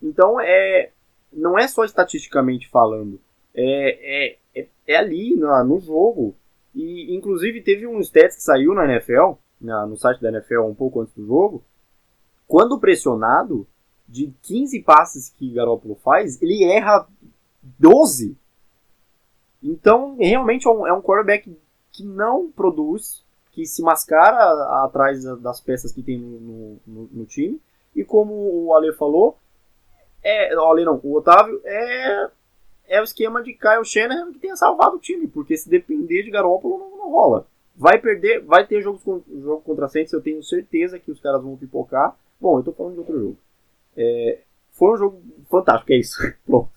Então 0.01 0.41
é 0.41 0.91
não 1.31 1.57
é 1.57 1.67
só 1.67 1.83
estatisticamente 1.83 2.69
falando, 2.69 3.19
é, 3.53 4.27
é, 4.27 4.37
é, 4.55 4.67
é 4.87 4.95
ali 4.95 5.35
no, 5.35 5.63
no 5.63 5.79
jogo. 5.79 6.35
E 6.73 7.15
inclusive 7.15 7.61
teve 7.61 7.87
um 7.87 7.99
stats 7.99 8.35
que 8.35 8.43
saiu 8.43 8.73
na 8.73 8.85
NFL, 8.85 9.33
na, 9.59 9.85
no 9.85 9.97
site 9.97 10.21
da 10.21 10.29
NFL 10.29 10.61
um 10.61 10.75
pouco 10.75 11.01
antes 11.01 11.13
do 11.13 11.25
jogo. 11.25 11.63
Quando 12.47 12.79
pressionado, 12.79 13.67
de 14.07 14.33
15 14.41 14.81
passes 14.81 15.29
que 15.29 15.53
Garoppolo 15.53 15.95
faz, 15.95 16.41
ele 16.41 16.63
erra 16.63 17.07
12. 17.61 18.35
Então, 19.61 20.15
realmente 20.17 20.67
é 20.67 20.69
um, 20.69 20.87
é 20.87 20.93
um 20.93 21.01
quarterback 21.01 21.55
que 21.91 22.03
não 22.03 22.49
produz, 22.49 23.23
que 23.51 23.65
se 23.65 23.81
mascara 23.81 24.83
atrás 24.83 25.23
das 25.41 25.59
peças 25.59 25.91
que 25.91 26.01
tem 26.01 26.17
no, 26.17 26.79
no, 26.87 27.09
no 27.11 27.25
time. 27.25 27.61
E 27.95 28.03
como 28.03 28.33
o 28.33 28.73
Ale 28.73 28.93
falou, 28.93 29.37
é, 30.23 30.55
olha 30.57 30.85
não, 30.85 30.99
o 31.03 31.17
Otávio 31.17 31.61
é 31.65 32.29
é 32.89 32.99
o 32.99 33.03
esquema 33.03 33.41
de 33.43 33.53
Kyle 33.53 33.85
Shanahan 33.85 34.33
que 34.33 34.39
tenha 34.39 34.55
salvado 34.55 34.95
o 34.95 34.99
time, 34.99 35.27
porque 35.27 35.55
se 35.55 35.69
depender 35.69 36.23
de 36.23 36.31
Garoppolo 36.31 36.79
não, 36.79 36.97
não 36.97 37.11
rola. 37.11 37.47
Vai 37.75 37.99
perder, 37.99 38.43
vai 38.43 38.65
ter 38.65 38.81
jogos 38.81 39.03
jogo 39.03 39.61
contra 39.61 39.87
Saints, 39.87 40.11
eu 40.11 40.21
tenho 40.21 40.43
certeza 40.43 40.99
que 40.99 41.11
os 41.11 41.19
caras 41.21 41.41
vão 41.41 41.55
pipocar. 41.55 42.17
Bom, 42.41 42.59
eu 42.59 42.63
tô 42.63 42.73
falando 42.73 42.93
de 42.93 42.99
outro 42.99 43.19
jogo. 43.19 43.37
É, 43.95 44.39
foi 44.71 44.93
um 44.93 44.97
jogo 44.97 45.23
fantástico, 45.49 45.93
é 45.93 45.97
isso. 45.97 46.17
Pronto. 46.45 46.71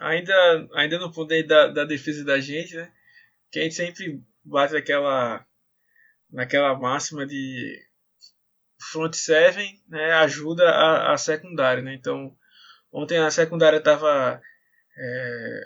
Ainda, 0.00 0.68
ainda 0.74 0.98
no 0.98 1.12
poder 1.12 1.44
da, 1.44 1.66
da 1.68 1.84
defesa 1.84 2.24
da 2.24 2.38
gente, 2.38 2.76
né? 2.76 2.90
Que 3.50 3.58
a 3.58 3.62
gente 3.62 3.74
sempre 3.74 4.22
bate 4.44 4.76
aquela 4.76 5.44
naquela 6.30 6.78
máxima 6.78 7.26
de 7.26 7.85
front 8.78 9.14
seven 9.14 9.80
né, 9.88 10.12
ajuda 10.12 10.68
a, 10.68 11.12
a 11.12 11.18
secundária. 11.18 11.82
Né? 11.82 11.94
Então, 11.94 12.36
ontem 12.92 13.18
a 13.18 13.30
secundária 13.30 13.78
estava 13.78 14.40
é, 14.96 15.60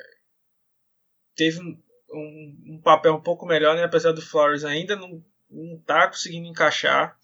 teve 1.37 1.61
um, 1.61 1.83
um, 2.13 2.81
papel 2.83 3.15
um 3.15 3.21
pouco 3.21 3.47
melhor, 3.47 3.77
né? 3.77 3.85
apesar 3.85 4.13
do 4.13 4.23
Flores 4.23 4.65
ainda 4.65 4.97
não 4.97 5.25
está 5.79 6.07
conseguindo 6.07 6.49
encaixar, 6.49 7.17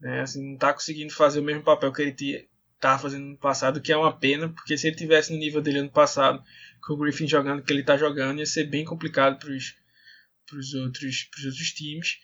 né? 0.00 0.20
assim, 0.20 0.44
não 0.44 0.54
está 0.54 0.72
conseguindo 0.72 1.12
fazer 1.12 1.40
o 1.40 1.44
mesmo 1.44 1.62
papel 1.62 1.92
que 1.92 2.02
ele 2.02 2.48
estava 2.74 3.02
fazendo 3.02 3.26
no 3.26 3.36
passado, 3.36 3.80
que 3.80 3.92
é 3.92 3.96
uma 3.96 4.16
pena, 4.16 4.48
porque 4.48 4.76
se 4.76 4.86
ele 4.86 4.96
tivesse 4.96 5.32
no 5.32 5.38
nível 5.38 5.60
dele 5.60 5.80
ano 5.80 5.90
passado, 5.90 6.42
com 6.82 6.94
o 6.94 6.96
Griffin 6.96 7.26
jogando 7.26 7.62
que 7.62 7.72
ele 7.72 7.82
está 7.82 7.96
jogando, 7.96 8.38
ia 8.38 8.46
ser 8.46 8.64
bem 8.64 8.84
complicado 8.84 9.38
para 9.38 9.50
os 9.50 10.74
outros, 10.74 11.28
outros 11.44 11.72
times. 11.72 12.18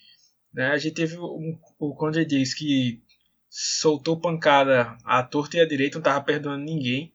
Né? 0.56 0.68
A 0.68 0.78
gente 0.78 0.94
teve 0.94 1.18
um, 1.18 1.58
o 1.78 1.94
Conde 1.94 2.24
diz 2.24 2.54
que 2.54 3.02
soltou 3.50 4.18
pancada 4.18 4.96
à 5.04 5.22
torta 5.22 5.58
e 5.58 5.60
à 5.60 5.66
direita, 5.66 5.98
não 5.98 6.00
estava 6.00 6.24
perdoando 6.24 6.64
ninguém. 6.64 7.12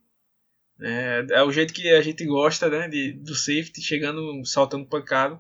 É, 0.79 1.25
é, 1.31 1.43
o 1.43 1.51
jeito 1.51 1.73
que 1.73 1.89
a 1.89 2.01
gente 2.01 2.23
gosta 2.23 2.69
né, 2.69 2.87
de, 2.87 3.13
do 3.13 3.33
safety, 3.33 3.81
chegando, 3.81 4.45
saltando 4.45 4.85
pancada. 4.85 5.39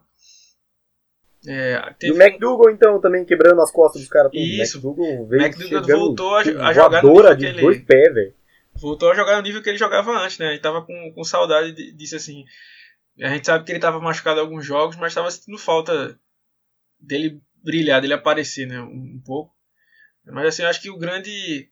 É, 1.47 1.93
teve... 1.99 2.13
E 2.13 2.17
o 2.17 2.21
McDougal, 2.21 2.71
então, 2.71 2.99
também 2.99 3.23
quebrando 3.23 3.61
as 3.61 3.71
costas 3.71 4.01
dos 4.01 4.09
caras. 4.09 4.31
Isso. 4.33 4.79
O 4.83 5.33
McDougal 5.33 5.83
veio 5.83 5.99
voltou 5.99 6.35
a, 6.35 6.41
a 6.41 6.73
jogar 6.73 7.03
no 7.03 7.13
nível 7.13 7.35
de 7.35 7.45
ele... 7.45 7.61
dois 7.61 7.81
pés, 7.83 8.13
velho. 8.13 8.33
Voltou 8.73 9.11
a 9.11 9.15
jogar 9.15 9.37
no 9.37 9.43
nível 9.43 9.61
que 9.61 9.69
ele 9.69 9.77
jogava 9.77 10.11
antes, 10.11 10.39
né? 10.39 10.51
Ele 10.51 10.59
tava 10.59 10.83
com, 10.83 11.11
com 11.13 11.23
saudade 11.23 11.91
disso, 11.91 12.15
assim. 12.15 12.45
A 13.19 13.29
gente 13.29 13.45
sabe 13.45 13.63
que 13.63 13.71
ele 13.71 13.79
tava 13.79 13.99
machucado 13.99 14.39
em 14.39 14.43
alguns 14.43 14.65
jogos, 14.65 14.95
mas 14.95 15.13
tava 15.13 15.29
sentindo 15.29 15.57
falta 15.57 16.17
dele 16.99 17.41
brilhar, 17.63 18.01
dele 18.01 18.13
aparecer, 18.13 18.67
né? 18.67 18.81
Um, 18.81 19.15
um 19.15 19.21
pouco. 19.25 19.55
Mas, 20.25 20.47
assim, 20.47 20.63
eu 20.63 20.69
acho 20.69 20.81
que 20.81 20.89
o 20.89 20.97
grande... 20.97 21.69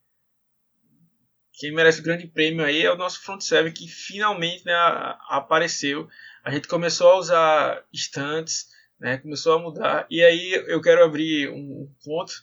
Quem 1.54 1.74
merece 1.74 2.00
o 2.00 2.04
grande 2.04 2.26
prêmio 2.26 2.64
aí 2.64 2.84
é 2.84 2.92
o 2.92 2.98
nosso 2.98 3.22
front 3.22 3.42
seven, 3.42 3.74
que 3.74 3.88
finalmente 3.88 4.66
né, 4.66 4.74
apareceu. 5.28 6.08
A 6.44 6.52
gente 6.52 6.68
começou 6.68 7.10
a 7.12 7.18
usar 7.18 7.86
estantes 7.92 8.70
né, 9.00 9.18
começou 9.18 9.54
a 9.54 9.60
mudar. 9.60 10.06
E 10.10 10.22
aí 10.22 10.52
eu 10.68 10.82
quero 10.82 11.04
abrir 11.04 11.50
um 11.50 11.90
ponto 12.04 12.34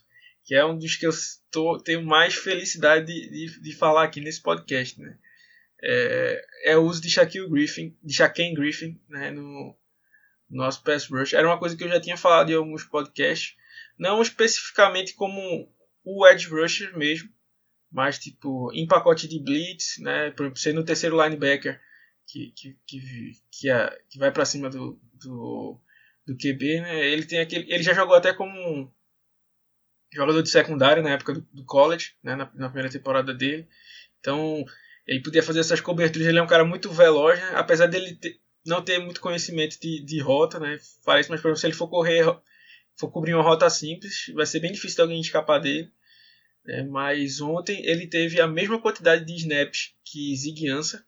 que 0.45 0.55
é 0.55 0.65
um 0.65 0.79
dos 0.79 0.97
que 0.97 1.07
eu 1.07 1.11
tô, 1.51 1.79
tenho 1.79 2.03
mais 2.03 2.35
felicidade 2.35 3.07
de, 3.07 3.31
de, 3.31 3.61
de 3.61 3.73
falar 3.75 4.05
aqui 4.05 4.21
nesse 4.21 4.41
podcast. 4.41 4.99
Né? 5.01 5.19
É, 5.83 6.47
é 6.65 6.77
o 6.77 6.85
uso 6.85 7.03
de 7.03 7.11
Shaquille 7.11 7.51
Griffin, 7.51 7.97
de 8.03 8.15
Shaquille 8.15 8.55
Griffin 8.55 9.01
né, 9.09 9.31
no 9.31 9.77
nosso 10.49 10.83
pass 10.83 11.09
rush. 11.09 11.33
Era 11.35 11.47
uma 11.47 11.59
coisa 11.59 11.77
que 11.77 11.85
eu 11.85 11.89
já 11.89 12.01
tinha 12.01 12.17
falado 12.17 12.51
em 12.51 12.55
alguns 12.55 12.85
podcasts, 12.85 13.55
não 13.99 14.23
especificamente 14.23 15.15
como 15.15 15.69
o 16.05 16.27
edge 16.27 16.49
rusher 16.49 16.97
mesmo, 16.97 17.29
mas 17.91 18.19
tipo 18.19 18.73
em 18.73 18.87
pacote 18.87 19.27
de 19.27 19.43
blitz, 19.43 19.99
né, 19.99 20.31
por 20.31 20.45
exemplo, 20.45 20.61
sendo 20.61 20.81
o 20.81 20.85
terceiro 20.85 21.23
linebacker 21.23 21.81
que, 22.27 22.53
que, 22.57 22.77
que, 22.87 23.33
que, 23.51 23.71
é, 23.71 23.99
que 24.09 24.19
vai 24.19 24.31
para 24.31 24.45
cima 24.45 24.69
do, 24.69 25.01
do 25.15 25.81
do 26.27 26.37
QB, 26.37 26.81
né? 26.81 27.07
Ele 27.07 27.25
tem 27.25 27.39
aquele, 27.39 27.73
ele 27.73 27.83
já 27.83 27.95
jogou 27.95 28.17
até 28.17 28.33
como 28.33 28.53
um 28.53 28.91
jogador 30.13 30.43
de 30.43 30.51
secundário 30.51 31.03
na 31.03 31.11
época 31.11 31.35
do, 31.35 31.41
do 31.53 31.65
college, 31.65 32.15
né? 32.23 32.35
Na, 32.35 32.51
na, 32.55 32.69
primeira 32.69 32.91
temporada 32.91 33.33
dele. 33.33 33.69
Então 34.19 34.65
ele 35.07 35.23
podia 35.23 35.43
fazer 35.43 35.61
essas 35.61 35.81
coberturas. 35.81 36.27
Ele 36.27 36.39
é 36.39 36.43
um 36.43 36.49
cara 36.49 36.65
muito 36.65 36.91
veloz, 36.91 37.39
né? 37.39 37.53
apesar 37.55 37.87
dele 37.87 38.17
ter, 38.17 38.41
não 38.67 38.83
ter 38.83 38.99
muito 38.99 39.21
conhecimento 39.21 39.79
de, 39.81 40.05
de 40.05 40.21
rota, 40.21 40.59
né? 40.59 40.79
Parece, 41.05 41.31
mas 41.31 41.41
por 41.41 41.49
exemplo, 41.49 41.61
se 41.61 41.67
ele 41.67 41.75
for 41.75 41.89
correr, 41.89 42.25
for 42.97 43.11
cobrir 43.11 43.35
uma 43.35 43.43
rota 43.43 43.69
simples, 43.71 44.31
vai 44.35 44.47
ser 44.47 44.61
bem 44.61 44.73
difícil 44.73 44.97
de 44.97 45.03
alguém 45.03 45.21
escapar 45.21 45.59
dele. 45.59 45.91
Né? 46.65 46.83
Mas 46.83 47.41
ontem 47.41 47.85
ele 47.85 48.07
teve 48.07 48.41
a 48.41 48.47
mesma 48.47 48.81
quantidade 48.81 49.25
de 49.25 49.37
snaps 49.37 49.95
que 50.05 50.37
Zig 50.37 50.69
Ansah, 50.69 51.05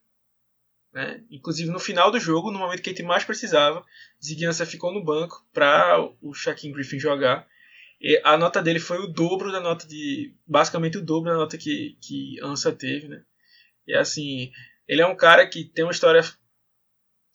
né? 0.93 1.23
Inclusive 1.31 1.71
no 1.71 1.79
final 1.79 2.11
do 2.11 2.19
jogo, 2.19 2.51
no 2.51 2.59
momento 2.59 2.83
que 2.83 2.91
gente 2.91 3.03
mais 3.03 3.25
precisava, 3.25 3.85
Ziguiança 4.23 4.67
ficou 4.67 4.93
no 4.93 5.05
banco 5.05 5.47
para 5.53 5.99
o 6.23 6.35
Shaquem 6.35 6.73
Griffin 6.73 6.99
jogar. 6.99 7.47
E 8.01 8.21
a 8.25 8.37
nota 8.37 8.63
dele 8.63 8.79
foi 8.79 8.99
o 8.99 9.07
dobro 9.07 9.51
da 9.51 9.61
nota 9.61 9.87
de. 9.87 10.35
Basicamente 10.47 10.99
o 10.99 11.05
dobro 11.05 11.31
da 11.31 11.37
nota 11.37 11.59
que, 11.59 11.97
que 12.01 12.37
Ansa 12.43 12.73
teve. 12.73 13.09
Né? 13.09 13.23
E 13.87 13.95
assim, 13.95 14.53
ele 14.87 15.03
é 15.03 15.07
um 15.07 15.17
cara 15.17 15.47
que 15.47 15.65
tem 15.65 15.85
uma 15.85 15.93
história 15.93 16.23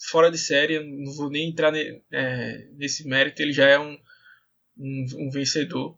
fora 0.10 0.30
de 0.30 0.38
série, 0.38 0.80
não 0.80 1.12
vou 1.14 1.30
nem 1.30 1.50
entrar 1.50 1.72
ne, 1.72 2.02
é, 2.12 2.68
nesse 2.74 3.08
mérito, 3.08 3.42
ele 3.42 3.54
já 3.54 3.68
é 3.68 3.80
um, 3.80 3.98
um, 4.78 5.06
um, 5.18 5.30
vencedor. 5.30 5.98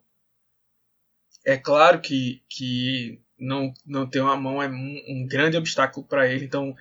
É 1.46 1.58
claro 1.58 2.02
que, 2.02 2.44
que 2.50 3.22
não, 3.38 3.74
não 3.86 4.10
ter 4.10 4.20
uma 4.20 4.36
mão 4.36 4.62
é 4.62 4.68
um, 4.68 5.04
um 5.08 5.28
grande 5.28 5.58
obstáculo 5.58 6.06
para 6.06 6.28
ele, 6.28 6.46
então 6.46 6.76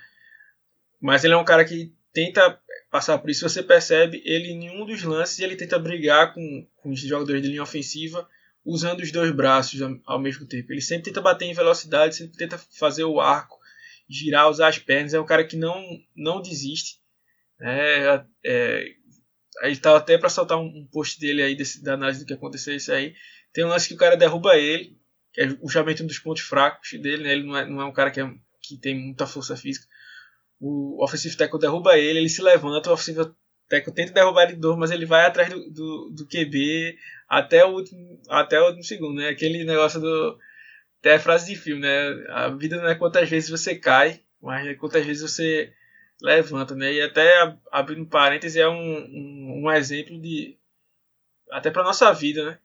mas 1.00 1.22
ele 1.22 1.34
é 1.34 1.36
um 1.36 1.44
cara 1.44 1.66
que 1.66 1.92
tenta 2.14 2.58
passar 2.90 3.18
por 3.18 3.28
isso. 3.28 3.46
Você 3.46 3.62
percebe 3.62 4.22
ele 4.24 4.52
em 4.52 4.58
nenhum 4.58 4.86
dos 4.86 5.02
lances 5.02 5.38
ele 5.38 5.54
tenta 5.54 5.78
brigar 5.78 6.32
com, 6.32 6.66
com 6.76 6.90
os 6.90 7.00
jogadores 7.00 7.42
de 7.42 7.48
linha 7.48 7.62
ofensiva 7.62 8.26
usando 8.64 9.00
os 9.00 9.12
dois 9.12 9.30
braços 9.30 9.78
ao 10.06 10.18
mesmo 10.18 10.46
tempo. 10.46 10.72
Ele 10.72 10.80
sempre 10.80 11.04
tenta 11.04 11.20
bater 11.20 11.44
em 11.44 11.52
velocidade, 11.52 12.16
sempre 12.16 12.38
tenta 12.38 12.56
fazer 12.56 13.04
o 13.04 13.20
arco, 13.20 13.58
girar, 14.08 14.48
usar 14.48 14.68
as 14.68 14.78
pernas. 14.78 15.12
É 15.12 15.20
um 15.20 15.26
cara 15.26 15.44
que 15.44 15.56
não, 15.56 15.84
não 16.16 16.40
desiste. 16.40 16.98
É, 17.64 18.24
é, 18.44 18.84
aí 19.62 19.72
estava 19.72 19.98
até 19.98 20.18
para 20.18 20.28
soltar 20.28 20.58
um, 20.58 20.66
um, 20.66 20.88
post 20.92 21.18
dele 21.18 21.42
aí 21.42 21.56
desse, 21.56 21.82
da 21.82 21.94
análise 21.94 22.20
do 22.20 22.26
que 22.26 22.34
aconteceu 22.34 22.74
isso 22.74 22.92
aí. 22.92 23.14
Tem 23.52 23.64
um 23.64 23.68
lance 23.68 23.88
que 23.88 23.94
o 23.94 23.98
cara 23.98 24.16
derruba 24.16 24.56
ele, 24.56 24.98
que 25.32 25.40
é 25.40 25.48
justamente 25.48 26.02
um 26.02 26.06
dos 26.06 26.18
pontos 26.18 26.42
fracos 26.42 26.90
dele. 27.00 27.22
Né? 27.22 27.32
Ele 27.32 27.46
não 27.46 27.56
é, 27.56 27.68
não 27.68 27.80
é 27.80 27.84
um 27.84 27.92
cara 27.92 28.10
que, 28.10 28.20
é, 28.20 28.34
que 28.62 28.76
tem 28.76 28.94
muita 28.94 29.26
força 29.26 29.56
física 29.56 29.86
o 30.60 31.02
offensive 31.04 31.36
tackle 31.36 31.60
derruba 31.60 31.98
ele, 31.98 32.20
ele 32.20 32.28
se 32.28 32.42
levanta, 32.42 32.90
o 32.90 32.94
offensive 32.94 33.30
tackle 33.68 33.92
tenta 33.92 34.12
derrubar 34.12 34.44
ele 34.44 34.54
de 34.54 34.60
novo, 34.60 34.78
mas 34.78 34.90
ele 34.90 35.04
vai 35.04 35.26
atrás 35.26 35.50
do, 35.50 35.70
do, 35.70 36.10
do, 36.10 36.26
QB 36.26 36.96
até 37.28 37.64
o 37.64 37.70
último, 37.70 38.20
até 38.28 38.60
o 38.60 38.66
último 38.66 38.84
segundo, 38.84 39.16
né? 39.16 39.28
Aquele 39.28 39.64
negócio 39.64 40.00
do 40.00 40.38
até 41.00 41.14
a 41.14 41.20
frase 41.20 41.52
de 41.52 41.58
filme, 41.58 41.82
né? 41.82 42.24
A 42.30 42.48
vida 42.48 42.76
não 42.76 42.88
é 42.88 42.94
quantas 42.94 43.28
vezes 43.28 43.50
você 43.50 43.74
cai, 43.74 44.22
mas 44.40 44.66
é 44.66 44.74
quantas 44.74 45.04
vezes 45.04 45.22
você 45.22 45.72
levanta, 46.22 46.74
né? 46.74 46.92
E 46.92 47.00
até 47.02 47.56
abrindo 47.70 48.06
parênteses 48.06 48.56
é 48.56 48.68
um, 48.68 48.74
um, 48.74 49.62
um 49.64 49.72
exemplo 49.72 50.20
de 50.20 50.56
até 51.50 51.70
para 51.70 51.84
nossa 51.84 52.12
vida, 52.12 52.44
né? 52.44 52.58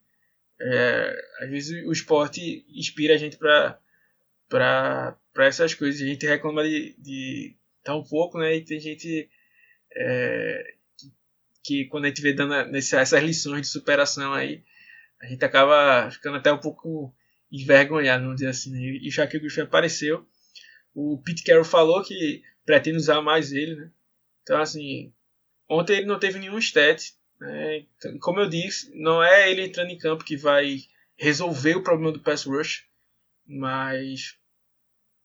É, 0.61 1.21
às 1.41 1.49
vezes 1.49 1.85
o 1.85 1.91
esporte 1.91 2.65
inspira 2.69 3.13
a 3.13 3.17
gente 3.17 3.37
para 3.37 3.79
para 4.49 5.17
essas 5.45 5.73
coisas. 5.73 6.01
A 6.01 6.05
gente 6.05 6.25
reclama 6.25 6.63
de, 6.63 6.95
de 6.97 7.55
tá 7.83 7.95
um 7.95 8.03
pouco, 8.03 8.37
né? 8.39 8.55
E 8.55 8.65
tem 8.65 8.79
gente 8.79 9.29
é, 9.95 10.73
que, 10.97 11.11
que, 11.63 11.85
quando 11.85 12.05
a 12.05 12.07
gente 12.07 12.21
vê 12.21 12.33
dando 12.33 12.71
nesse, 12.71 12.95
essas 12.95 13.23
lições 13.23 13.61
de 13.61 13.67
superação 13.67 14.33
aí, 14.33 14.63
a 15.21 15.27
gente 15.27 15.43
acaba 15.45 16.09
ficando 16.11 16.37
até 16.37 16.51
um 16.51 16.57
pouco 16.57 17.13
envergonhado, 17.51 18.23
vamos 18.23 18.37
dizer 18.37 18.49
assim. 18.49 18.71
Né? 18.71 18.79
E 19.01 19.07
o 19.07 19.11
Shaquille 19.11 19.43
Griffin 19.43 19.61
apareceu. 19.61 20.27
O 21.01 21.17
Pete 21.23 21.43
Carroll 21.43 21.63
falou 21.63 22.03
que 22.03 22.43
pretende 22.65 22.97
usar 22.97 23.21
mais 23.21 23.53
ele, 23.53 23.75
né? 23.75 23.89
Então, 24.43 24.61
assim, 24.61 25.13
ontem 25.69 25.97
ele 25.97 26.05
não 26.05 26.19
teve 26.19 26.37
nenhum 26.39 26.57
stat. 26.57 27.13
Né? 27.39 27.85
Então, 27.95 28.19
como 28.19 28.41
eu 28.41 28.49
disse, 28.49 28.91
não 28.93 29.23
é 29.23 29.49
ele 29.49 29.63
entrando 29.63 29.91
em 29.91 29.97
campo 29.97 30.25
que 30.25 30.35
vai 30.35 30.79
resolver 31.15 31.75
o 31.75 31.83
problema 31.83 32.11
do 32.11 32.19
pass 32.19 32.43
rush, 32.43 32.85
mas 33.47 34.37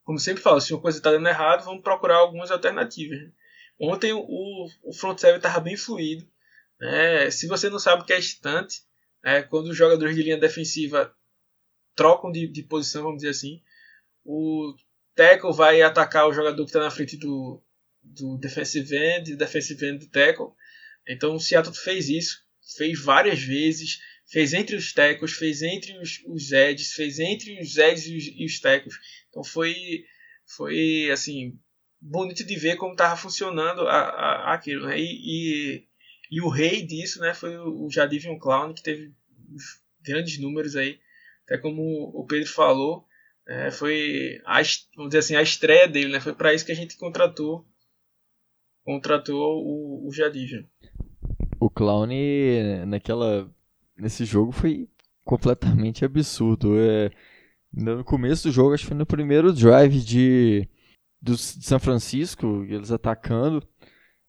como 0.05 0.19
sempre 0.19 0.43
falo, 0.43 0.61
se 0.61 0.73
uma 0.73 0.81
coisa 0.81 0.99
está 0.99 1.11
dando 1.11 1.27
errado, 1.27 1.65
vamos 1.65 1.83
procurar 1.83 2.19
algumas 2.19 2.53
alternativas. 2.53 3.19
Né? 3.19 3.33
Ontem 3.81 4.13
o, 4.13 4.69
o 4.83 4.93
front 4.93 5.19
seven 5.19 5.39
estava 5.39 5.59
bem 5.59 5.77
fluido. 5.77 6.25
Né? 6.79 7.31
Se 7.33 7.49
você 7.49 7.69
não 7.69 7.81
sabe 7.81 8.03
o 8.03 8.07
que 8.07 8.13
é 8.13 8.19
estante, 8.19 8.83
né? 9.25 9.43
quando 9.43 9.69
os 9.69 9.77
jogadores 9.77 10.15
de 10.15 10.23
linha 10.23 10.39
defensiva 10.39 11.13
trocam 11.97 12.31
de, 12.31 12.47
de 12.47 12.63
posição, 12.63 13.03
vamos 13.03 13.19
dizer 13.19 13.31
assim, 13.31 13.61
o 14.25 14.75
tackle 15.15 15.53
vai 15.53 15.83
atacar 15.83 16.29
o 16.29 16.33
jogador 16.33 16.63
que 16.65 16.71
está 16.71 16.81
na 16.81 16.91
frente 16.91 17.17
do, 17.17 17.63
do 18.03 18.37
defensive 18.39 18.97
end, 18.97 19.37
defensive 19.37 19.87
end 19.87 19.99
do 19.99 20.11
tackle. 20.11 20.49
Então 21.09 21.35
o 21.35 21.41
Seattle 21.41 21.75
fez 21.75 22.09
isso, 22.09 22.39
fez 22.77 23.01
várias 23.01 23.41
vezes, 23.41 24.01
fez 24.27 24.53
entre 24.53 24.77
os 24.77 24.93
tackles, 24.93 25.33
fez 25.33 25.63
entre 25.63 25.99
os, 25.99 26.23
os 26.27 26.49
fez 26.95 27.19
entre 27.19 27.61
os 27.61 27.77
edges 27.77 28.07
e 28.07 28.17
os, 28.17 28.25
e 28.27 28.45
os. 28.45 28.99
Então 29.29 29.45
foi, 29.45 30.05
foi 30.47 31.11
assim, 31.11 31.59
bonito 32.01 32.45
de 32.45 32.57
ver 32.57 32.77
como 32.77 32.93
estava 32.93 33.17
funcionando 33.17 33.83
a, 33.89 33.99
a, 33.99 34.55
aquilo. 34.55 34.87
Né? 34.87 34.99
E, 34.99 35.03
e, 35.03 35.85
e, 36.31 36.41
o 36.41 36.49
rei 36.49 36.83
disso 36.83 37.21
né, 37.21 37.33
foi 37.35 37.57
o 37.57 37.89
Jadivion 37.91 38.39
Clown, 38.39 38.75
que 38.75 38.83
teve 38.83 39.13
grandes 40.03 40.39
números 40.39 40.77
aí. 40.77 40.99
Até 41.45 41.59
como 41.59 41.83
o 42.15 42.27
Pedro 42.27 42.49
falou, 42.49 43.07
é, 43.47 43.71
foi 43.71 44.41
a, 44.47 44.61
vamos 44.97 45.11
dizer 45.11 45.19
assim, 45.19 45.37
a 45.37 45.43
estreia 45.43 45.89
dele. 45.89 46.13
Né? 46.13 46.21
Foi 46.21 46.35
para 46.35 46.55
isso 46.55 46.65
que 46.65 46.73
a 46.73 46.77
gente 46.77 46.97
contratou 46.97 47.65
contratou 48.85 49.65
o, 49.65 50.07
o 50.07 50.13
Jadivion. 50.13 50.63
O 51.59 51.71
Clown 51.71 52.09
naquela 52.87 53.51
nesse 53.97 54.25
jogo 54.25 54.53
foi 54.53 54.89
completamente 55.25 56.05
absurdo. 56.05 56.79
É, 56.79 57.11
no 57.73 58.05
começo 58.05 58.49
do 58.49 58.53
jogo, 58.53 58.75
acho 58.75 58.85
que 58.85 58.89
foi 58.89 58.97
no 58.97 59.07
primeiro 59.07 59.53
drive 59.53 60.01
de, 60.01 60.69
do, 61.21 61.33
de 61.33 61.65
São 61.65 61.81
Francisco, 61.81 62.65
eles 62.69 62.93
atacando. 62.93 63.67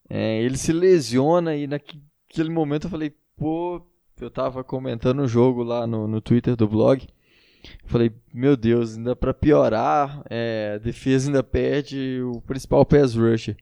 É, 0.10 0.42
ele 0.42 0.58
se 0.58 0.72
lesiona 0.72 1.56
e 1.56 1.68
naquele 1.68 2.50
momento 2.50 2.86
eu 2.86 2.92
falei, 2.92 3.14
pô, 3.36 3.86
eu 4.20 4.30
tava 4.30 4.64
comentando 4.64 5.20
o 5.20 5.28
jogo 5.28 5.64
lá 5.64 5.86
no, 5.86 6.08
no 6.08 6.22
Twitter 6.22 6.56
do 6.56 6.68
blog. 6.68 7.06
Falei, 7.86 8.12
meu 8.34 8.56
Deus, 8.56 8.98
ainda 8.98 9.16
para 9.16 9.34
piorar, 9.34 10.24
é, 10.30 10.74
a 10.76 10.78
defesa 10.78 11.30
ainda 11.30 11.44
perde 11.44 12.22
o 12.22 12.42
principal 12.42 12.86
pass 12.86 13.16
rusher. 13.16 13.56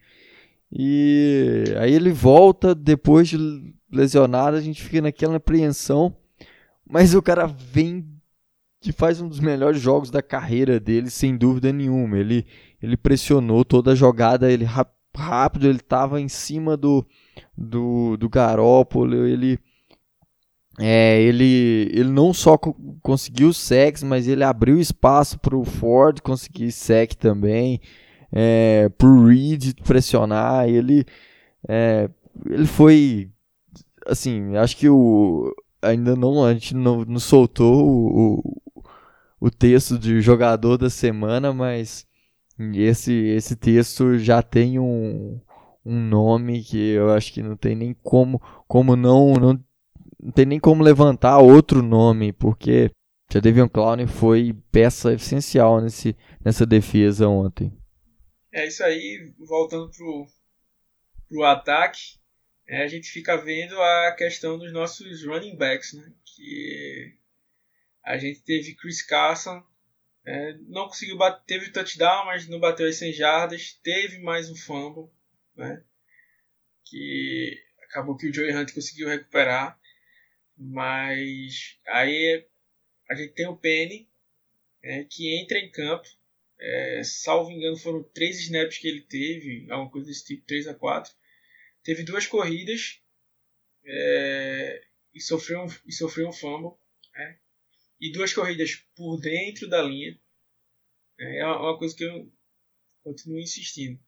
E 0.72 1.66
aí 1.80 1.94
ele 1.94 2.12
volta 2.12 2.74
depois 2.74 3.28
de 3.30 3.38
lesionado, 3.92 4.58
a 4.58 4.62
gente 4.62 4.82
fica 4.82 5.02
naquela 5.02 5.36
apreensão, 5.36 6.16
mas 6.88 7.14
o 7.14 7.22
cara 7.22 7.46
vem 7.46 8.06
que 8.82 8.92
faz 8.92 9.22
um 9.22 9.30
dos 9.30 9.40
melhores 9.40 9.80
jogos 9.80 10.12
da 10.12 10.22
carreira 10.22 10.80
dele, 10.80 11.10
sem 11.10 11.38
dúvida 11.38 11.72
nenhuma. 11.72 12.18
Ele, 12.18 12.46
ele 12.82 12.98
pressionou 12.98 13.64
toda 13.64 13.92
a 13.92 13.96
jogada, 13.96 14.52
ele 14.52 14.68
rápido, 15.16 15.68
ele 15.68 15.78
estava 15.78 16.20
em 16.20 16.28
cima 16.28 16.76
do, 16.76 17.06
do, 17.58 18.18
do 18.18 18.28
Garópolo, 18.28 19.26
ele 19.26 19.58
é, 20.80 21.22
ele, 21.22 21.90
ele 21.94 22.10
não 22.10 22.34
só 22.34 22.58
co 22.58 22.74
conseguiu 23.02 23.54
sec, 23.54 24.02
mas 24.04 24.28
ele 24.28 24.44
abriu 24.44 24.80
espaço 24.80 25.38
para 25.40 25.58
o 25.58 25.66
Ford 25.66 26.22
conseguir 26.22 26.72
sec 26.72 27.14
também, 27.16 27.82
é, 28.32 28.90
para 28.98 29.08
o 29.08 29.28
Reed 29.28 29.74
pressionar. 29.84 30.68
Ele, 30.68 31.06
é, 31.68 32.10
ele 32.50 32.66
foi, 32.66 33.30
assim, 34.08 34.56
acho 34.56 34.78
que 34.78 34.90
o, 34.90 35.54
ainda 35.82 36.16
não, 36.16 36.44
a 36.46 36.54
gente 36.54 36.76
não, 36.76 37.06
não 37.06 37.20
soltou 37.20 37.86
o, 37.86 38.62
o 39.40 39.52
texto 39.52 40.00
de 40.00 40.22
jogador 40.22 40.78
da 40.78 40.90
semana, 40.90 41.54
mas 41.54 42.08
esse, 42.74 43.12
esse 43.12 43.56
texto 43.56 44.18
já 44.18 44.42
tem 44.42 44.80
um, 44.80 45.40
um 45.86 46.00
nome 46.00 46.64
que 46.64 46.78
eu 46.78 47.12
acho 47.12 47.34
que 47.34 47.44
não 47.44 47.58
tem 47.58 47.76
nem 47.76 47.94
como, 48.02 48.42
como 48.68 48.96
não, 48.96 49.34
não 49.34 49.60
não 50.24 50.32
tem 50.32 50.46
nem 50.46 50.60
como 50.60 50.82
levantar 50.82 51.40
outro 51.40 51.82
nome, 51.82 52.32
porque 52.32 52.90
a 53.36 53.40
Devion 53.40 53.68
Clown 53.68 54.08
foi 54.08 54.56
peça 54.72 55.14
essencial 55.14 55.82
nesse, 55.82 56.16
nessa 56.44 56.66
defesa 56.66 57.28
ontem. 57.28 57.78
É 58.52 58.68
isso 58.68 58.84
aí, 58.84 59.34
voltando 59.40 59.90
pro, 59.92 60.28
pro 61.28 61.44
ataque, 61.44 62.20
é, 62.68 62.84
a 62.84 62.88
gente 62.88 63.10
fica 63.10 63.36
vendo 63.36 63.80
a 63.82 64.16
questão 64.18 64.58
dos 64.58 64.72
nossos 64.72 65.26
running 65.26 65.58
backs, 65.58 65.94
né? 65.94 66.14
Que 66.24 67.18
a 68.04 68.18
gente 68.18 68.42
teve 68.44 68.76
Chris 68.76 69.02
Carson, 69.02 69.62
é, 70.26 70.54
não 70.68 70.88
conseguiu 70.88 71.18
bater, 71.18 71.44
teve 71.46 71.72
touchdown, 71.72 72.26
mas 72.26 72.48
não 72.48 72.60
bateu 72.60 72.88
as 72.88 72.96
100 72.96 73.14
jardas, 73.14 73.80
teve 73.84 74.20
mais 74.20 74.50
um 74.50 74.56
fumble, 74.56 75.12
né? 75.56 75.84
Que 76.86 77.58
acabou 77.90 78.16
que 78.16 78.30
o 78.30 78.34
Joey 78.34 78.56
Hunt 78.56 78.74
conseguiu 78.74 79.10
recuperar. 79.10 79.78
Mas 80.72 81.78
aí 81.88 82.48
a 83.10 83.16
gente 83.16 83.34
tem 83.34 83.48
o 83.48 83.58
Penny, 83.58 84.10
né, 84.82 85.04
que 85.04 85.36
entra 85.38 85.58
em 85.58 85.70
campo. 85.70 86.08
É, 86.60 87.04
salvo 87.04 87.52
engano, 87.52 87.76
foram 87.76 88.04
três 88.04 88.40
snaps 88.40 88.78
que 88.78 88.88
ele 88.88 89.02
teve, 89.02 89.70
alguma 89.70 89.92
coisa 89.92 90.08
desse 90.08 90.26
tipo, 90.26 90.46
3 90.46 90.68
a 90.68 90.74
4. 90.74 91.14
Teve 91.84 92.04
duas 92.04 92.26
corridas 92.26 93.02
é, 93.84 94.82
e, 95.14 95.20
sofreu 95.20 95.64
um, 95.64 95.68
e 95.86 95.92
sofreu 95.92 96.30
um 96.30 96.34
fumble. 96.34 96.78
Né, 97.14 97.38
e 98.00 98.12
duas 98.12 98.34
corridas 98.34 98.76
por 98.96 99.20
dentro 99.20 99.68
da 99.68 99.82
linha. 99.82 100.18
É, 101.20 101.40
é 101.40 101.46
uma 101.46 101.78
coisa 101.78 101.96
que 101.96 102.06
eu 102.06 102.32
continuo 103.04 103.40
insistindo. 103.40 104.00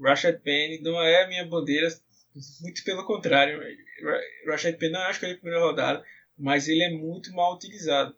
Rashad 0.00 0.40
Penny 0.40 0.80
não 0.80 1.00
é 1.02 1.22
a 1.22 1.28
minha 1.28 1.44
bandeira 1.44 1.88
muito 2.60 2.84
pelo 2.84 3.06
contrário. 3.06 3.60
Rashad 4.46 4.76
Penny 4.76 4.92
não 4.92 5.00
acho 5.02 5.20
que 5.20 5.26
ele 5.26 5.34
é 5.34 5.36
a 5.36 5.40
primeira 5.40 5.64
rodada, 5.64 6.04
mas 6.36 6.68
ele 6.68 6.82
é 6.82 6.90
muito 6.90 7.32
mal 7.32 7.54
utilizado. 7.54 8.14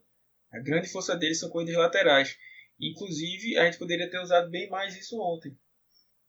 A 0.50 0.58
grande 0.58 0.88
força 0.88 1.14
dele 1.16 1.34
são 1.34 1.50
corridas 1.50 1.76
laterais. 1.76 2.38
Inclusive, 2.80 3.58
a 3.58 3.64
gente 3.64 3.78
poderia 3.78 4.10
ter 4.10 4.20
usado 4.20 4.50
bem 4.50 4.68
mais 4.70 4.96
isso 4.96 5.20
ontem. 5.20 5.56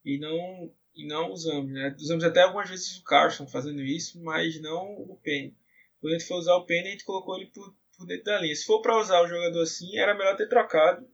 E 0.03 0.17
não, 0.19 0.73
e 0.95 1.07
não 1.07 1.31
usamos. 1.31 1.71
Né? 1.71 1.95
Usamos 1.97 2.23
até 2.23 2.41
algumas 2.41 2.69
vezes 2.69 2.97
o 2.97 3.03
Carson 3.03 3.47
fazendo 3.47 3.81
isso, 3.81 4.21
mas 4.21 4.59
não 4.61 4.85
o 4.93 5.17
Penny. 5.21 5.55
Quando 5.99 6.13
a 6.13 6.19
gente 6.19 6.27
for 6.27 6.37
usar 6.37 6.55
o 6.55 6.65
Penny, 6.65 6.89
a 6.89 6.91
gente 6.91 7.05
colocou 7.05 7.37
ele 7.37 7.47
por, 7.47 7.75
por 7.97 8.05
dentro 8.05 8.25
da 8.25 8.39
linha. 8.39 8.55
Se 8.55 8.65
for 8.65 8.81
para 8.81 8.99
usar 8.99 9.21
o 9.21 9.27
jogador 9.27 9.61
assim, 9.61 9.97
era 9.97 10.13
melhor 10.13 10.35
ter 10.35 10.47
trocado 10.47 11.07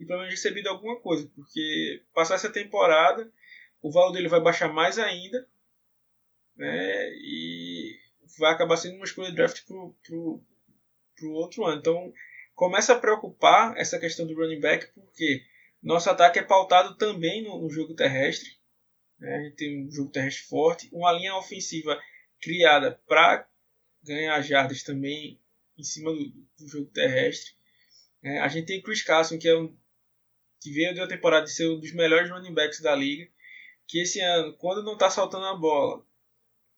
e 0.00 0.06
pelo 0.06 0.20
menos 0.20 0.34
recebido 0.34 0.68
alguma 0.68 1.00
coisa. 1.00 1.30
Porque 1.34 2.02
passar 2.14 2.36
essa 2.36 2.50
temporada, 2.50 3.30
o 3.82 3.90
valor 3.90 4.12
dele 4.12 4.28
vai 4.28 4.40
baixar 4.40 4.72
mais 4.72 4.98
ainda 4.98 5.46
né? 6.58 7.10
E 7.14 7.98
vai 8.38 8.52
acabar 8.52 8.76
sendo 8.76 8.96
uma 8.96 9.04
escolha 9.04 9.30
de 9.30 9.36
draft 9.36 9.64
pro, 9.64 9.94
pro, 10.04 10.42
pro 11.16 11.32
outro 11.32 11.64
ano. 11.64 11.78
Então 11.78 12.12
começa 12.54 12.92
a 12.92 12.98
preocupar 12.98 13.76
essa 13.78 13.98
questão 13.98 14.26
do 14.26 14.34
running 14.34 14.60
back, 14.60 14.88
porque 14.94 15.42
nosso 15.82 16.10
ataque 16.10 16.40
é 16.40 16.42
pautado 16.42 16.96
também 16.96 17.42
no, 17.42 17.62
no 17.62 17.70
jogo 17.70 17.94
terrestre. 17.94 18.50
Né? 19.18 19.36
A 19.36 19.42
gente 19.44 19.56
tem 19.56 19.86
um 19.86 19.90
jogo 19.90 20.10
terrestre 20.10 20.44
forte, 20.44 20.88
uma 20.92 21.12
linha 21.12 21.36
ofensiva 21.36 21.98
criada 22.40 23.00
para 23.06 23.48
ganhar 24.02 24.40
jardas 24.42 24.82
também 24.82 25.40
em 25.76 25.82
cima 25.82 26.12
do, 26.12 26.28
do 26.58 26.68
jogo 26.68 26.90
terrestre. 26.90 27.52
É, 28.22 28.40
a 28.40 28.48
gente 28.48 28.66
tem 28.66 28.82
Chris 28.82 29.02
Carson, 29.02 29.38
que 29.38 29.48
é 29.48 29.56
um 29.56 29.74
que 30.60 30.72
veio 30.72 30.92
de 30.92 31.00
uma 31.00 31.08
temporada 31.08 31.44
de 31.44 31.52
ser 31.52 31.68
um 31.68 31.78
dos 31.78 31.92
melhores 31.92 32.28
running 32.30 32.52
backs 32.52 32.80
da 32.80 32.92
liga, 32.92 33.30
que 33.86 34.00
esse 34.00 34.20
ano, 34.20 34.52
quando 34.54 34.82
não 34.82 34.94
está 34.94 35.08
saltando 35.08 35.44
a 35.46 35.54
bola, 35.54 36.04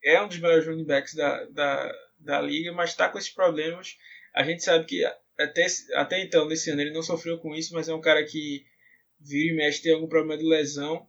é 0.02 0.20
um 0.20 0.28
dos 0.28 0.38
melhores 0.38 0.66
running 0.66 0.84
backs 0.84 1.14
da, 1.14 1.44
da, 1.46 1.94
da 2.18 2.40
liga, 2.40 2.72
mas 2.72 2.90
está 2.90 3.08
com 3.08 3.18
esses 3.18 3.30
problemas. 3.30 3.96
A 4.34 4.42
gente 4.42 4.62
sabe 4.62 4.84
que 4.86 5.04
até, 5.38 5.66
até 5.94 6.22
então, 6.22 6.46
nesse 6.46 6.70
ano, 6.70 6.80
ele 6.80 6.92
não 6.92 7.02
sofreu 7.02 7.38
com 7.38 7.54
isso, 7.54 7.74
mas 7.74 7.88
é 7.88 7.94
um 7.94 8.00
cara 8.00 8.24
que 8.24 8.64
vira 9.18 9.52
e 9.52 9.56
mexe 9.56 9.82
tem 9.82 9.92
algum 9.92 10.08
problema 10.08 10.38
de 10.38 10.48
lesão. 10.48 11.08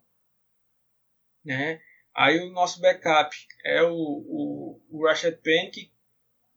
Né? 1.44 1.82
Aí 2.14 2.40
o 2.40 2.52
nosso 2.52 2.82
backup 2.82 3.36
é 3.64 3.82
o, 3.84 3.94
o, 3.94 4.82
o 4.90 5.06
Rashad 5.06 5.38
Penn, 5.42 5.70
que 5.72 5.92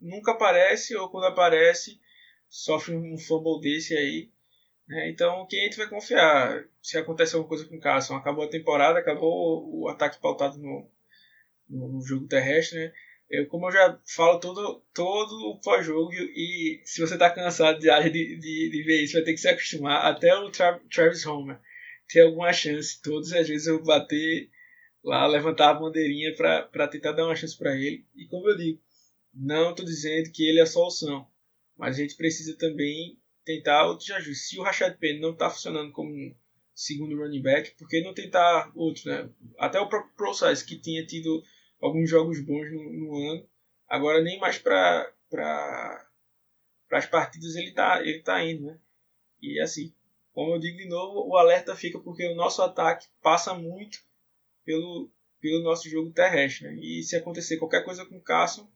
nunca 0.00 0.32
aparece, 0.32 0.96
ou 0.96 1.08
quando 1.08 1.26
aparece, 1.26 2.00
sofre 2.48 2.94
um 2.94 3.16
fumble 3.18 3.60
desse 3.60 3.96
aí. 3.96 4.30
Né? 4.86 5.10
Então, 5.10 5.46
quem 5.46 5.60
a 5.60 5.64
gente 5.64 5.78
vai 5.78 5.88
confiar? 5.88 6.64
Se 6.82 6.98
acontece 6.98 7.34
alguma 7.34 7.48
coisa 7.48 7.66
com 7.66 7.76
o 7.76 7.80
Carson, 7.80 8.16
acabou 8.16 8.44
a 8.44 8.50
temporada, 8.50 8.98
acabou 8.98 9.82
o 9.82 9.88
ataque 9.88 10.20
pautado 10.20 10.58
no, 10.58 10.90
no, 11.68 12.00
jogo 12.02 12.26
terrestre, 12.26 12.78
né? 12.78 12.92
Eu, 13.30 13.46
como 13.46 13.68
eu 13.68 13.72
já 13.72 14.00
falo 14.06 14.38
todo, 14.38 14.84
todo 14.94 15.50
o 15.50 15.60
pós-jogo, 15.60 16.12
e 16.12 16.80
se 16.84 17.00
você 17.00 17.14
está 17.14 17.30
cansado 17.30 17.78
de, 17.78 17.88
de, 18.10 18.38
de, 18.38 18.70
de, 18.70 18.82
ver 18.84 19.02
isso, 19.02 19.14
vai 19.14 19.22
ter 19.22 19.32
que 19.32 19.40
se 19.40 19.48
acostumar. 19.48 20.04
Até 20.04 20.34
o 20.36 20.50
Tra 20.50 20.78
Travis 20.90 21.24
Homer 21.26 21.58
ter 22.08 22.20
alguma 22.20 22.52
chance. 22.52 23.00
Todas 23.00 23.32
as 23.32 23.48
vezes 23.48 23.66
eu 23.66 23.82
bater 23.82 24.50
lá, 25.02 25.26
levantar 25.26 25.70
a 25.70 25.74
bandeirinha 25.74 26.34
para 26.34 26.88
tentar 26.88 27.12
dar 27.12 27.26
uma 27.26 27.36
chance 27.36 27.56
para 27.56 27.74
ele. 27.74 28.06
E 28.14 28.26
como 28.26 28.48
eu 28.48 28.56
digo, 28.56 28.80
não 29.32 29.70
estou 29.70 29.84
dizendo 29.84 30.30
que 30.30 30.46
ele 30.48 30.60
é 30.60 30.62
a 30.62 30.66
solução, 30.66 31.26
mas 31.76 31.96
a 31.96 32.02
gente 32.02 32.16
precisa 32.16 32.56
também 32.56 33.18
tentar 33.44 33.86
outros 33.86 34.10
ajustes. 34.10 34.48
Se 34.48 34.58
o 34.58 34.62
Rashad 34.62 34.96
Penny 34.98 35.20
não 35.20 35.32
está 35.32 35.50
funcionando 35.50 35.92
como 35.92 36.34
segundo 36.74 37.16
running 37.16 37.42
back, 37.42 37.72
por 37.76 37.88
que 37.88 38.02
não 38.02 38.14
tentar 38.14 38.72
outro, 38.74 39.08
né? 39.08 39.28
Até 39.58 39.78
o 39.78 39.88
próprio 39.88 40.14
Pro 40.16 40.34
Size, 40.34 40.64
que 40.64 40.80
tinha 40.80 41.06
tido 41.06 41.42
alguns 41.84 42.08
jogos 42.08 42.40
bons 42.40 42.70
no, 42.72 42.92
no 42.92 43.30
ano. 43.30 43.48
Agora 43.88 44.22
nem 44.22 44.38
mais 44.38 44.58
para 44.58 45.12
as 46.90 47.06
partidas 47.06 47.54
ele 47.54 47.72
tá, 47.72 48.00
ele 48.02 48.20
tá 48.22 48.42
indo, 48.44 48.64
né? 48.66 48.78
E 49.40 49.60
assim, 49.60 49.92
como 50.32 50.54
eu 50.54 50.58
digo 50.58 50.78
de 50.78 50.88
novo, 50.88 51.28
o 51.28 51.36
alerta 51.36 51.76
fica 51.76 51.98
porque 51.98 52.26
o 52.26 52.34
nosso 52.34 52.62
ataque 52.62 53.06
passa 53.22 53.52
muito 53.54 53.98
pelo, 54.64 55.10
pelo 55.40 55.62
nosso 55.62 55.88
jogo 55.88 56.10
terrestre. 56.12 56.66
Né? 56.66 56.76
E 56.80 57.02
se 57.02 57.16
acontecer 57.16 57.58
qualquer 57.58 57.84
coisa 57.84 58.06
com 58.06 58.16
o 58.16 58.22
Carson, 58.22 58.66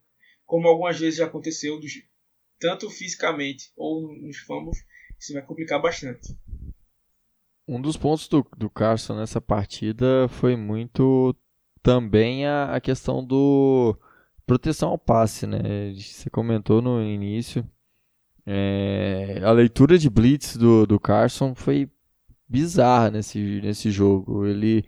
como 0.44 0.68
algumas 0.68 0.98
vezes 0.98 1.18
já 1.18 1.26
aconteceu, 1.26 1.80
tanto 2.60 2.90
fisicamente 2.90 3.72
ou 3.76 4.12
nos 4.14 4.38
fumbles, 4.38 4.84
isso 5.18 5.32
vai 5.32 5.42
complicar 5.42 5.80
bastante. 5.80 6.36
Um 7.66 7.80
dos 7.80 7.96
pontos 7.96 8.28
do, 8.28 8.46
do 8.56 8.70
Carson 8.70 9.16
nessa 9.16 9.40
partida 9.40 10.28
foi 10.28 10.56
muito 10.56 11.34
também 11.82 12.46
a, 12.46 12.74
a 12.74 12.80
questão 12.80 13.24
do 13.24 13.96
proteção 14.46 14.90
ao 14.90 14.98
passe, 14.98 15.46
né? 15.46 15.92
Você 15.94 16.30
comentou 16.30 16.80
no 16.80 17.02
início. 17.02 17.68
É, 18.46 19.40
a 19.44 19.52
leitura 19.52 19.98
de 19.98 20.08
blitz 20.08 20.56
do, 20.56 20.86
do 20.86 20.98
Carson 20.98 21.54
foi 21.54 21.90
bizarra 22.48 23.10
nesse, 23.10 23.60
nesse 23.62 23.90
jogo. 23.90 24.46
Ele 24.46 24.84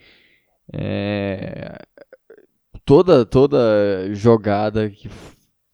é, 0.72 1.78
toda 2.84 3.26
toda 3.26 3.59
jogada 4.14 4.88
que 4.88 5.11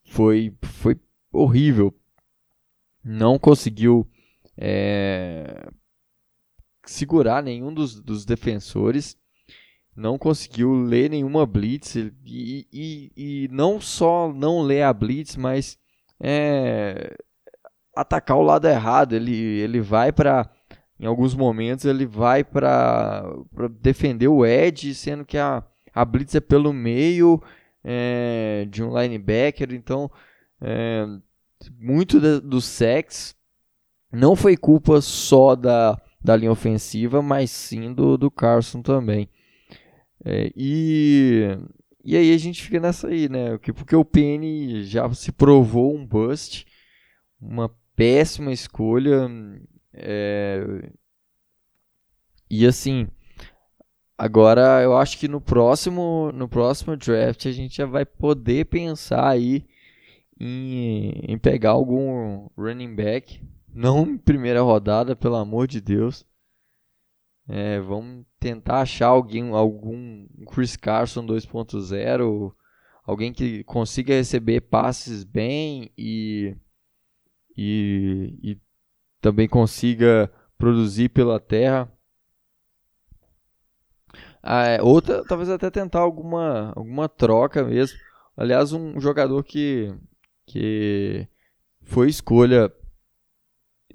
foi 0.05 0.53
foi 0.63 0.99
horrível. 1.33 1.95
Não 3.05 3.39
conseguiu 3.39 4.05
é, 4.57 5.69
segurar 6.85 7.43
nenhum 7.43 7.73
dos, 7.73 8.01
dos 8.01 8.25
defensores 8.25 9.17
não 9.97 10.19
conseguiu 10.19 10.73
ler 10.75 11.11
nenhuma 11.11 11.47
blitz 11.47 11.97
e, 11.97 12.13
e, 12.73 13.13
e 13.17 13.49
não 13.51 13.81
só 13.81 14.33
não 14.33 14.61
ler 14.61 14.83
a 14.83 14.93
blitz, 14.93 15.37
mas 15.37 15.79
é, 16.21 17.17
atacar 17.95 18.37
o 18.37 18.43
lado 18.43 18.69
errado. 18.69 19.15
Ele, 19.15 19.35
ele 19.35 19.81
vai 19.81 20.13
para 20.13 20.51
em 20.99 21.07
alguns 21.07 21.35
momentos 21.35 21.85
ele 21.85 22.07
vai 22.07 22.43
para 22.43 23.25
defender 23.81 24.29
o 24.29 24.45
edge, 24.45 24.95
sendo 24.95 25.25
que 25.25 25.39
a, 25.39 25.63
a 25.95 26.05
blitz 26.05 26.35
é 26.35 26.41
pelo 26.41 26.73
meio 26.73 27.43
é, 27.85 28.67
de 28.71 28.83
um 28.83 28.99
linebacker. 28.99 29.73
Então, 29.73 30.11
é, 30.61 31.07
muito 31.79 32.21
de, 32.21 32.41
do 32.41 32.61
sex 32.61 33.35
não 34.13 34.35
foi 34.35 34.57
culpa 34.57 35.01
só 35.01 35.55
da, 35.55 36.01
da 36.23 36.37
linha 36.37 36.53
ofensiva, 36.53 37.21
mas 37.21 37.51
sim 37.51 37.93
do, 37.93 38.17
do 38.17 38.31
Carson 38.31 38.81
também. 38.83 39.29
É, 40.25 40.53
e, 40.57 41.43
e 42.05 42.17
aí 42.17 42.33
a 42.33 42.39
gente 42.39 42.63
fica 42.63 42.81
nessa 42.81 43.09
aí, 43.09 43.29
né? 43.29 43.59
Porque 43.59 43.97
o 43.97 44.05
Penny 44.05 44.85
já 44.85 45.13
se 45.13 45.33
provou 45.33 45.95
um 45.95 46.07
bust, 46.07 46.67
uma 47.41 47.71
péssima 47.95 48.53
escolha. 48.53 49.29
É... 49.93 50.91
E 52.49 52.67
assim, 52.67 53.09
agora 54.17 54.83
eu 54.83 54.97
acho 54.97 55.19
que 55.19 55.27
no 55.27 55.41
próximo, 55.41 56.31
no 56.33 56.49
próximo 56.49 56.97
draft 56.97 57.47
a 57.47 57.53
gente 57.53 57.77
já 57.77 57.87
vai 57.87 58.05
poder 58.05 58.67
pensar 58.67 59.29
aí 59.29 59.65
em, 60.39 61.11
em 61.27 61.39
pegar 61.39 61.71
algum 61.71 62.49
running 62.57 62.95
back, 62.95 63.41
não 63.75 64.03
em 64.07 64.19
primeira 64.19 64.61
rodada, 64.63 65.17
pelo 65.17 65.37
amor 65.37 65.67
de 65.67 65.81
Deus. 65.81 66.25
É, 67.49 67.79
vamos 67.81 68.27
tentar 68.41 68.81
achar 68.81 69.07
alguém, 69.07 69.51
algum 69.51 70.27
Chris 70.53 70.77
Carson 70.77 71.25
2.0, 71.25 72.53
alguém 73.05 73.33
que 73.33 73.63
consiga 73.65 74.15
receber 74.15 74.63
passes 74.63 75.23
bem 75.23 75.91
e, 75.97 76.57
e, 77.57 78.39
e 78.43 78.61
também 79.21 79.49
consiga 79.49 80.31
produzir 80.59 81.09
pela 81.11 81.39
terra. 81.39 81.93
Ah, 84.43 84.67
é, 84.67 84.83
outra, 84.83 85.25
talvez 85.25 85.49
até 85.49 85.71
tentar 85.71 86.01
alguma, 86.01 86.73
alguma 86.75 87.09
troca 87.09 87.65
mesmo. 87.65 87.99
Aliás, 88.37 88.73
um 88.73 89.01
jogador 89.01 89.43
que, 89.45 89.93
que 90.47 91.27
foi 91.83 92.09
escolha 92.09 92.73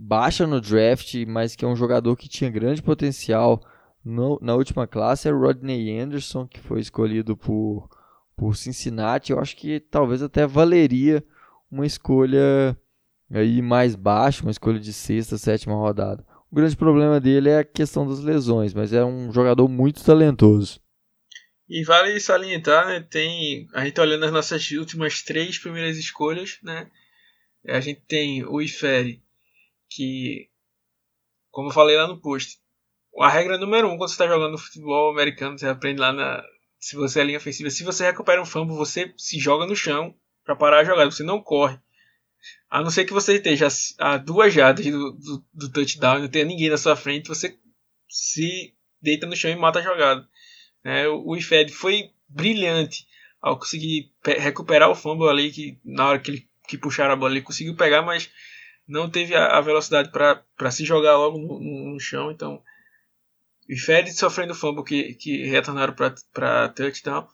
baixa 0.01 0.47
no 0.47 0.59
draft, 0.59 1.13
mas 1.27 1.55
que 1.55 1.63
é 1.63 1.67
um 1.67 1.75
jogador 1.75 2.15
que 2.15 2.27
tinha 2.27 2.49
grande 2.49 2.81
potencial 2.81 3.61
no, 4.03 4.39
na 4.41 4.55
última 4.55 4.87
classe, 4.87 5.29
é 5.29 5.31
o 5.31 5.39
Rodney 5.39 5.99
Anderson, 5.99 6.47
que 6.47 6.59
foi 6.59 6.79
escolhido 6.79 7.37
por, 7.37 7.87
por 8.35 8.55
Cincinnati. 8.55 9.31
Eu 9.31 9.39
acho 9.39 9.55
que 9.55 9.79
talvez 9.79 10.23
até 10.23 10.47
valeria 10.47 11.23
uma 11.69 11.85
escolha 11.85 12.75
aí 13.31 13.61
mais 13.61 13.95
baixa, 13.95 14.41
uma 14.41 14.51
escolha 14.51 14.79
de 14.79 14.91
sexta, 14.91 15.37
sétima 15.37 15.75
rodada. 15.75 16.25
O 16.51 16.55
grande 16.55 16.75
problema 16.75 17.19
dele 17.19 17.49
é 17.49 17.59
a 17.59 17.63
questão 17.63 18.07
das 18.07 18.19
lesões, 18.19 18.73
mas 18.73 18.91
é 18.91 19.05
um 19.05 19.31
jogador 19.31 19.67
muito 19.67 20.03
talentoso. 20.03 20.81
E 21.69 21.83
vale 21.83 22.19
salientar, 22.19 22.87
né? 22.87 22.99
Tem 22.99 23.67
a 23.73 23.85
gente 23.85 23.93
tá 23.93 24.01
olhando 24.01 24.25
as 24.25 24.31
nossas 24.31 24.69
últimas 24.71 25.21
três 25.21 25.59
primeiras 25.59 25.95
escolhas, 25.97 26.57
né? 26.63 26.89
A 27.67 27.79
gente 27.79 28.01
tem 28.07 28.43
o 28.43 28.59
Ifere, 28.59 29.21
que, 29.91 30.49
como 31.51 31.67
eu 31.67 31.73
falei 31.73 31.97
lá 31.97 32.07
no 32.07 32.19
post, 32.19 32.59
a 33.19 33.29
regra 33.29 33.57
número 33.57 33.87
um 33.87 33.97
quando 33.97 34.09
você 34.09 34.13
está 34.13 34.27
jogando 34.27 34.57
futebol 34.57 35.11
americano, 35.11 35.59
você 35.59 35.67
aprende 35.67 35.99
lá 35.99 36.13
na. 36.13 36.41
Se 36.79 36.95
você 36.95 37.19
é 37.19 37.23
linha 37.23 37.37
ofensiva, 37.37 37.69
se 37.69 37.83
você 37.83 38.05
recupera 38.05 38.41
um 38.41 38.45
fumble, 38.45 38.75
você 38.75 39.13
se 39.17 39.37
joga 39.37 39.67
no 39.67 39.75
chão 39.75 40.15
para 40.43 40.55
parar 40.55 40.79
a 40.79 40.83
jogada, 40.83 41.11
você 41.11 41.23
não 41.23 41.41
corre. 41.41 41.77
A 42.69 42.81
não 42.81 42.89
ser 42.89 43.05
que 43.05 43.13
você 43.13 43.35
esteja 43.35 43.67
a 43.99 44.17
duas 44.17 44.51
jardas 44.51 44.83
do, 44.83 45.11
do, 45.11 45.45
do 45.53 45.71
touchdown 45.71 46.17
e 46.17 46.21
não 46.21 46.27
tenha 46.27 46.45
ninguém 46.45 46.69
na 46.69 46.77
sua 46.77 46.95
frente, 46.95 47.27
você 47.27 47.55
se 48.09 48.73
deita 48.99 49.27
no 49.27 49.35
chão 49.35 49.51
e 49.51 49.55
mata 49.55 49.77
a 49.77 49.83
jogada. 49.83 50.27
É, 50.83 51.07
o 51.07 51.35
IFED 51.35 51.71
foi 51.71 52.09
brilhante 52.27 53.05
ao 53.39 53.59
conseguir 53.59 54.11
recuperar 54.39 54.89
o 54.89 54.95
fumble 54.95 55.29
ali, 55.29 55.51
que 55.51 55.79
na 55.85 56.07
hora 56.07 56.19
que, 56.19 56.31
ele, 56.31 56.49
que 56.67 56.77
puxaram 56.79 57.13
a 57.13 57.15
bola 57.15 57.33
ele 57.33 57.43
conseguiu 57.43 57.75
pegar, 57.75 58.01
mas 58.01 58.31
não 58.91 59.09
teve 59.09 59.33
a, 59.33 59.59
velocidade 59.61 60.11
para 60.11 60.71
se 60.71 60.83
jogar 60.83 61.17
logo 61.17 61.37
no, 61.37 61.59
no, 61.59 61.93
no, 61.93 61.99
chão. 61.99 62.29
Então, 62.29 62.61
o 63.67 63.73
IFED 63.73 64.11
sofrendo 64.11 64.53
fumble 64.53 64.83
que, 64.83 65.13
que 65.15 65.45
retornaram 65.45 65.95
para 66.33 66.69
touchdown. 66.69 67.27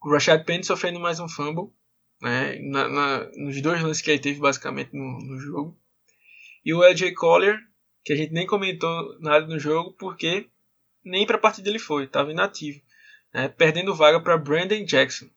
O 0.00 0.12
Rashad 0.12 0.44
Penny 0.44 0.62
sofrendo 0.62 1.00
mais 1.00 1.18
um 1.18 1.28
fumble 1.28 1.72
né, 2.20 2.56
na, 2.60 2.88
na, 2.88 3.30
nos 3.36 3.60
dois 3.60 3.82
lances 3.82 4.00
que 4.00 4.10
ele 4.10 4.20
teve 4.20 4.38
basicamente 4.38 4.94
no, 4.94 5.18
no 5.18 5.38
jogo. 5.40 5.76
E 6.64 6.72
o 6.72 6.84
LJ 6.84 7.14
Collier, 7.14 7.58
que 8.04 8.12
a 8.12 8.16
gente 8.16 8.32
nem 8.32 8.46
comentou 8.46 9.18
nada 9.18 9.44
no 9.46 9.58
jogo, 9.58 9.92
porque 9.94 10.48
nem 11.04 11.26
para 11.26 11.36
a 11.36 11.40
partida 11.40 11.68
ele 11.68 11.80
foi, 11.80 12.04
estava 12.04 12.30
inativo, 12.30 12.80
né, 13.34 13.48
perdendo 13.48 13.94
vaga 13.94 14.20
para 14.20 14.38
Brandon 14.38 14.84
Jackson, 14.84 15.28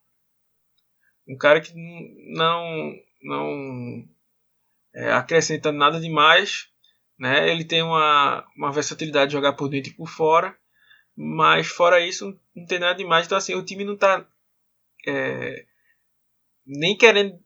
um 1.28 1.36
cara 1.36 1.60
que 1.60 1.74
não 1.74 2.94
não 3.24 4.08
é, 4.96 5.12
acrescenta 5.12 5.72
nada 5.72 6.00
demais, 6.00 6.68
né, 7.20 7.50
ele 7.50 7.64
tem 7.64 7.82
uma, 7.82 8.46
uma 8.58 8.72
versatilidade 8.72 9.28
de 9.30 9.34
jogar 9.34 9.54
por 9.54 9.70
dentro 9.70 9.92
e 9.92 9.96
por 9.96 10.08
fora, 10.08 10.58
mas 11.16 11.68
fora 11.68 12.06
isso 12.06 12.38
não 12.56 12.66
tem 12.66 12.80
nada 12.80 12.96
demais, 12.96 13.26
então 13.26 13.38
assim 13.38 13.54
o 13.56 13.64
time 13.64 13.84
não 13.84 13.94
está 13.94 14.26
é, 15.08 15.66
nem 16.66 16.98
querendo 16.98 17.40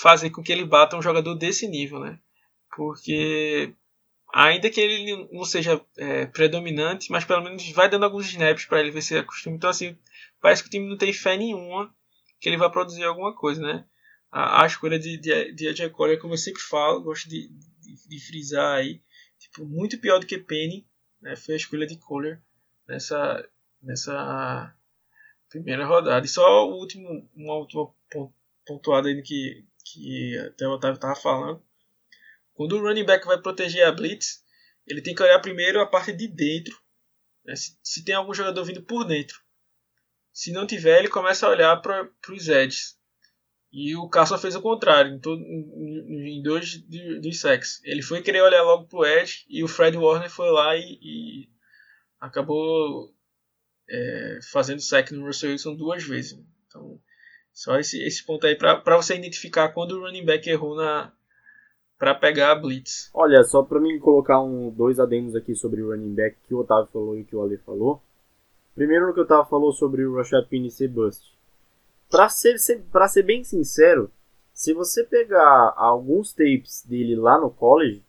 fazer 0.00 0.30
com 0.30 0.42
que 0.42 0.52
ele 0.52 0.64
bata 0.64 0.96
um 0.96 1.02
jogador 1.02 1.34
desse 1.34 1.66
nível, 1.66 1.98
né? 2.00 2.18
Porque 2.76 3.74
ainda 4.32 4.70
que 4.70 4.80
ele 4.80 5.28
não 5.32 5.44
seja 5.44 5.80
é, 5.96 6.26
predominante, 6.26 7.10
mas 7.10 7.24
pelo 7.24 7.42
menos 7.42 7.68
vai 7.70 7.88
dando 7.88 8.04
alguns 8.04 8.26
snaps 8.26 8.66
para 8.66 8.80
ele 8.80 8.90
ver 8.90 9.02
se 9.02 9.16
acostuma. 9.16 9.56
Então 9.56 9.70
assim, 9.70 9.96
parece 10.40 10.62
que 10.62 10.68
o 10.68 10.70
time 10.70 10.88
não 10.88 10.96
tem 10.96 11.12
fé 11.12 11.36
nenhuma 11.36 11.92
que 12.38 12.48
ele 12.48 12.56
vai 12.56 12.70
produzir 12.70 13.04
alguma 13.04 13.34
coisa, 13.34 13.60
né? 13.60 13.84
A, 14.30 14.62
a 14.62 14.66
escolha 14.66 14.98
de, 14.98 15.16
de, 15.16 15.52
de 15.52 15.68
AJ 15.68 15.90
Collier, 15.90 16.20
como 16.20 16.34
eu 16.34 16.38
sempre 16.38 16.60
falo, 16.62 17.02
gosto 17.02 17.28
de, 17.28 17.48
de, 17.48 18.08
de, 18.08 18.20
frisar 18.20 18.76
aí, 18.76 19.02
tipo, 19.38 19.64
muito 19.64 19.98
pior 19.98 20.18
do 20.18 20.26
que 20.26 20.38
Penny, 20.38 20.86
né? 21.20 21.34
Foi 21.36 21.54
a 21.54 21.56
escolha 21.56 21.86
de 21.86 21.96
Collier 21.96 22.40
nessa, 22.86 23.48
nessa 23.82 24.74
primeira 25.48 25.86
rodada. 25.86 26.24
E 26.24 26.28
só 26.28 26.68
o 26.68 26.78
último, 26.78 27.28
uma 27.34 27.54
última 27.54 27.92
pontuado 28.66 29.08
aí 29.08 29.22
que, 29.22 29.64
que 29.84 30.38
até 30.38 30.68
o 30.68 30.72
Otávio 30.72 30.96
estava 30.96 31.16
falando. 31.16 31.62
Quando 32.52 32.76
o 32.76 32.80
running 32.80 33.04
back 33.04 33.26
vai 33.26 33.40
proteger 33.40 33.86
a 33.86 33.92
blitz, 33.92 34.44
ele 34.86 35.00
tem 35.00 35.14
que 35.14 35.22
olhar 35.22 35.38
primeiro 35.40 35.80
a 35.80 35.86
parte 35.86 36.12
de 36.12 36.26
dentro, 36.26 36.76
né? 37.44 37.54
se, 37.54 37.78
se, 37.82 38.04
tem 38.04 38.14
algum 38.14 38.34
jogador 38.34 38.64
vindo 38.64 38.82
por 38.82 39.04
dentro. 39.04 39.40
Se 40.32 40.52
não 40.52 40.66
tiver, 40.66 40.98
ele 40.98 41.08
começa 41.08 41.46
a 41.46 41.50
olhar 41.50 41.76
para 41.80 42.10
os 42.30 42.48
edges. 42.48 42.97
E 43.72 43.94
o 43.96 44.08
Carson 44.08 44.38
fez 44.38 44.54
o 44.56 44.62
contrário, 44.62 45.12
em, 45.12 45.18
todo, 45.18 45.40
em, 45.42 46.38
em 46.38 46.42
dois 46.42 46.78
dos 47.20 47.40
sacks. 47.40 47.82
Ele 47.84 48.02
foi 48.02 48.22
querer 48.22 48.42
olhar 48.42 48.62
logo 48.62 48.86
para 48.86 48.98
o 48.98 49.06
edge 49.06 49.44
e 49.48 49.62
o 49.62 49.68
Fred 49.68 49.96
Warner 49.96 50.30
foi 50.30 50.50
lá 50.50 50.74
e, 50.74 50.98
e 51.02 51.48
acabou 52.18 53.12
é, 53.88 54.38
fazendo 54.50 54.80
sack 54.80 55.12
no 55.12 55.26
Russell 55.26 55.50
Wilson 55.50 55.74
duas 55.74 56.02
vezes. 56.02 56.38
Então, 56.66 56.98
só 57.52 57.78
esse, 57.78 58.02
esse 58.02 58.24
ponto 58.24 58.46
aí 58.46 58.56
para 58.56 58.96
você 58.96 59.16
identificar 59.16 59.70
quando 59.70 59.92
o 59.92 60.00
running 60.00 60.24
back 60.24 60.48
errou 60.48 60.76
na 60.76 61.12
para 61.98 62.14
pegar 62.14 62.52
a 62.52 62.54
blitz. 62.54 63.10
Olha, 63.12 63.42
só 63.42 63.62
para 63.62 63.80
mim 63.80 63.98
colocar 63.98 64.40
um, 64.40 64.70
dois 64.70 65.00
adendos 65.00 65.34
aqui 65.34 65.54
sobre 65.54 65.82
o 65.82 65.90
running 65.90 66.14
back 66.14 66.36
que 66.46 66.54
o 66.54 66.58
Otávio 66.58 66.88
falou 66.92 67.18
e 67.18 67.24
que 67.24 67.34
o 67.34 67.42
Ale 67.42 67.58
falou. 67.58 68.00
Primeiro 68.74 69.08
no 69.08 69.14
que 69.14 69.18
o 69.18 69.24
Otávio 69.24 69.50
falou 69.50 69.72
sobre 69.72 70.06
o 70.06 70.14
Rashad 70.14 70.46
Penny 70.46 70.70
ser 70.70 70.86
bust. 70.86 71.36
Para 72.10 72.28
ser, 72.28 72.58
ser, 72.58 72.82
pra 72.90 73.08
ser 73.08 73.22
bem 73.22 73.44
sincero, 73.44 74.10
se 74.52 74.72
você 74.72 75.04
pegar 75.04 75.74
alguns 75.76 76.32
tapes 76.32 76.84
dele 76.84 77.14
lá 77.14 77.38
no 77.38 77.50
college, 77.50 78.02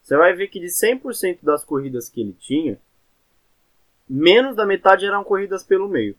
você 0.00 0.16
vai 0.16 0.34
ver 0.34 0.48
que 0.48 0.60
de 0.60 0.66
100% 0.66 1.38
das 1.42 1.64
corridas 1.64 2.08
que 2.08 2.20
ele 2.20 2.32
tinha, 2.32 2.80
menos 4.08 4.56
da 4.56 4.66
metade 4.66 5.06
eram 5.06 5.22
corridas 5.22 5.62
pelo 5.62 5.88
meio 5.88 6.16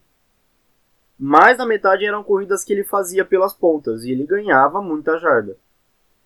mais 1.24 1.56
da 1.56 1.68
metade 1.68 2.04
eram 2.04 2.24
corridas 2.24 2.64
que 2.64 2.74
ele 2.74 2.84
fazia 2.84 3.24
pelas 3.24 3.54
pontas 3.54 4.04
e 4.04 4.12
ele 4.12 4.26
ganhava 4.26 4.82
muita 4.82 5.20
jarda. 5.20 5.56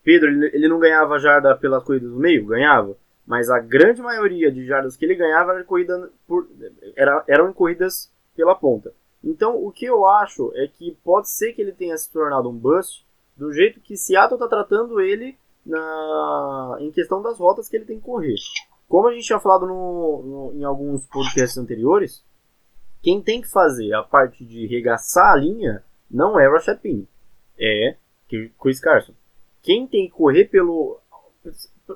Pedro, 0.01 0.30
ele 0.30 0.70
não 0.70 0.80
ganhava 0.80 1.20
jarda 1.20 1.53
pelas 1.53 1.84
corridas 1.84 2.10
do 2.10 2.18
meio? 2.18 2.45
Ganhava. 2.45 2.95
Mas 3.28 3.49
a 3.49 3.60
grande 3.60 4.01
maioria 4.01 4.49
de 4.49 4.66
jardas 4.66 4.95
que 4.95 5.03
ele 5.03 5.16
ganhava 5.16 5.51
era 5.51 5.66
corrida 5.66 6.10
por, 6.26 6.47
era, 6.95 7.26
eram 7.28 7.49
em 7.49 7.53
corridas 7.53 8.10
pela 8.38 8.56
ponta. 8.56 8.93
Então, 9.26 9.57
o 9.61 9.71
que 9.71 9.86
eu 9.86 10.05
acho 10.05 10.51
é 10.55 10.67
que 10.67 10.95
pode 11.03 11.30
ser 11.32 11.53
que 11.53 11.61
ele 11.61 11.71
tenha 11.71 11.97
se 11.97 12.11
tornado 12.11 12.47
um 12.47 12.55
bust 12.55 13.03
do 13.36 13.51
jeito 13.51 13.82
que 13.82 13.97
Seattle 13.97 14.36
está 14.36 14.47
tratando 14.47 15.01
ele 15.01 15.36
na, 15.65 16.78
em 16.80 16.91
questão 16.91 17.21
das 17.23 17.39
rotas 17.39 17.67
que 17.67 17.76
ele 17.76 17.86
tem 17.86 17.97
que 17.97 18.05
correr. 18.05 18.36
Como 18.88 19.07
a 19.07 19.13
gente 19.13 19.26
tinha 19.26 19.39
falado 19.39 19.65
no, 19.65 20.21
no, 20.21 20.53
em 20.53 20.63
alguns 20.63 21.07
podcasts 21.07 21.57
anteriores, 21.57 22.23
quem 23.01 23.19
tem 23.19 23.41
que 23.41 23.49
fazer 23.49 23.93
a 23.93 24.03
parte 24.03 24.45
de 24.45 24.67
regaçar 24.67 25.34
a 25.34 25.36
linha 25.36 25.84
não 26.09 26.39
é 26.39 26.47
Rashad 26.47 26.80
Penny, 26.80 27.07
é 27.57 27.97
Chris 28.59 28.80
Carson. 28.80 29.13
quem 29.61 29.88
tem 29.88 30.07
que 30.07 30.13
correr 30.13 30.45
pelo. 30.45 30.99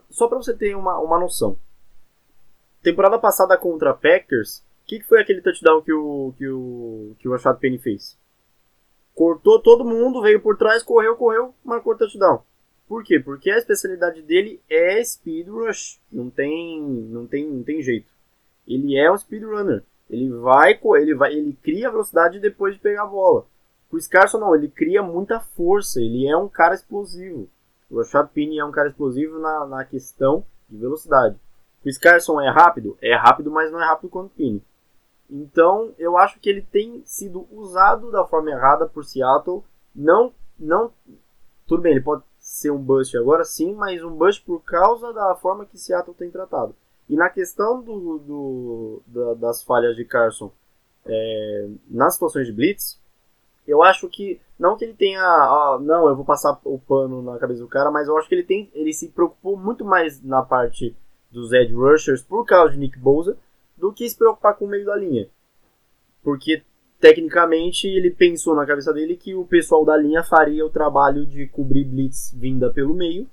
Só 0.10 0.28
para 0.28 0.38
você 0.38 0.56
ter 0.56 0.76
uma, 0.76 1.00
uma 1.00 1.20
noção. 1.20 1.58
Temporada 2.82 3.20
passada 3.20 3.58
contra 3.58 3.94
Packers, 3.94 4.64
que, 4.90 5.00
que, 5.00 5.06
foi 5.06 5.22
aquele 5.22 5.40
touchdown 5.40 5.84
que 5.84 5.94
o, 5.94 6.34
que 6.36 6.48
o, 6.48 7.16
que 7.20 7.28
o 7.28 7.32
Rashad 7.32 7.60
Penny 7.60 7.78
fez? 7.78 8.18
Cortou 9.14 9.60
todo 9.60 9.86
mundo, 9.86 10.22
veio 10.22 10.42
por 10.42 10.58
trás, 10.58 10.82
correu, 10.82 11.16
correu, 11.16 11.54
marcou 11.64 11.96
touchdown. 11.96 12.42
Por 12.88 13.04
quê? 13.04 13.20
Porque 13.20 13.52
a 13.52 13.58
especialidade 13.60 14.24
dele 14.24 14.60
é 14.68 15.04
speed 15.04 15.48
rush. 15.48 16.00
Não 16.12 16.32
tem, 16.32 16.82
não 16.82 17.28
tem, 17.28 17.46
não 17.48 17.62
tem 17.62 17.84
jeito. 17.84 18.12
Ele 18.68 18.98
é 18.98 19.12
um 19.12 19.18
speedrunner. 19.18 19.84
Ele 20.10 20.32
vai, 20.32 20.80
ele 20.96 21.14
vai, 21.14 21.34
ele 21.34 21.56
cria 21.62 21.92
velocidade 21.92 22.40
depois 22.40 22.74
de 22.74 22.80
pegar 22.80 23.04
a 23.04 23.08
bola. 23.08 23.46
O 23.92 24.00
Scarson 24.00 24.40
não, 24.40 24.56
ele 24.56 24.70
cria 24.70 25.04
muita 25.04 25.40
força. 25.40 26.02
Ele 26.02 26.28
é 26.28 26.36
um 26.36 26.50
cara 26.50 26.74
explosivo. 26.74 27.48
O 27.92 28.00
Rashad 28.00 28.28
Penny 28.34 28.58
é 28.58 28.66
um 28.66 28.72
cara 28.72 28.90
explosivo 28.90 29.38
na, 29.38 29.68
na 29.68 29.86
questão 29.86 30.44
de 30.68 30.78
velocidade. 30.78 31.38
O 31.86 31.92
Scarson 31.92 32.42
é 32.42 32.50
rápido? 32.50 32.98
É 33.00 33.16
rápido, 33.16 33.52
mas 33.52 33.72
não 33.72 33.80
é 33.80 33.86
rápido 33.86 34.10
quanto 34.10 34.28
o 34.28 34.36
Penny. 34.36 34.64
Então, 35.30 35.94
eu 35.98 36.18
acho 36.18 36.40
que 36.40 36.50
ele 36.50 36.62
tem 36.62 37.04
sido 37.06 37.48
usado 37.52 38.12
da 38.12 38.26
forma 38.26 38.50
errada 38.50 38.88
por 38.88 39.06
Seattle. 39.06 39.64
Não, 39.96 40.34
não, 40.60 40.92
tudo 41.68 41.84
bem, 41.84 41.92
ele 41.92 42.02
pode 42.02 42.24
ser 42.40 42.72
um 42.72 42.82
bust 42.82 43.16
agora, 43.16 43.44
sim, 43.44 43.74
mas 43.74 44.04
um 44.04 44.10
bust 44.10 44.44
por 44.44 44.60
causa 44.64 45.14
da 45.14 45.36
forma 45.36 45.66
que 45.66 45.78
Seattle 45.78 46.16
tem 46.16 46.32
tratado. 46.32 46.76
E 47.08 47.16
na 47.16 47.30
questão 47.30 47.82
do, 47.82 48.18
do 48.20 49.02
da, 49.06 49.34
das 49.36 49.64
falhas 49.64 49.96
de 49.96 50.04
Carson 50.04 50.52
é, 51.06 51.70
nas 51.88 52.14
situações 52.14 52.48
de 52.48 52.54
blitz, 52.54 53.00
eu 53.68 53.84
acho 53.84 54.10
que 54.10 54.42
não 54.58 54.76
que 54.76 54.84
ele 54.84 54.94
tenha, 54.94 55.22
ah, 55.22 55.78
não, 55.80 56.10
eu 56.10 56.16
vou 56.16 56.26
passar 56.26 56.60
o 56.64 56.80
pano 56.80 57.22
na 57.22 57.38
cabeça 57.38 57.62
do 57.62 57.68
cara, 57.68 57.92
mas 57.92 58.08
eu 58.08 58.18
acho 58.18 58.28
que 58.28 58.36
ele 58.36 58.44
tem, 58.44 58.70
ele 58.74 58.92
se 58.92 59.10
preocupou 59.10 59.56
muito 59.56 59.86
mais 59.86 60.22
na 60.24 60.42
parte 60.42 60.96
dos 61.32 61.54
edge 61.54 61.74
rushers 61.74 62.24
por 62.24 62.46
causa 62.46 62.74
de 62.74 62.80
Nick 62.80 62.98
Bosa 62.98 63.38
do 63.80 63.94
que 63.94 64.10
se 64.10 64.18
preocupar 64.18 64.56
com 64.56 64.66
o 64.66 64.68
meio 64.68 64.86
da 64.86 64.96
linha. 64.96 65.28
Porque 66.24 66.64
tecnicamente 67.00 67.88
ele 67.88 68.12
pensou 68.12 68.56
na 68.56 68.66
cabeça 68.66 68.94
dele 68.94 69.16
que 69.16 69.34
o 69.34 69.46
pessoal 69.46 69.86
da 69.86 69.96
linha 69.96 70.24
faria 70.24 70.66
o 70.66 70.70
trabalho 70.70 71.26
de 71.26 71.48
cobrir 71.48 71.86
blitz 71.86 72.34
vinda 72.36 72.70
pelo 72.72 72.94
meio, 72.94 73.28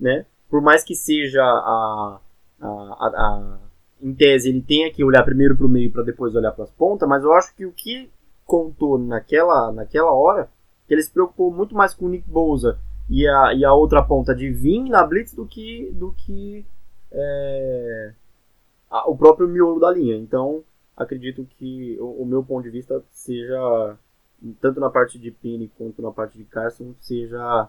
né? 0.00 0.24
Por 0.48 0.60
mais 0.60 0.82
que 0.82 0.94
seja 0.94 1.42
a, 1.42 2.20
a, 2.60 2.66
a, 2.66 3.06
a 3.06 3.58
em 4.02 4.14
tese 4.14 4.48
ele 4.48 4.60
tenha 4.60 4.92
que 4.92 5.04
olhar 5.04 5.22
primeiro 5.24 5.56
para 5.56 5.66
o 5.66 5.68
meio 5.68 5.92
para 5.92 6.02
depois 6.02 6.34
olhar 6.34 6.52
para 6.52 6.64
as 6.64 6.70
pontas, 6.70 7.08
mas 7.08 7.22
eu 7.22 7.32
acho 7.32 7.54
que 7.54 7.64
o 7.64 7.72
que 7.72 8.10
contou 8.44 8.98
naquela, 8.98 9.70
naquela 9.72 10.12
hora, 10.12 10.48
que 10.86 10.94
ele 10.94 11.02
se 11.02 11.10
preocupou 11.10 11.52
muito 11.52 11.74
mais 11.74 11.94
com 11.94 12.06
o 12.06 12.08
Nick 12.08 12.28
Bosa 12.28 12.78
e 13.08 13.26
a, 13.26 13.54
e 13.54 13.64
a 13.64 13.72
outra 13.72 14.02
ponta 14.02 14.34
de 14.34 14.50
vir 14.50 14.82
na 14.88 15.06
blitz 15.06 15.34
do 15.34 15.46
que, 15.46 15.90
do 15.94 16.12
que 16.12 16.66
é, 17.10 18.12
a, 18.92 19.08
o 19.08 19.16
próprio 19.16 19.48
miolo 19.48 19.80
da 19.80 19.90
linha. 19.90 20.16
Então, 20.16 20.62
acredito 20.96 21.44
que 21.58 21.96
o, 21.98 22.22
o, 22.22 22.26
meu 22.26 22.44
ponto 22.44 22.62
de 22.62 22.70
vista 22.70 23.02
seja, 23.10 23.96
tanto 24.60 24.78
na 24.78 24.90
parte 24.90 25.18
de 25.18 25.30
Pini 25.30 25.72
quanto 25.76 26.02
na 26.02 26.12
parte 26.12 26.36
de 26.36 26.44
Carson, 26.44 26.94
seja, 27.00 27.68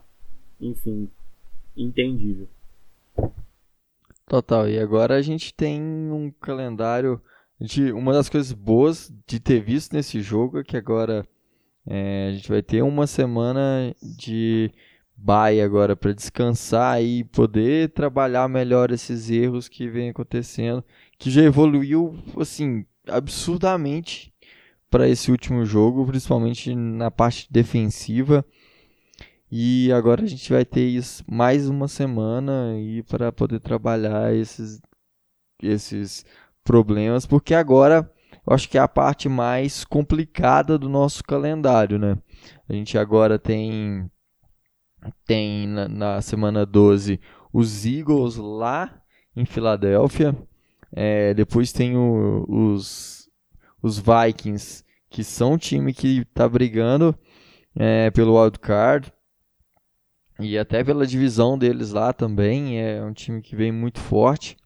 enfim, 0.60 1.10
entendível. 1.76 2.48
Total, 4.28 4.68
e 4.68 4.78
agora 4.78 5.16
a 5.16 5.22
gente 5.22 5.54
tem 5.54 5.82
um 5.82 6.32
calendário 6.42 7.22
gente, 7.60 7.92
uma 7.92 8.14
das 8.14 8.30
coisas 8.30 8.52
boas 8.52 9.14
de 9.26 9.40
ter 9.40 9.62
visto 9.62 9.94
nesse 9.94 10.22
jogo 10.22 10.60
é 10.60 10.64
que 10.64 10.78
agora 10.78 11.26
é, 11.86 12.28
a 12.30 12.32
gente 12.34 12.50
vai 12.50 12.62
ter 12.62 12.82
uma 12.82 13.08
semana 13.08 13.94
de 14.02 14.72
bye 15.16 15.62
agora 15.62 15.96
para 15.96 16.14
descansar 16.14 17.02
e 17.02 17.24
poder 17.24 17.90
trabalhar 17.92 18.48
melhor 18.50 18.92
esses 18.92 19.30
erros 19.30 19.68
que 19.68 19.88
vem 19.88 20.10
acontecendo, 20.10 20.84
que 21.24 21.32
já 21.32 21.42
evoluiu 21.42 22.22
assim 22.38 22.86
absurdamente 23.08 24.34
para 24.90 25.08
esse 25.08 25.32
último 25.32 25.64
jogo, 25.64 26.06
principalmente 26.06 26.76
na 26.76 27.10
parte 27.10 27.48
defensiva. 27.50 28.46
E 29.50 29.90
agora 29.94 30.24
a 30.24 30.28
gente 30.28 30.52
vai 30.52 30.66
ter 30.66 30.86
isso 30.86 31.24
mais 31.26 31.70
uma 31.70 31.88
semana 31.88 32.78
e 32.78 33.02
para 33.04 33.32
poder 33.32 33.62
trabalhar 33.62 34.36
esses 34.36 34.82
esses 35.62 36.26
problemas, 36.62 37.26
porque 37.26 37.54
agora 37.54 38.12
eu 38.46 38.54
acho 38.54 38.68
que 38.68 38.78
é 38.78 38.82
a 38.82 38.88
parte 38.90 39.30
mais 39.30 39.86
complicada 39.86 40.78
do 40.78 40.90
nosso 40.90 41.24
calendário, 41.24 41.98
né? 41.98 42.18
A 42.68 42.74
gente 42.74 42.98
agora 42.98 43.40
tem 43.40 44.12
tem 45.26 45.68
na, 45.70 45.88
na 45.88 46.22
semana 46.22 46.66
12 46.66 47.18
os 47.54 47.86
Eagles 47.86 48.36
lá 48.36 49.02
em 49.34 49.46
Filadélfia. 49.46 50.36
É, 50.96 51.34
depois 51.34 51.72
tem 51.72 51.98
o, 51.98 52.46
os, 52.48 53.30
os 53.82 54.00
Vikings, 54.00 54.84
que 55.10 55.24
são 55.24 55.54
um 55.54 55.58
time 55.58 55.94
que 55.94 56.20
está 56.20 56.48
brigando 56.48 57.18
é, 57.76 58.12
pelo 58.12 58.40
wild 58.40 58.60
card. 58.60 59.12
E 60.40 60.58
até 60.58 60.84
pela 60.84 61.06
divisão 61.06 61.58
deles 61.58 61.92
lá 61.92 62.14
também. 62.14 62.80
É 62.80 63.04
um 63.04 63.14
time 63.14 63.42
que 63.42 63.56
vem 63.56 63.72
muito 63.72 64.00
forte 64.00 64.58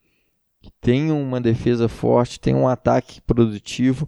que 0.67 0.71
tem 0.82 1.11
uma 1.11 1.39
defesa 1.39 1.88
forte, 1.88 2.39
tem 2.39 2.53
um 2.53 2.67
ataque 2.67 3.21
produtivo. 3.21 4.07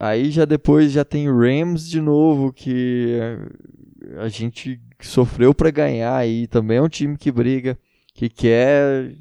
Aí 0.00 0.30
já 0.30 0.44
depois 0.44 0.92
já 0.92 1.04
tem 1.04 1.28
o 1.28 1.38
Rams 1.38 1.88
de 1.88 2.00
novo, 2.00 2.52
que 2.52 3.18
a 4.16 4.28
gente 4.28 4.80
sofreu 5.00 5.54
para 5.54 5.70
ganhar 5.70 6.26
e 6.26 6.46
também 6.46 6.78
é 6.78 6.82
um 6.82 6.88
time 6.88 7.16
que 7.16 7.30
briga, 7.30 7.78
que 8.14 8.28
quer 8.28 9.14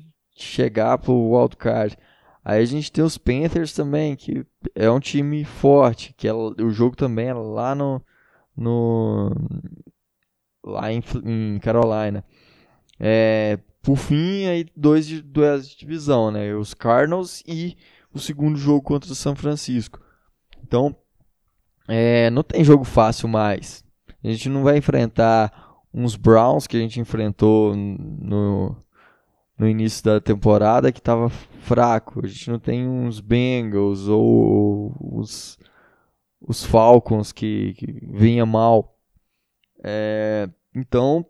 chegar 0.44 0.98
pro 0.98 1.14
wildcard. 1.14 1.98
Aí 2.44 2.62
a 2.62 2.66
gente 2.66 2.92
tem 2.92 3.04
os 3.04 3.18
Panthers 3.18 3.74
também, 3.74 4.16
que 4.16 4.46
é 4.74 4.90
um 4.90 5.00
time 5.00 5.44
forte, 5.44 6.14
que 6.16 6.28
é, 6.28 6.34
o 6.34 6.70
jogo 6.70 6.96
também 6.96 7.28
é 7.28 7.34
lá 7.34 7.76
no, 7.76 8.02
no 8.56 9.32
lá 10.64 10.92
em, 10.92 11.04
em 11.26 11.60
Carolina. 11.60 12.24
É, 13.00 13.60
por 13.82 13.98
fim, 13.98 14.48
aí 14.48 14.66
dois 14.76 15.06
de, 15.06 15.22
duelos 15.22 15.70
de 15.70 15.78
divisão, 15.78 16.32
né? 16.32 16.54
Os 16.56 16.74
Cardinals 16.74 17.44
e 17.46 17.78
o 18.14 18.20
segundo 18.20 18.58
jogo 18.58 18.82
contra 18.82 19.12
o 19.12 19.16
São 19.16 19.36
Francisco. 19.36 20.02
Então, 20.64 20.96
é, 21.88 22.30
não 22.30 22.44
tem 22.44 22.64
jogo 22.64 22.84
fácil 22.84 23.30
mais. 23.30 23.84
A 24.24 24.28
gente 24.28 24.50
não 24.50 24.64
vai 24.64 24.78
enfrentar 24.78 25.52
uns 25.94 26.16
Browns 26.16 26.68
que 26.68 26.76
a 26.76 26.80
gente 26.80 27.00
enfrentou 27.00 27.76
no, 27.76 28.76
no 29.58 29.68
início 29.68 30.04
da 30.04 30.22
temporada 30.22 30.92
que 30.92 31.00
estava 31.00 31.30
fraco. 31.30 32.24
A 32.24 32.28
gente 32.28 32.50
não 32.50 32.60
tem 32.60 32.88
uns 32.88 33.20
Bengals 33.20 34.08
ou 34.08 34.96
os, 35.00 35.58
os 36.42 36.64
Falcons 36.64 37.32
que, 37.32 37.74
que 37.74 37.86
vinha 38.12 38.46
mal. 38.46 38.96
É, 39.84 40.50
então, 40.76 41.26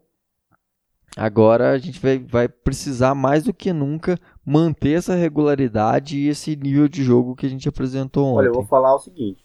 Agora 1.17 1.71
a 1.71 1.78
gente 1.80 1.99
vai, 1.99 2.19
vai 2.19 2.47
precisar 2.47 3.15
mais 3.15 3.43
do 3.43 3.51
que 3.51 3.73
nunca 3.73 4.19
manter 4.45 4.91
essa 4.91 5.15
regularidade 5.15 6.15
e 6.15 6.28
esse 6.28 6.55
nível 6.55 6.88
de 6.88 7.03
jogo 7.03 7.36
que 7.36 7.47
a 7.47 7.49
gente 7.49 7.67
apresentou 7.67 8.23
ontem. 8.28 8.38
Olha, 8.38 8.47
eu 8.49 8.53
vou 8.53 8.65
falar 8.65 8.93
o 8.93 8.99
seguinte: 8.99 9.43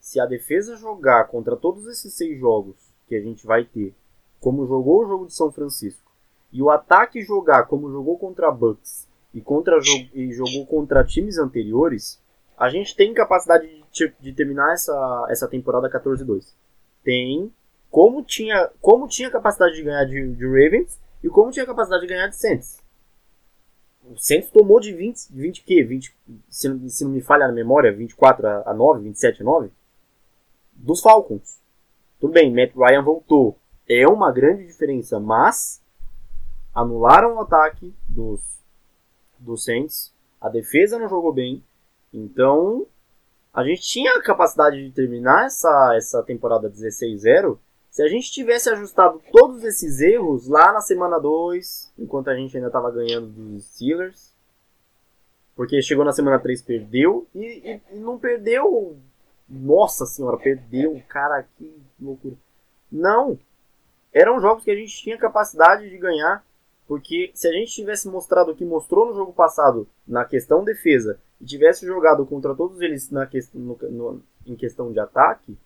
se 0.00 0.18
a 0.18 0.26
defesa 0.26 0.76
jogar 0.76 1.28
contra 1.28 1.54
todos 1.54 1.86
esses 1.86 2.12
seis 2.12 2.40
jogos 2.40 2.74
que 3.06 3.14
a 3.14 3.20
gente 3.20 3.46
vai 3.46 3.64
ter, 3.64 3.94
como 4.40 4.66
jogou 4.66 5.04
o 5.04 5.06
jogo 5.06 5.26
de 5.26 5.34
São 5.34 5.52
Francisco, 5.52 6.05
e 6.56 6.62
o 6.62 6.70
ataque 6.70 7.22
jogar 7.22 7.66
como 7.66 7.90
jogou 7.90 8.16
contra 8.18 8.50
Bucks 8.50 9.06
e, 9.34 9.42
contra, 9.42 9.78
e 10.14 10.32
jogou 10.32 10.64
contra 10.64 11.04
times 11.04 11.36
anteriores, 11.36 12.18
a 12.56 12.70
gente 12.70 12.96
tem 12.96 13.12
capacidade 13.12 13.68
de, 13.92 14.14
de 14.18 14.32
terminar 14.32 14.72
essa, 14.72 15.26
essa 15.28 15.46
temporada 15.46 15.90
14-2. 15.90 16.46
Tem, 17.04 17.52
como 17.90 18.22
tinha, 18.22 18.70
como 18.80 19.06
tinha 19.06 19.30
capacidade 19.30 19.74
de 19.74 19.82
ganhar 19.82 20.04
de, 20.06 20.34
de 20.34 20.46
Ravens 20.46 20.98
e 21.22 21.28
como 21.28 21.50
tinha 21.50 21.66
capacidade 21.66 22.00
de 22.00 22.08
ganhar 22.08 22.28
de 22.28 22.36
Saints. 22.36 22.82
O 24.02 24.16
Saints 24.16 24.48
tomou 24.50 24.80
de 24.80 24.94
20, 24.94 25.26
20 25.30 25.62
que? 25.62 25.82
20, 25.82 26.16
se, 26.48 26.68
não, 26.70 26.88
se 26.88 27.04
não 27.04 27.10
me 27.10 27.20
falha 27.20 27.44
a 27.44 27.52
memória, 27.52 27.92
24 27.92 28.46
a, 28.46 28.70
a 28.70 28.72
9, 28.72 29.02
27 29.02 29.42
a 29.42 29.44
9 29.44 29.70
dos 30.72 31.02
Falcons. 31.02 31.60
Tudo 32.18 32.32
bem, 32.32 32.50
Matt 32.50 32.74
Ryan 32.74 33.02
voltou. 33.02 33.58
É 33.86 34.08
uma 34.08 34.32
grande 34.32 34.64
diferença, 34.64 35.20
mas 35.20 35.84
anularam 36.76 37.34
o 37.34 37.40
ataque 37.40 37.94
dos, 38.06 38.40
dos 39.38 39.64
Saints. 39.64 40.12
A 40.38 40.50
defesa 40.50 40.98
não 40.98 41.08
jogou 41.08 41.32
bem. 41.32 41.64
Então, 42.12 42.86
a 43.52 43.64
gente 43.64 43.80
tinha 43.80 44.12
a 44.12 44.22
capacidade 44.22 44.84
de 44.84 44.92
terminar 44.92 45.46
essa, 45.46 45.94
essa 45.96 46.22
temporada 46.22 46.70
16-0 46.70 47.58
se 47.96 48.02
a 48.02 48.08
gente 48.08 48.30
tivesse 48.30 48.68
ajustado 48.68 49.22
todos 49.32 49.64
esses 49.64 50.02
erros 50.02 50.46
lá 50.46 50.70
na 50.70 50.82
semana 50.82 51.18
2, 51.18 51.94
enquanto 51.98 52.28
a 52.28 52.36
gente 52.36 52.54
ainda 52.54 52.66
estava 52.66 52.90
ganhando 52.90 53.28
dos 53.28 53.64
Steelers, 53.64 54.34
porque 55.54 55.80
chegou 55.80 56.04
na 56.04 56.12
semana 56.12 56.38
3 56.38 56.60
perdeu 56.60 57.26
e, 57.34 57.40
e, 57.40 57.80
e, 57.94 57.98
não 57.98 58.18
perdeu. 58.18 58.98
Nossa 59.48 60.04
senhora, 60.04 60.36
perdeu, 60.36 61.02
cara, 61.08 61.42
que 61.56 61.74
loucura. 61.98 62.36
Não. 62.92 63.38
eram 64.12 64.40
jogos 64.40 64.62
que 64.62 64.70
a 64.70 64.76
gente 64.76 64.94
tinha 64.94 65.16
capacidade 65.16 65.88
de 65.88 65.96
ganhar, 65.96 66.44
porque 66.86 67.30
se 67.34 67.48
a 67.48 67.52
gente 67.52 67.72
tivesse 67.72 68.08
mostrado 68.08 68.52
o 68.52 68.54
que 68.54 68.64
mostrou 68.64 69.06
no 69.06 69.14
jogo 69.14 69.32
passado 69.32 69.88
na 70.06 70.24
questão 70.24 70.64
defesa 70.64 71.18
e 71.40 71.44
tivesse 71.44 71.84
jogado 71.84 72.24
contra 72.24 72.54
todos 72.54 72.80
eles 72.80 73.10
na 73.10 73.26
questão, 73.26 73.60
no, 73.60 73.76
no, 73.90 74.22
em 74.46 74.54
questão 74.54 74.92
de 74.92 75.00
ataque, 75.00 75.56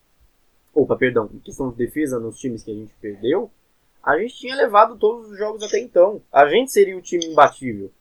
opa, 0.75 0.97
perdão, 0.97 1.29
em 1.33 1.39
questão 1.39 1.71
de 1.71 1.77
defesa 1.77 2.19
nos 2.19 2.39
times 2.39 2.63
que 2.63 2.71
a 2.71 2.75
gente 2.75 2.95
perdeu, 3.01 3.51
a 4.03 4.19
gente 4.19 4.35
tinha 4.35 4.57
levado 4.57 4.97
todos 4.97 5.31
os 5.31 5.39
jogos 5.39 5.63
até 5.63 5.79
então. 5.79 6.23
A 6.33 6.49
gente 6.49 6.73
seria 6.73 6.97
o 6.97 7.03
time 7.03 7.27
imbatível. 7.27 7.93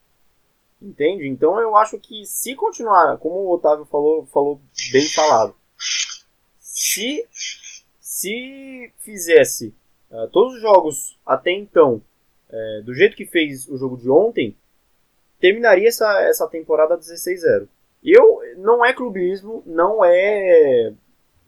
Entende? 0.81 1.27
Então 1.27 1.59
eu 1.59 1.75
acho 1.75 1.99
que 1.99 2.25
se 2.25 2.55
continuar, 2.55 3.17
como 3.17 3.35
o 3.35 3.53
Otávio 3.53 3.83
falou, 3.83 4.25
falou 4.27 4.61
bem 4.93 5.05
falado, 5.09 5.53
se 6.57 7.27
se 7.99 8.91
fizesse 8.99 9.73
uh, 10.09 10.27
todos 10.29 10.55
os 10.55 10.61
jogos 10.61 11.19
até 11.25 11.51
então 11.51 12.01
uh, 12.49 12.83
do 12.83 12.93
jeito 12.93 13.15
que 13.15 13.25
fez 13.25 13.67
o 13.67 13.77
jogo 13.77 13.97
de 13.97 14.09
ontem, 14.09 14.55
terminaria 15.39 15.87
essa, 15.87 16.21
essa 16.21 16.47
temporada 16.47 16.97
16-0. 16.97 17.67
Eu 18.03 18.41
não 18.57 18.85
é 18.85 18.93
clubismo, 18.93 19.63
não 19.65 20.03
é 20.03 20.93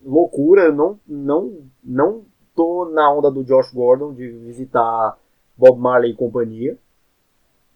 loucura, 0.04 0.72
não 0.72 0.98
não 1.06 1.62
não 1.82 2.24
tô 2.54 2.84
na 2.86 3.10
onda 3.10 3.30
do 3.30 3.44
Josh 3.44 3.72
Gordon 3.72 4.12
de 4.12 4.28
visitar 4.28 5.16
Bob 5.56 5.78
Marley 5.78 6.12
e 6.12 6.16
companhia. 6.16 6.76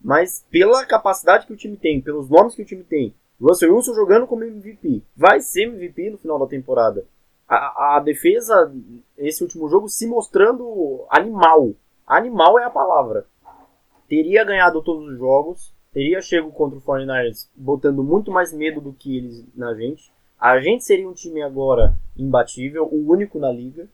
Mas 0.01 0.45
pela 0.51 0.85
capacidade 0.85 1.47
que 1.47 1.53
o 1.53 1.57
time 1.57 1.77
tem, 1.77 2.01
pelos 2.01 2.29
nomes 2.29 2.55
que 2.55 2.63
o 2.63 2.67
time 2.67 2.85
tem, 2.85 3.15
Russell 3.41 3.75
Wilson 3.75 3.95
jogando 3.95 4.27
como 4.27 4.45
MVP, 4.45 5.03
vai 5.17 5.41
ser 5.41 5.65
MVP 5.65 6.11
no 6.11 6.19
final 6.19 6.39
da 6.39 6.47
temporada. 6.47 7.05
A, 7.49 7.97
a 7.97 8.01
defesa, 8.01 8.73
esse 9.17 9.43
último 9.43 9.69
jogo, 9.69 9.89
se 9.89 10.07
mostrando 10.07 11.07
animal. 11.11 11.73
Animal 12.07 12.59
é 12.61 12.65
a 12.65 12.71
palavra. 12.71 13.27
Teria 14.09 14.45
ganhado 14.45 14.81
todos 14.81 15.09
os 15.09 15.19
jogos, 15.19 15.75
teria 15.93 16.21
chego 16.21 16.53
contra 16.53 16.79
o 16.79 16.83
49ers 16.83 17.49
botando 17.53 18.05
muito 18.05 18.31
mais 18.31 18.53
medo 18.53 18.81
do 18.81 18.93
que 18.93 19.17
eles 19.17 19.45
na 19.57 19.75
gente. 19.75 20.13
A 20.39 20.61
gente 20.61 20.85
seria 20.85 21.09
um 21.09 21.15
time 21.15 21.43
agora 21.43 21.99
imbatível, 22.17 22.87
o 22.87 23.11
único 23.11 23.41
na 23.41 23.51
liga. 23.51 23.89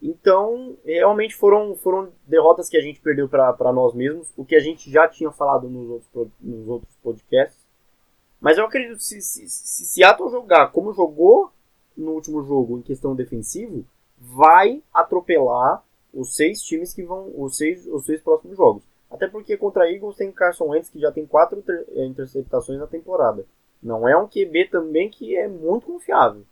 Então, 0.00 0.76
realmente 0.84 1.34
foram, 1.34 1.74
foram 1.74 2.12
derrotas 2.24 2.68
que 2.68 2.76
a 2.76 2.80
gente 2.80 3.00
perdeu 3.00 3.28
para 3.28 3.72
nós 3.72 3.92
mesmos, 3.94 4.32
o 4.36 4.44
que 4.44 4.54
a 4.54 4.60
gente 4.60 4.88
já 4.88 5.08
tinha 5.08 5.32
falado 5.32 5.68
nos 5.68 5.90
outros, 5.90 6.32
nos 6.40 6.68
outros 6.68 6.94
podcasts. 7.02 7.66
Mas 8.40 8.56
eu 8.56 8.64
acredito 8.64 8.98
que 8.98 9.04
se, 9.04 9.20
se, 9.20 9.48
se 9.48 9.86
Seattle 9.86 10.30
jogar 10.30 10.70
como 10.70 10.92
jogou 10.92 11.50
no 11.96 12.12
último 12.12 12.44
jogo 12.44 12.78
em 12.78 12.82
questão 12.82 13.16
defensivo, 13.16 13.84
vai 14.16 14.80
atropelar 14.94 15.82
os 16.12 16.34
seis 16.34 16.62
times 16.62 16.92
que 16.92 17.02
vão. 17.02 17.30
os 17.34 17.56
seis, 17.56 17.86
os 17.86 18.04
seis 18.04 18.20
próximos 18.22 18.56
jogos. 18.56 18.82
Até 19.10 19.26
porque 19.26 19.56
contra 19.56 19.90
Eagles 19.90 20.16
tem 20.16 20.30
Carson 20.30 20.66
Wentz 20.66 20.90
que 20.90 21.00
já 21.00 21.10
tem 21.10 21.26
quatro 21.26 21.62
eh, 21.68 22.04
interceptações 22.04 22.78
na 22.78 22.86
temporada. 22.86 23.44
Não 23.82 24.08
é 24.08 24.16
um 24.16 24.28
QB 24.28 24.68
também 24.70 25.08
que 25.08 25.36
é 25.36 25.48
muito 25.48 25.86
confiável. 25.86 26.44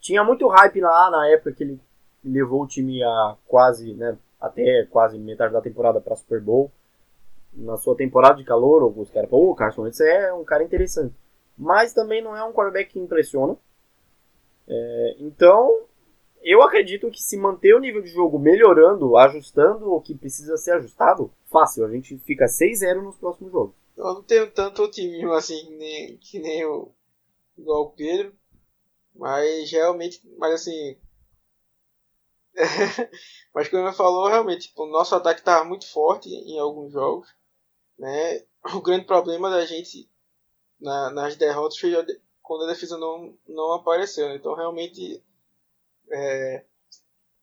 Tinha 0.00 0.24
muito 0.24 0.48
hype 0.48 0.80
lá 0.80 1.10
na 1.10 1.28
época 1.28 1.52
que 1.52 1.64
ele 1.64 1.80
levou 2.24 2.62
o 2.62 2.66
time 2.66 3.02
a 3.02 3.36
quase, 3.46 3.94
né, 3.94 4.16
até 4.40 4.86
quase 4.90 5.18
metade 5.18 5.52
da 5.52 5.60
temporada 5.60 6.00
para 6.00 6.16
Super 6.16 6.40
Bowl. 6.40 6.70
Na 7.52 7.76
sua 7.76 7.94
temporada 7.94 8.36
de 8.36 8.44
calor, 8.44 8.82
os 8.98 9.10
caras, 9.10 9.28
pô, 9.28 9.50
o 9.50 9.54
Carson 9.54 9.82
Wentz 9.82 10.00
é 10.00 10.32
um 10.32 10.44
cara 10.44 10.64
interessante. 10.64 11.14
Mas 11.58 11.92
também 11.92 12.22
não 12.22 12.34
é 12.34 12.42
um 12.42 12.52
quarterback 12.52 12.92
que 12.92 12.98
impressiona. 12.98 13.56
É, 14.66 15.16
então, 15.18 15.82
eu 16.42 16.62
acredito 16.62 17.10
que 17.10 17.22
se 17.22 17.36
manter 17.36 17.74
o 17.74 17.80
nível 17.80 18.02
de 18.02 18.08
jogo 18.08 18.38
melhorando, 18.38 19.16
ajustando 19.16 19.92
o 19.92 20.00
que 20.00 20.14
precisa 20.14 20.56
ser 20.56 20.72
ajustado, 20.72 21.32
fácil. 21.50 21.84
A 21.84 21.90
gente 21.90 22.18
fica 22.18 22.46
6-0 22.46 23.02
nos 23.02 23.16
próximos 23.16 23.52
jogos. 23.52 23.74
Eu 23.96 24.04
não 24.04 24.22
tenho 24.22 24.50
tanto 24.50 24.82
otimismo 24.82 25.32
assim 25.32 25.66
que 25.66 25.76
nem, 25.76 26.16
que 26.16 26.38
nem 26.38 26.64
o, 26.64 26.90
igual 27.56 27.82
o 27.82 27.90
Pedro. 27.90 28.32
Mas 29.14 29.70
realmente, 29.70 30.22
mas 30.38 30.54
assim, 30.54 30.96
Mas 33.54 33.68
como 33.68 33.86
ele 33.86 33.94
falou, 33.94 34.28
realmente, 34.28 34.68
tipo, 34.68 34.84
o 34.84 34.90
nosso 34.90 35.14
ataque 35.14 35.40
estava 35.40 35.64
muito 35.64 35.90
forte 35.90 36.28
em 36.28 36.58
alguns 36.58 36.92
jogos. 36.92 37.28
Né? 37.98 38.44
O 38.74 38.80
grande 38.80 39.06
problema 39.06 39.50
da 39.50 39.64
gente 39.64 40.08
na, 40.80 41.10
nas 41.10 41.36
derrotas 41.36 41.78
foi 41.78 41.92
quando 42.42 42.64
a 42.64 42.68
defesa 42.68 42.96
não, 42.98 43.36
não 43.48 43.72
apareceu. 43.72 44.28
Né? 44.28 44.36
Então, 44.36 44.54
realmente, 44.54 45.22
é, 46.10 46.64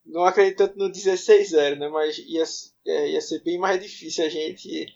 não 0.04 0.24
acredito 0.24 0.58
tanto 0.58 0.78
no 0.78 0.90
16-0, 0.90 1.78
né? 1.78 1.88
mas 1.88 2.18
ia, 2.18 2.44
é, 2.86 3.10
ia 3.10 3.20
ser 3.20 3.42
bem 3.42 3.58
mais 3.58 3.80
difícil 3.80 4.24
a 4.24 4.28
gente 4.28 4.86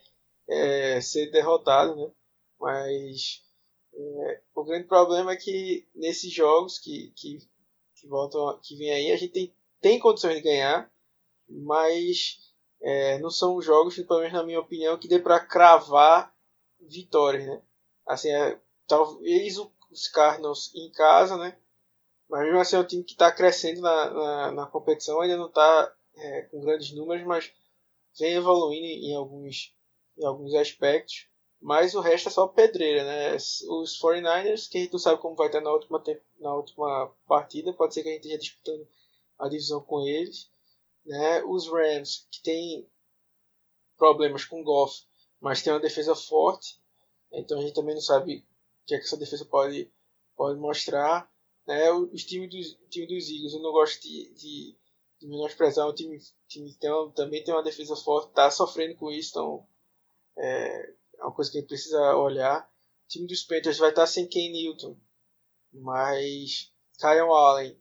é, 0.48 1.00
ser 1.00 1.30
derrotado. 1.30 1.96
Né? 1.96 2.10
Mas 2.60 3.42
é, 3.94 4.40
o 4.54 4.64
grande 4.64 4.86
problema 4.86 5.32
é 5.32 5.36
que 5.36 5.86
nesses 5.94 6.32
jogos 6.32 6.78
que, 6.78 7.12
que, 7.16 7.38
que, 7.96 8.08
voltam, 8.08 8.58
que 8.62 8.76
vem 8.76 8.90
aí, 8.90 9.12
a 9.12 9.16
gente 9.16 9.32
tem 9.32 9.54
tem 9.84 9.98
condições 9.98 10.36
de 10.36 10.40
ganhar, 10.40 10.90
mas 11.46 12.38
é, 12.80 13.18
não 13.18 13.28
são 13.28 13.60
jogos, 13.60 13.96
pelo 13.96 14.20
menos 14.20 14.32
na 14.32 14.42
minha 14.42 14.58
opinião, 14.58 14.98
que 14.98 15.06
dê 15.06 15.18
para 15.18 15.38
cravar 15.38 16.34
vitórias, 16.80 17.46
né? 17.46 17.62
Assim, 18.08 18.30
é, 18.30 18.58
talvez 18.86 19.58
os 19.90 20.08
Cardinals 20.08 20.74
em 20.74 20.90
casa, 20.90 21.36
né? 21.36 21.58
Mas 22.28 22.44
mesmo 22.44 22.58
assim 22.58 22.76
é 22.76 22.78
um 22.80 22.86
time 22.86 23.04
que 23.04 23.12
está 23.12 23.30
crescendo 23.30 23.80
na, 23.80 24.10
na, 24.10 24.52
na, 24.52 24.66
competição, 24.66 25.20
ainda 25.20 25.36
não 25.36 25.48
está 25.48 25.94
é, 26.16 26.42
com 26.42 26.60
grandes 26.60 26.94
números, 26.94 27.26
mas 27.26 27.52
vem 28.18 28.34
evoluindo 28.34 28.86
em 28.86 29.14
alguns, 29.14 29.74
em 30.16 30.24
alguns 30.24 30.54
aspectos. 30.54 31.28
Mas 31.60 31.94
o 31.94 32.00
resto 32.00 32.28
é 32.28 32.32
só 32.32 32.46
pedreira, 32.46 33.04
né? 33.04 33.34
Os 33.34 33.98
49ers, 33.98 34.68
que 34.68 34.78
a 34.78 34.80
gente 34.82 34.92
não 34.92 34.98
sabe 34.98 35.20
como 35.20 35.34
vai 35.34 35.46
estar 35.46 35.62
na 35.62 35.72
última, 35.72 36.02
na 36.38 36.54
última 36.54 37.10
partida, 37.26 37.72
pode 37.72 37.94
ser 37.94 38.02
que 38.02 38.10
a 38.10 38.12
gente 38.12 38.22
esteja 38.22 38.38
disputando 38.38 38.86
a 39.38 39.48
divisão 39.48 39.80
com 39.80 40.06
eles. 40.06 40.50
Né? 41.04 41.42
Os 41.44 41.66
Rams, 41.68 42.26
que 42.30 42.42
tem 42.42 42.88
problemas 43.96 44.44
com 44.44 44.62
Goff, 44.62 45.04
mas 45.40 45.62
tem 45.62 45.72
uma 45.72 45.80
defesa 45.80 46.14
forte, 46.14 46.80
então 47.32 47.58
a 47.58 47.62
gente 47.62 47.74
também 47.74 47.94
não 47.94 48.02
sabe 48.02 48.38
o 48.38 48.86
que, 48.86 48.94
é 48.94 48.98
que 48.98 49.04
essa 49.04 49.16
defesa 49.16 49.44
pode, 49.44 49.90
pode 50.36 50.58
mostrar. 50.58 51.30
Né? 51.66 51.90
Os 51.92 52.24
times 52.24 52.50
dos, 52.50 52.78
time 52.88 53.06
dos 53.06 53.28
Eagles, 53.28 53.54
eu 53.54 53.62
não 53.62 53.72
gosto 53.72 54.02
de, 54.02 54.32
de, 54.34 54.76
de 55.20 55.26
menosprezar, 55.26 55.86
o 55.86 55.94
time, 55.94 56.18
time 56.48 56.74
tem, 56.74 56.90
também 57.14 57.42
tem 57.42 57.54
uma 57.54 57.62
defesa 57.62 57.96
forte, 57.96 58.28
está 58.28 58.50
sofrendo 58.50 58.96
com 58.96 59.10
isso, 59.10 59.30
então 59.30 59.66
é, 60.36 60.94
é 61.18 61.22
uma 61.22 61.32
coisa 61.32 61.50
que 61.50 61.58
a 61.58 61.60
gente 61.60 61.68
precisa 61.68 62.16
olhar. 62.16 62.68
O 63.04 63.08
time 63.08 63.26
dos 63.26 63.42
Panthers 63.42 63.78
vai 63.78 63.90
estar 63.90 64.06
sem 64.06 64.26
Ken 64.26 64.50
Newton, 64.50 64.96
mas 65.72 66.72
Kyle 66.98 67.30
Allen 67.30 67.76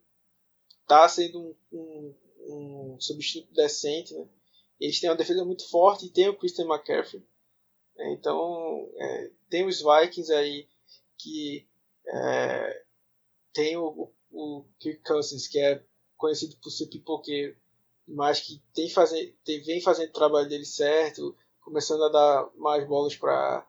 está 0.81 1.07
sendo 1.07 1.39
um, 1.39 1.55
um, 1.71 2.15
um, 2.93 2.97
substituto 2.99 3.53
decente, 3.53 4.13
né? 4.13 4.27
Eles 4.79 4.99
têm 4.99 5.09
uma 5.09 5.15
defesa 5.15 5.45
muito 5.45 5.69
forte 5.69 6.05
e 6.05 6.09
tem 6.09 6.27
o 6.27 6.37
Christian 6.37 6.65
McCaffrey. 6.65 7.25
Né? 7.95 8.13
Então, 8.13 8.91
é, 8.95 9.31
tem 9.49 9.65
os 9.65 9.81
Vikings 9.81 10.33
aí 10.33 10.67
que 11.17 11.65
é, 12.05 12.82
tem 13.53 13.77
o, 13.77 14.11
o, 14.31 14.65
Kirk 14.79 15.03
Cousins, 15.03 15.47
que 15.47 15.59
é 15.59 15.83
conhecido 16.17 16.55
por 16.57 16.71
ser 16.71 16.87
pipoqueiro, 16.87 17.55
mas 18.07 18.41
que 18.41 18.61
tem 18.73 18.89
fazer, 18.89 19.37
tem, 19.45 19.61
vem 19.61 19.81
fazendo 19.81 20.09
o 20.09 20.13
trabalho 20.13 20.49
dele 20.49 20.65
certo, 20.65 21.35
começando 21.61 22.03
a 22.03 22.09
dar 22.09 22.49
mais 22.55 22.87
bolas 22.87 23.15
para 23.15 23.65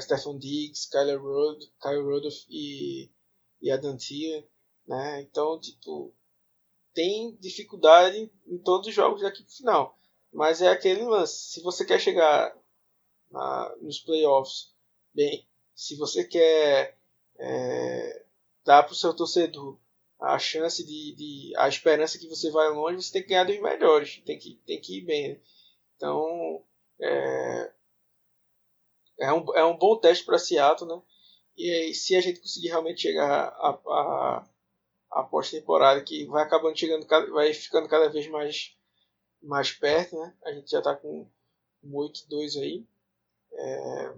Stephen 0.00 0.38
Diggs, 0.38 0.88
Kyler 0.90 1.22
Rod, 1.22 1.62
Kyle 1.80 2.02
Rudolph 2.02 2.44
e, 2.48 3.10
e 3.60 3.70
Adam 3.70 3.96
Thielen, 3.96 4.46
né? 4.86 5.22
Então, 5.22 5.58
tipo, 5.58 6.14
tem 6.92 7.36
dificuldade 7.36 8.30
em 8.46 8.58
todos 8.58 8.88
os 8.88 8.94
jogos 8.94 9.22
daqui 9.22 9.42
pro 9.42 9.52
final. 9.52 9.98
Mas 10.32 10.62
é 10.62 10.68
aquele 10.68 11.04
lance. 11.04 11.52
Se 11.52 11.62
você 11.62 11.84
quer 11.84 12.00
chegar 12.00 12.56
na, 13.30 13.76
nos 13.80 13.98
playoffs, 14.00 14.72
bem, 15.14 15.46
se 15.74 15.96
você 15.96 16.24
quer 16.24 16.98
é, 17.38 18.21
dar 18.64 18.82
para 18.82 18.92
o 18.92 18.96
seu 18.96 19.14
torcedor 19.14 19.78
a 20.20 20.38
chance 20.38 20.84
de, 20.86 21.14
de, 21.16 21.52
a 21.56 21.68
esperança 21.68 22.18
que 22.18 22.28
você 22.28 22.48
vai 22.50 22.68
longe, 22.70 23.02
você 23.02 23.12
tem 23.12 23.22
que 23.22 23.28
ganhar 23.28 23.44
dos 23.44 23.60
melhores, 23.60 24.22
tem 24.24 24.38
que, 24.38 24.54
tem 24.64 24.80
que 24.80 24.98
ir 24.98 25.00
bem. 25.02 25.28
Né? 25.30 25.40
Então 25.96 26.62
é, 27.00 27.72
é, 29.20 29.32
um, 29.32 29.54
é 29.54 29.64
um 29.64 29.76
bom 29.76 29.96
teste 29.96 30.24
para 30.24 30.38
Seattle, 30.38 30.88
né? 30.88 31.02
E 31.56 31.70
aí, 31.70 31.94
se 31.94 32.16
a 32.16 32.20
gente 32.20 32.40
conseguir 32.40 32.68
realmente 32.68 33.02
chegar 33.02 33.28
a, 33.28 33.70
a 33.86 34.48
a 35.12 35.22
pós-temporada 35.22 36.02
que 36.02 36.24
vai 36.24 36.42
acabando 36.42 36.78
chegando, 36.78 37.06
vai 37.32 37.52
ficando 37.52 37.86
cada 37.86 38.08
vez 38.08 38.26
mais, 38.28 38.74
mais 39.42 39.70
perto, 39.70 40.18
né? 40.18 40.34
A 40.44 40.52
gente 40.52 40.70
já 40.70 40.78
está 40.78 40.96
com 40.96 41.28
8-2 41.84 42.58
aí. 42.60 42.86
É, 43.52 44.14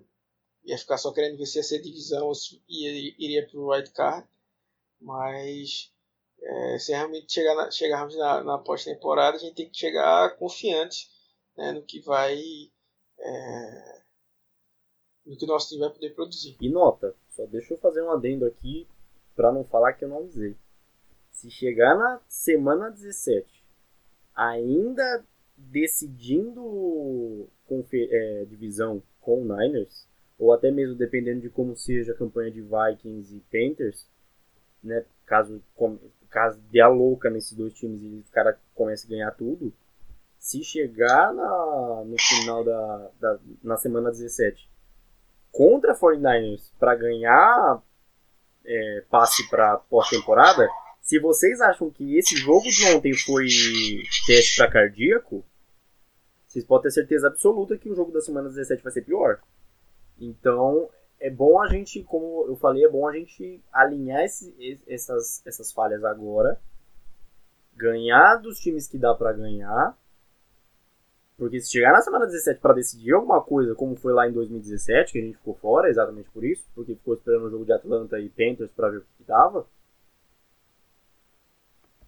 ia 0.65 0.79
ficar 0.79 0.97
só 0.97 1.13
querendo 1.13 1.39
ia 1.39 1.47
ser 1.47 1.83
divisão 1.83 2.31
ia, 2.69 3.15
iria 3.19 3.47
para 3.47 3.59
o 3.59 3.75
White 3.75 3.91
Card. 3.91 4.29
Mas 5.05 5.93
É, 6.43 6.79
se 6.79 6.93
realmente 6.93 7.33
chegar 7.33 7.55
na, 7.55 7.71
chegarmos 7.71 8.17
na, 8.17 8.45
na 8.45 8.59
pós-temporada, 8.59 9.37
a 9.37 9.41
gente 9.41 9.55
tem 9.55 9.71
que 9.71 9.79
chegar 9.79 10.37
confiante 10.37 11.09
né, 11.57 11.73
no 11.73 11.83
que 11.83 12.01
vai. 12.01 12.39
É, 13.19 14.03
no 15.25 15.37
que 15.37 15.45
o 15.45 15.49
nosso 15.49 15.69
time 15.69 15.81
vai 15.81 15.91
poder 15.91 16.11
produzir. 16.11 16.57
E 16.61 16.69
nota, 16.69 17.15
só 17.31 17.47
deixa 17.47 17.73
eu 17.73 17.79
fazer 17.79 18.03
um 18.03 18.11
adendo 18.11 18.45
aqui 18.45 18.87
para 19.35 19.53
não 19.53 19.65
falar 19.65 19.95
que 19.95 20.05
eu 20.05 20.09
não 20.09 20.19
avisei. 20.19 20.55
Se 21.31 21.51
chegar 21.51 21.97
na 21.97 22.21
semana 22.29 22.91
17, 22.91 23.65
ainda 24.35 25.25
decidindo 25.57 27.49
é, 27.93 28.45
divisão 28.45 29.03
com 29.21 29.43
o 29.43 29.45
Niners, 29.45 30.07
ou 30.39 30.53
até 30.53 30.71
mesmo 30.71 30.95
dependendo 30.95 31.41
de 31.41 31.49
como 31.49 31.75
seja 31.75 32.13
a 32.13 32.17
campanha 32.17 32.51
de 32.51 32.61
Vikings 32.61 33.35
e 33.35 33.41
Panthers, 33.41 34.07
né, 34.85 35.05
caso, 35.27 35.63
caso 36.31 36.61
dê 36.71 36.81
a 36.81 36.89
louca 36.89 37.31
nesses 37.31 37.53
dois 37.53 37.73
times 37.73 38.03
e 38.03 38.25
o 38.29 38.33
cara 38.33 38.59
comece 38.75 39.07
a 39.07 39.11
ganhar 39.11 39.31
tudo, 39.33 39.73
se 40.39 40.63
chegar 40.63 41.33
na, 41.33 42.05
no 42.05 42.17
final 42.19 42.63
da, 42.63 43.11
da 43.19 43.39
na 43.63 43.77
semana 43.79 44.11
17 44.11 44.69
contra 45.51 45.95
49ers 45.95 46.71
para 46.79 46.95
ganhar 46.97 47.83
é, 48.65 49.05
passe 49.09 49.49
para 49.49 49.77
pós-temporada, 49.77 50.69
se 51.01 51.19
vocês 51.19 51.61
acham 51.61 51.91
que 51.91 52.19
esse 52.19 52.37
jogo 52.37 52.69
de 52.69 52.87
ontem 52.95 53.15
foi 53.15 53.47
teste 54.27 54.57
para 54.57 54.71
cardíaco, 54.71 55.45
vocês 56.47 56.65
podem 56.65 56.85
ter 56.85 56.91
certeza 56.91 57.29
absoluta 57.29 57.77
que 57.77 57.89
o 57.89 57.95
jogo 57.95 58.13
da 58.13 58.21
semana 58.21 58.49
17 58.49 58.83
vai 58.83 58.93
ser 58.93 59.03
pior. 59.03 59.41
Então, 60.19 60.89
é 61.21 61.31
bom 61.31 61.61
a 61.61 61.69
gente, 61.69 62.03
como 62.05 62.47
eu 62.47 62.57
falei, 62.57 62.85
é 62.85 62.89
bom 62.89 63.09
a 63.09 63.13
gente 63.13 63.63
alinhar 63.73 64.23
esse, 64.23 64.83
essas, 64.87 65.43
essas 65.47 65.73
falhas 65.73 66.05
agora, 66.05 66.61
ganhar 67.75 68.37
dos 68.37 68.59
times 68.59 68.87
que 68.87 68.99
dá 68.99 69.15
para 69.15 69.33
ganhar 69.33 69.97
porque 71.37 71.61
se 71.61 71.73
chegar 71.73 71.93
na 71.93 72.01
semana 72.01 72.27
17 72.27 72.61
para 72.61 72.75
decidir 72.75 73.13
alguma 73.13 73.43
coisa, 73.43 73.75
como 73.75 73.97
foi 73.97 74.13
lá 74.13 74.29
em 74.29 74.33
2017, 74.33 75.13
que 75.13 75.19
a 75.19 75.23
gente 75.23 75.37
ficou 75.37 75.55
fora 75.55 75.89
exatamente 75.89 76.31
por 76.31 76.45
isso, 76.45 76.65
porque 76.75 76.95
ficou 76.95 77.15
esperando 77.15 77.47
o 77.47 77.51
jogo 77.51 77.65
de 77.65 77.73
Atlanta 77.73 78.21
e 78.21 78.29
Panthers 78.29 78.71
para 78.71 78.91
ver 78.91 78.99
o 78.99 79.07
que 79.19 79.25
dava, 79.25 79.67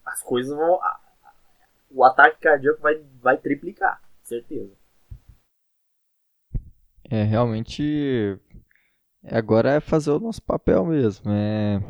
as 0.04 0.22
coisas 0.22 0.56
vão. 0.56 0.78
O 1.90 2.04
ataque 2.04 2.40
cardíaco 2.40 2.80
vai, 2.80 3.02
vai 3.20 3.36
triplicar, 3.36 4.00
certeza. 4.22 4.72
É, 7.10 7.22
realmente. 7.24 8.38
Agora 9.30 9.72
é 9.72 9.80
fazer 9.80 10.10
o 10.10 10.20
nosso 10.20 10.42
papel 10.42 10.84
mesmo. 10.86 11.30
É 11.30 11.82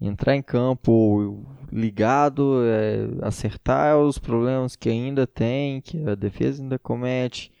entrar 0.00 0.34
em 0.34 0.42
campo 0.42 1.46
ligado, 1.70 2.62
é, 2.64 3.26
acertar 3.26 3.98
os 3.98 4.18
problemas 4.18 4.74
que 4.74 4.88
ainda 4.88 5.26
tem, 5.26 5.80
que 5.80 6.08
a 6.08 6.14
defesa 6.14 6.60
ainda 6.62 6.78
comete, 6.78 7.52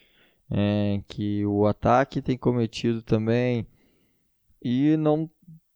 é, 0.50 1.00
que 1.06 1.46
o 1.46 1.66
ataque 1.66 2.20
tem 2.20 2.36
cometido 2.36 3.00
também, 3.00 3.66
e 4.60 4.96
não, 4.96 5.30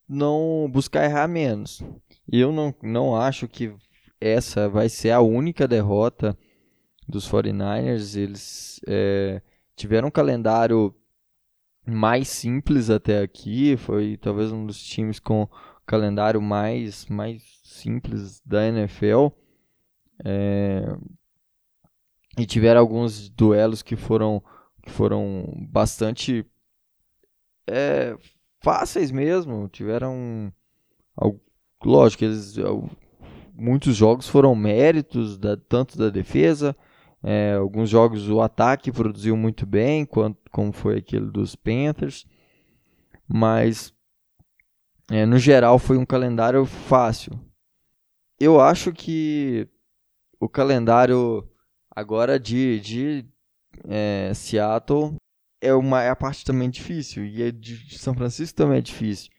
não 0.09 0.69
buscar 0.71 1.05
errar 1.05 1.29
menos. 1.29 1.83
Eu 2.31 2.53
não, 2.53 2.75
não 2.83 3.17
acho 3.17 3.47
que 3.47 3.73
essa 4.21 4.69
vai 4.69 4.89
ser 4.89 5.13
a 5.13 5.21
única 5.21 5.69
derrota 5.69 6.37
dos 7.09 7.31
49ers. 7.31 8.17
Eles 8.17 8.81
é, 8.87 9.41
tiveram 9.77 10.09
um 10.09 10.11
calendário 10.11 10.95
mais 11.87 12.29
simples 12.29 12.91
até 12.91 13.23
aqui, 13.23 13.77
foi 13.77 14.17
talvez 14.17 14.51
um 14.53 14.67
dos 14.67 14.83
times 14.83 15.19
com 15.21 15.49
calendário 15.87 16.43
mais, 16.43 17.07
mais 17.07 17.43
simples 17.65 18.41
da 18.45 18.67
NFL. 18.67 19.29
É, 20.25 20.97
e 22.39 22.45
tiveram 22.45 22.81
alguns 22.81 23.29
duelos 23.29 23.83
que 23.83 23.97
foram, 23.97 24.43
que 24.83 24.91
foram 24.91 25.55
bastante 25.71 26.45
é, 27.67 28.17
fáceis 28.61 29.11
mesmo. 29.11 29.69
Tiveram. 29.69 30.53
Lógico, 31.85 32.25
eles, 32.25 32.57
muitos 33.55 33.97
jogos 33.97 34.29
foram 34.29 34.55
méritos 34.55 35.39
da, 35.39 35.57
tanto 35.57 35.97
da 35.97 36.11
defesa. 36.11 36.77
É, 37.23 37.55
alguns 37.55 37.91
jogos 37.91 38.29
o 38.29 38.41
ataque 38.41 38.93
produziu 38.93 39.37
muito 39.37 39.67
bem, 39.67 40.05
quanto, 40.05 40.39
como 40.51 40.73
foi 40.73 40.99
aquele 40.99 41.27
dos 41.27 41.57
Panthers. 41.57 42.27
Mas 43.29 43.93
é, 45.11 45.25
no 45.25 45.39
geral, 45.39 45.79
foi 45.79 45.97
um 45.97 46.07
calendário 46.07 46.65
fácil. 46.65 47.33
Eu 48.39 48.61
acho 48.61 48.93
que 48.93 49.69
o 50.39 50.49
calendário 50.49 51.49
agora 51.91 52.39
de, 52.39 52.81
de 52.81 53.27
é, 53.89 54.33
Seattle 54.35 55.17
é, 55.61 55.73
uma, 55.73 56.03
é 56.03 56.11
a 56.11 56.17
parte 56.17 56.45
também 56.45 56.69
difícil 56.69 57.25
e 57.25 57.43
a 57.43 57.51
de 57.51 57.99
São 57.99 58.15
Francisco 58.15 58.57
também 58.57 58.79
é 58.79 58.83
difícil. 58.83 59.31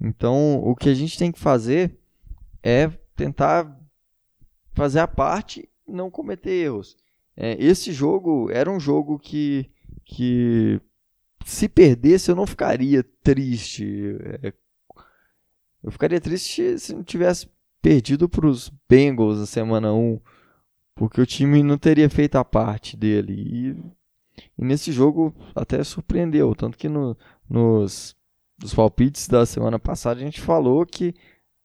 Então, 0.00 0.62
o 0.62 0.76
que 0.76 0.88
a 0.88 0.94
gente 0.94 1.18
tem 1.18 1.32
que 1.32 1.40
fazer 1.40 1.98
é 2.62 2.88
tentar 3.16 3.76
fazer 4.72 5.00
a 5.00 5.08
parte 5.08 5.68
não 5.86 6.10
cometer 6.10 6.50
erros. 6.50 6.96
É, 7.40 7.56
esse 7.64 7.92
jogo 7.92 8.50
era 8.50 8.68
um 8.68 8.80
jogo 8.80 9.16
que, 9.16 9.70
que 10.04 10.80
se 11.46 11.68
perdesse 11.68 12.32
eu 12.32 12.34
não 12.34 12.44
ficaria 12.44 13.04
triste. 13.22 13.86
É, 14.42 14.52
eu 15.80 15.92
ficaria 15.92 16.20
triste 16.20 16.76
se 16.80 16.92
não 16.92 17.04
tivesse 17.04 17.48
perdido 17.80 18.28
para 18.28 18.44
os 18.44 18.72
Bengals 18.88 19.38
na 19.38 19.46
semana 19.46 19.94
1, 19.94 20.20
porque 20.96 21.20
o 21.20 21.26
time 21.26 21.62
não 21.62 21.78
teria 21.78 22.10
feito 22.10 22.34
a 22.34 22.44
parte 22.44 22.96
dele. 22.96 23.32
E, 23.32 23.68
e 24.58 24.64
nesse 24.64 24.90
jogo 24.90 25.32
até 25.54 25.84
surpreendeu, 25.84 26.56
tanto 26.56 26.76
que 26.76 26.88
no, 26.88 27.16
nos, 27.48 28.16
nos 28.60 28.74
palpites 28.74 29.28
da 29.28 29.46
semana 29.46 29.78
passada 29.78 30.20
a 30.20 30.24
gente 30.24 30.40
falou 30.40 30.84
que 30.84 31.14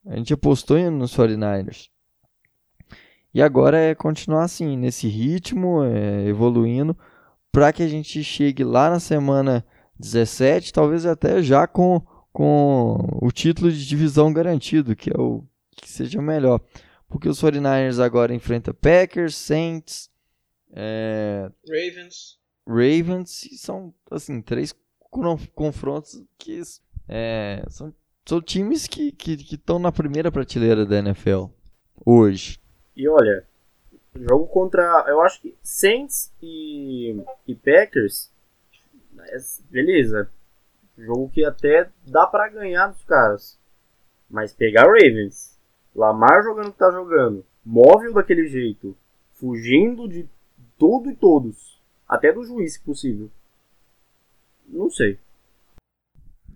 a 0.05 0.15
gente 0.17 0.35
apostou 0.35 0.77
nos 0.91 1.17
49ers. 1.17 1.89
E 3.33 3.41
agora 3.41 3.77
é 3.77 3.95
continuar 3.95 4.43
assim, 4.43 4.77
nesse 4.77 5.07
ritmo, 5.07 5.83
é, 5.83 6.27
evoluindo, 6.27 6.95
para 7.51 7.73
que 7.73 7.81
a 7.83 7.87
gente 7.87 8.23
chegue 8.23 8.63
lá 8.63 8.89
na 8.89 8.99
semana 8.99 9.65
17, 9.99 10.71
talvez 10.71 11.05
até 11.05 11.41
já 11.41 11.65
com 11.67 12.01
com 12.33 12.97
o 13.21 13.31
título 13.31 13.71
de 13.71 13.87
divisão 13.87 14.33
garantido, 14.33 14.95
que 14.95 15.11
é 15.11 15.17
o 15.17 15.45
que 15.75 15.87
seja 15.87 16.19
melhor. 16.19 16.59
Porque 17.07 17.29
os 17.29 17.39
49ers 17.39 18.03
agora 18.03 18.33
enfrentam 18.33 18.73
Packers, 18.73 19.35
Saints, 19.35 20.09
é... 20.73 21.49
Ravens. 21.69 22.39
Ravens, 22.67 23.45
e 23.45 23.57
são 23.57 23.93
assim, 24.09 24.41
três 24.41 24.73
confrontos 25.53 26.23
que 26.39 26.59
é, 27.07 27.63
são, 27.69 27.93
são 28.25 28.41
times 28.41 28.87
que 28.87 29.09
estão 29.09 29.37
que, 29.37 29.57
que 29.57 29.79
na 29.79 29.91
primeira 29.91 30.31
prateleira 30.31 30.87
da 30.87 30.97
NFL 30.97 31.45
hoje. 32.03 32.59
E 32.95 33.07
olha, 33.07 33.45
jogo 34.15 34.47
contra. 34.47 35.05
Eu 35.07 35.21
acho 35.21 35.41
que 35.41 35.55
Saints 35.61 36.31
e, 36.41 37.15
e 37.47 37.55
Packers. 37.55 38.31
Beleza, 39.69 40.29
Jogo 40.97 41.29
que 41.29 41.43
até 41.43 41.89
dá 42.05 42.27
para 42.27 42.49
ganhar 42.49 42.87
dos 42.87 43.03
caras. 43.03 43.57
Mas 44.29 44.53
pegar 44.53 44.83
Ravens, 44.83 45.57
Lamar 45.95 46.43
jogando 46.43 46.67
o 46.67 46.71
que 46.71 46.77
tá 46.77 46.91
jogando, 46.91 47.45
móvel 47.63 48.13
daquele 48.13 48.47
jeito, 48.47 48.95
fugindo 49.33 50.07
de 50.07 50.27
tudo 50.77 51.09
e 51.09 51.15
todos, 51.15 51.79
até 52.07 52.31
do 52.31 52.43
juiz, 52.43 52.73
se 52.73 52.79
possível. 52.79 53.29
Não 54.67 54.89
sei. 54.89 55.19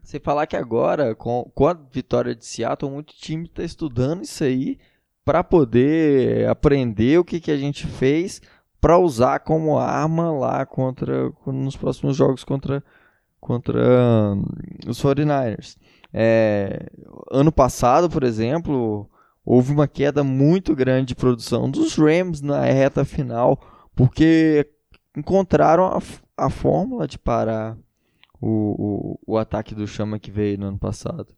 Você 0.02 0.20
falar 0.20 0.48
que 0.48 0.56
agora, 0.56 1.14
com, 1.14 1.52
com 1.54 1.68
a 1.68 1.74
vitória 1.74 2.34
de 2.34 2.46
Seattle, 2.46 2.92
muito 2.92 3.14
time 3.14 3.46
está 3.46 3.64
estudando 3.64 4.24
isso 4.24 4.44
aí 4.44 4.80
para 5.28 5.44
poder 5.44 6.48
aprender 6.48 7.20
o 7.20 7.26
que, 7.26 7.42
que 7.42 7.52
a 7.52 7.58
gente 7.58 7.86
fez 7.86 8.42
para 8.80 8.98
usar 8.98 9.40
como 9.40 9.78
arma 9.78 10.32
lá 10.32 10.66
contra 10.66 11.30
nos 11.46 11.76
próximos 11.76 12.16
jogos 12.16 12.46
contra 12.46 12.82
contra 13.38 13.78
hum, 14.34 14.46
os 14.88 15.04
49ers. 15.04 15.76
É, 16.14 16.88
ano 17.30 17.52
passado, 17.52 18.10
por 18.10 18.24
exemplo, 18.24 19.10
houve 19.44 19.74
uma 19.74 19.86
queda 19.86 20.24
muito 20.24 20.74
grande 20.74 21.08
de 21.08 21.16
produção 21.16 21.70
dos 21.70 21.98
Rams 21.98 22.42
na 22.42 22.62
reta 22.62 23.04
final, 23.04 23.60
porque 23.94 24.66
encontraram 25.16 25.88
a, 25.88 26.02
a 26.38 26.50
fórmula 26.50 27.06
de 27.06 27.20
parar 27.20 27.78
o, 28.40 29.18
o, 29.28 29.34
o 29.34 29.38
ataque 29.38 29.76
do 29.76 29.86
Chama 29.86 30.20
que 30.20 30.32
veio 30.32 30.58
no 30.58 30.68
ano 30.68 30.80
passado. 30.80 31.37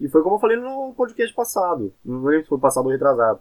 E 0.00 0.08
foi 0.08 0.22
como 0.22 0.36
eu 0.36 0.40
falei 0.40 0.56
no 0.56 0.92
podcast 0.94 1.34
passado, 1.34 1.92
não 2.04 2.22
lembro 2.24 2.42
se 2.42 2.48
foi 2.48 2.58
passado 2.58 2.84
ou 2.84 2.92
retrasado. 2.92 3.40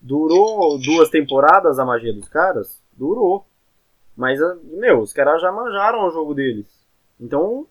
Durou 0.00 0.78
duas 0.78 1.10
temporadas 1.10 1.78
a 1.78 1.84
magia 1.84 2.12
dos 2.12 2.28
caras? 2.28 2.80
Durou. 2.92 3.44
Mas, 4.16 4.42
ah, 4.42 4.56
meu, 4.64 5.00
os 5.00 5.12
caras 5.12 5.40
já 5.40 5.50
manjaram 5.52 6.06
o 6.06 6.10
jogo 6.10 6.34
deles. 6.34 6.66
Então, 7.20 7.66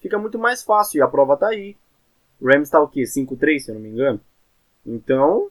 fica 0.00 0.18
muito 0.18 0.38
mais 0.38 0.62
fácil. 0.62 0.98
E 0.98 1.02
a 1.02 1.08
prova 1.08 1.36
tá 1.36 1.48
aí. 1.48 1.76
O 2.40 2.46
Rams 2.46 2.70
tá 2.70 2.80
o 2.80 2.88
quê? 2.88 3.02
5-3, 3.02 3.60
se 3.60 3.70
eu 3.70 3.74
não 3.74 3.82
me 3.82 3.88
engano? 3.88 4.20
Então, 4.86 5.50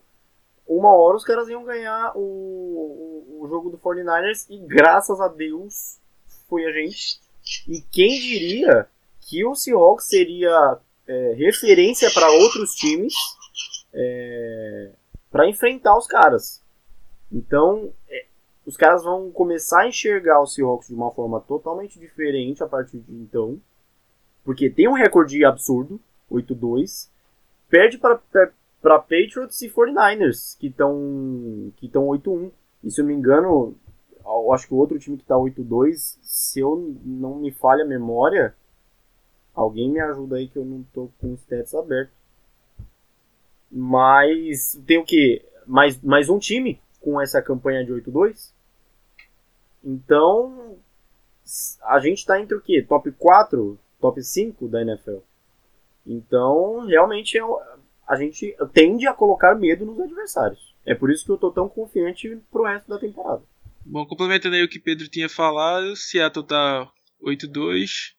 uma 0.66 0.92
hora 0.94 1.16
os 1.16 1.24
caras 1.24 1.48
iam 1.48 1.64
ganhar 1.64 2.12
o, 2.14 2.20
o, 2.20 3.42
o 3.42 3.48
jogo 3.48 3.70
do 3.70 3.78
49ers 3.78 4.46
e 4.50 4.58
graças 4.58 5.20
a 5.20 5.28
Deus 5.28 5.98
foi 6.48 6.64
a 6.64 6.72
gente. 6.72 7.20
E 7.66 7.80
quem 7.90 8.18
diria 8.18 8.86
que 9.20 9.44
o 9.44 9.54
Seahawks 9.54 10.06
seria 10.06 10.78
é, 11.08 11.32
referência 11.32 12.10
para 12.12 12.30
outros 12.30 12.74
times 12.74 13.14
é, 13.92 14.92
para 15.30 15.48
enfrentar 15.48 15.96
os 15.96 16.06
caras. 16.06 16.62
Então, 17.32 17.92
é, 18.08 18.26
os 18.66 18.76
caras 18.76 19.02
vão 19.02 19.30
começar 19.30 19.80
a 19.82 19.88
enxergar 19.88 20.40
o 20.40 20.46
Seahawks 20.46 20.88
de 20.88 20.94
uma 20.94 21.10
forma 21.10 21.40
totalmente 21.40 21.98
diferente 21.98 22.62
a 22.62 22.66
partir 22.66 22.98
de 22.98 23.14
então. 23.14 23.58
Porque 24.44 24.70
tem 24.70 24.88
um 24.88 24.92
recorde 24.92 25.44
absurdo, 25.44 26.00
8-2. 26.30 27.08
Perde 27.68 27.98
para 27.98 28.18
Patriots 28.82 29.60
e 29.62 29.70
49ers, 29.70 30.58
que 30.58 30.68
estão 30.68 31.72
que 31.76 31.88
8-1. 31.88 32.50
E 32.84 32.90
se 32.90 33.00
eu 33.00 33.04
me 33.04 33.14
engano, 33.14 33.74
acho 34.52 34.66
que 34.66 34.74
o 34.74 34.76
outro 34.76 34.98
time 34.98 35.16
que 35.16 35.24
está 35.24 35.34
8-2, 35.34 36.18
se 36.22 36.60
eu 36.60 36.94
não 37.04 37.36
me 37.36 37.50
falha 37.50 37.84
a 37.84 37.88
memória, 37.88 38.54
alguém 39.58 39.90
me 39.90 39.98
ajuda 39.98 40.36
aí 40.36 40.48
que 40.48 40.56
eu 40.56 40.64
não 40.64 40.84
tô 40.94 41.10
com 41.18 41.32
os 41.32 41.40
stats 41.40 41.74
abertos. 41.74 42.14
Mas 43.70 44.80
tem 44.86 44.98
o 44.98 45.04
que? 45.04 45.44
Mais, 45.66 46.00
mais 46.00 46.28
um 46.28 46.38
time 46.38 46.80
com 47.00 47.20
essa 47.20 47.42
campanha 47.42 47.84
de 47.84 47.92
8-2. 47.92 48.52
Então, 49.84 50.78
a 51.82 51.98
gente 51.98 52.18
está 52.18 52.40
entre 52.40 52.56
o 52.56 52.60
que? 52.60 52.82
Top 52.82 53.10
4, 53.10 53.78
top 54.00 54.22
5 54.22 54.68
da 54.68 54.80
NFL. 54.80 55.18
Então, 56.06 56.86
realmente, 56.86 57.36
a 58.06 58.16
gente 58.16 58.56
tende 58.72 59.06
a 59.08 59.12
colocar 59.12 59.54
medo 59.56 59.84
nos 59.84 60.00
adversários. 60.00 60.74
É 60.86 60.94
por 60.94 61.10
isso 61.10 61.24
que 61.24 61.32
eu 61.32 61.36
tô 61.36 61.50
tão 61.50 61.68
confiante 61.68 62.38
pro 62.50 62.64
resto 62.64 62.88
da 62.88 62.98
temporada. 62.98 63.42
Bom, 63.84 64.06
complementando 64.06 64.54
aí 64.54 64.62
o 64.62 64.68
que 64.68 64.78
Pedro 64.78 65.08
tinha 65.08 65.28
falado, 65.28 65.96
Seattle 65.96 66.46
tá 66.46 66.90
8-2. 67.22 68.17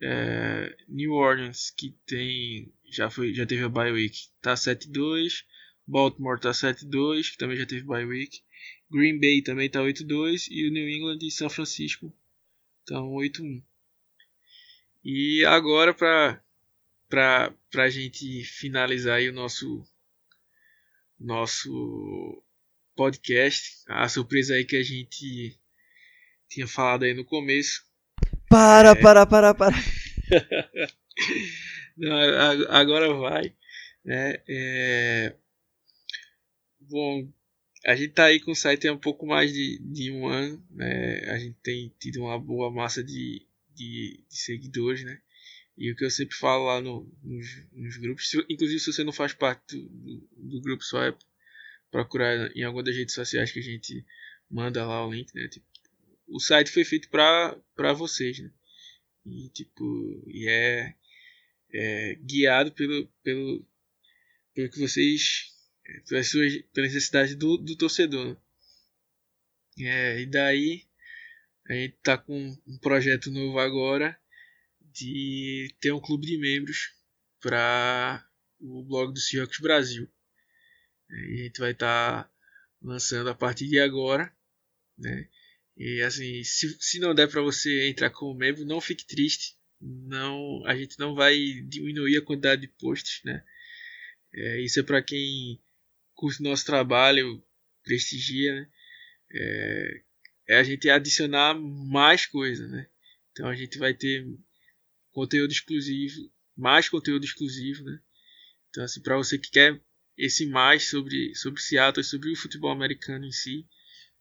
É, 0.00 0.76
New 0.88 1.12
Orleans, 1.12 1.70
que 1.70 1.94
tem 2.06 2.72
já 2.90 3.10
foi 3.10 3.34
já 3.34 3.46
teve 3.46 3.64
a 3.64 3.68
bye 3.68 3.92
week, 3.92 4.28
tá 4.40 4.54
7-2. 4.54 5.44
Baltimore 5.86 6.40
tá 6.40 6.50
7-2, 6.50 7.30
que 7.30 7.38
também 7.38 7.56
já 7.56 7.66
teve 7.66 7.82
bye 7.82 8.04
week. 8.04 8.42
Green 8.90 9.20
Bay 9.20 9.42
também 9.42 9.70
tá 9.70 9.80
8-2 9.80 10.48
e 10.50 10.68
o 10.68 10.72
New 10.72 10.88
England 10.88 11.18
e 11.22 11.30
São 11.30 11.48
Francisco 11.48 12.12
estão 12.80 13.10
8-1. 13.12 13.62
E 15.04 15.44
agora 15.44 15.94
para 15.94 17.54
a 17.76 17.88
gente 17.88 18.44
finalizar 18.44 19.18
aí 19.18 19.28
o 19.28 19.32
nosso 19.32 19.84
nosso 21.18 22.42
podcast, 22.94 23.84
a 23.88 24.08
surpresa 24.08 24.54
aí 24.54 24.64
que 24.64 24.76
a 24.76 24.82
gente 24.82 25.58
tinha 26.48 26.66
falado 26.66 27.04
aí 27.04 27.14
no 27.14 27.24
começo. 27.24 27.85
Para, 28.48 28.90
é... 28.90 28.94
para, 28.94 29.26
para, 29.26 29.54
para. 29.54 29.76
Não, 31.96 32.16
agora 32.70 33.12
vai, 33.14 33.52
né? 34.04 34.36
É... 34.48 35.34
Bom, 36.80 37.28
a 37.86 37.94
gente 37.94 38.12
tá 38.12 38.26
aí 38.26 38.40
com 38.40 38.50
o 38.52 38.56
site 38.56 38.88
há 38.88 38.92
um 38.92 38.98
pouco 38.98 39.26
mais 39.26 39.52
de, 39.52 39.78
de 39.78 40.10
um 40.10 40.26
ano, 40.26 40.64
né? 40.70 41.30
A 41.30 41.38
gente 41.38 41.56
tem 41.62 41.94
tido 41.98 42.22
uma 42.22 42.38
boa 42.38 42.70
massa 42.70 43.02
de, 43.02 43.46
de, 43.74 44.24
de 44.28 44.36
seguidores, 44.36 45.04
né? 45.04 45.20
E 45.78 45.92
o 45.92 45.96
que 45.96 46.04
eu 46.04 46.10
sempre 46.10 46.34
falo 46.34 46.66
lá 46.66 46.80
no, 46.80 47.10
nos, 47.22 47.46
nos, 47.72 47.96
grupos, 47.98 48.32
inclusive 48.48 48.80
se 48.80 48.92
você 48.92 49.04
não 49.04 49.12
faz 49.12 49.34
parte 49.34 49.76
do, 49.76 49.88
do, 49.88 50.28
do, 50.36 50.60
grupo, 50.62 50.82
só 50.82 51.02
é 51.02 51.14
procurar 51.90 52.50
em 52.56 52.64
alguma 52.64 52.82
das 52.82 52.96
redes 52.96 53.14
sociais 53.14 53.52
que 53.52 53.58
a 53.58 53.62
gente 53.62 54.04
manda 54.50 54.86
lá 54.86 55.06
o 55.06 55.12
link, 55.12 55.34
né? 55.34 55.46
Tipo, 55.48 55.66
o 56.26 56.40
site 56.40 56.70
foi 56.70 56.84
feito 56.84 57.08
para 57.08 57.92
vocês, 57.92 58.38
né? 58.38 58.50
E 59.24 59.48
tipo, 59.50 60.24
e 60.28 60.48
é, 60.48 60.94
é 61.72 62.14
guiado 62.16 62.72
pelo, 62.72 63.06
pelo, 63.22 63.66
pelo 64.54 64.70
que 64.70 64.78
vocês, 64.78 65.52
pelas 66.08 66.28
suas, 66.28 66.56
pela 66.72 66.86
necessidade 66.86 67.34
do, 67.34 67.56
do 67.56 67.76
torcedor. 67.76 68.28
Né? 68.28 68.36
É, 69.78 70.20
e 70.20 70.26
daí 70.26 70.86
a 71.68 71.74
gente 71.74 71.96
tá 72.02 72.16
com 72.16 72.56
um 72.66 72.78
projeto 72.78 73.30
novo 73.30 73.58
agora 73.58 74.18
de 74.80 75.74
ter 75.80 75.92
um 75.92 76.00
clube 76.00 76.26
de 76.26 76.38
membros 76.38 76.94
para 77.40 78.26
o 78.60 78.82
blog 78.84 79.12
do 79.12 79.20
Seahawks 79.20 79.60
Brasil. 79.60 80.08
E 81.10 81.40
a 81.40 81.44
gente 81.44 81.60
vai 81.60 81.72
estar 81.72 82.24
tá 82.24 82.30
lançando 82.80 83.28
a 83.28 83.34
partir 83.34 83.68
de 83.68 83.78
agora, 83.78 84.34
né? 84.96 85.28
E 85.76 86.00
assim, 86.02 86.42
se, 86.42 86.76
se 86.80 86.98
não 86.98 87.14
der 87.14 87.28
para 87.28 87.42
você 87.42 87.88
entrar 87.88 88.10
como 88.10 88.34
membro, 88.34 88.64
não 88.64 88.80
fique 88.80 89.06
triste. 89.06 89.54
Não, 89.80 90.64
a 90.66 90.74
gente 90.74 90.98
não 90.98 91.14
vai 91.14 91.36
diminuir 91.68 92.16
a 92.16 92.24
quantidade 92.24 92.62
de 92.62 92.68
posts, 92.68 93.20
né? 93.24 93.44
É, 94.32 94.60
isso 94.62 94.80
é 94.80 94.82
para 94.82 95.02
quem 95.02 95.60
curte 96.14 96.42
nosso 96.42 96.64
trabalho, 96.64 97.44
prestigia, 97.84 98.54
né? 98.54 98.70
É, 99.32 100.02
é 100.48 100.58
a 100.58 100.62
gente 100.62 100.88
adicionar 100.88 101.54
mais 101.54 102.24
coisa, 102.24 102.66
né? 102.68 102.88
Então 103.32 103.46
a 103.46 103.54
gente 103.54 103.78
vai 103.78 103.92
ter 103.92 104.26
conteúdo 105.12 105.52
exclusivo, 105.52 106.32
mais 106.56 106.88
conteúdo 106.88 107.24
exclusivo, 107.24 107.84
né? 107.84 108.00
Então, 108.70 108.84
assim, 108.84 109.02
para 109.02 109.16
você 109.16 109.38
que 109.38 109.50
quer 109.50 109.78
esse 110.16 110.46
mais 110.46 110.88
sobre, 110.88 111.34
sobre 111.34 111.60
Seattle, 111.60 112.02
sobre 112.04 112.32
o 112.32 112.36
futebol 112.36 112.70
americano 112.70 113.26
em 113.26 113.32
si, 113.32 113.66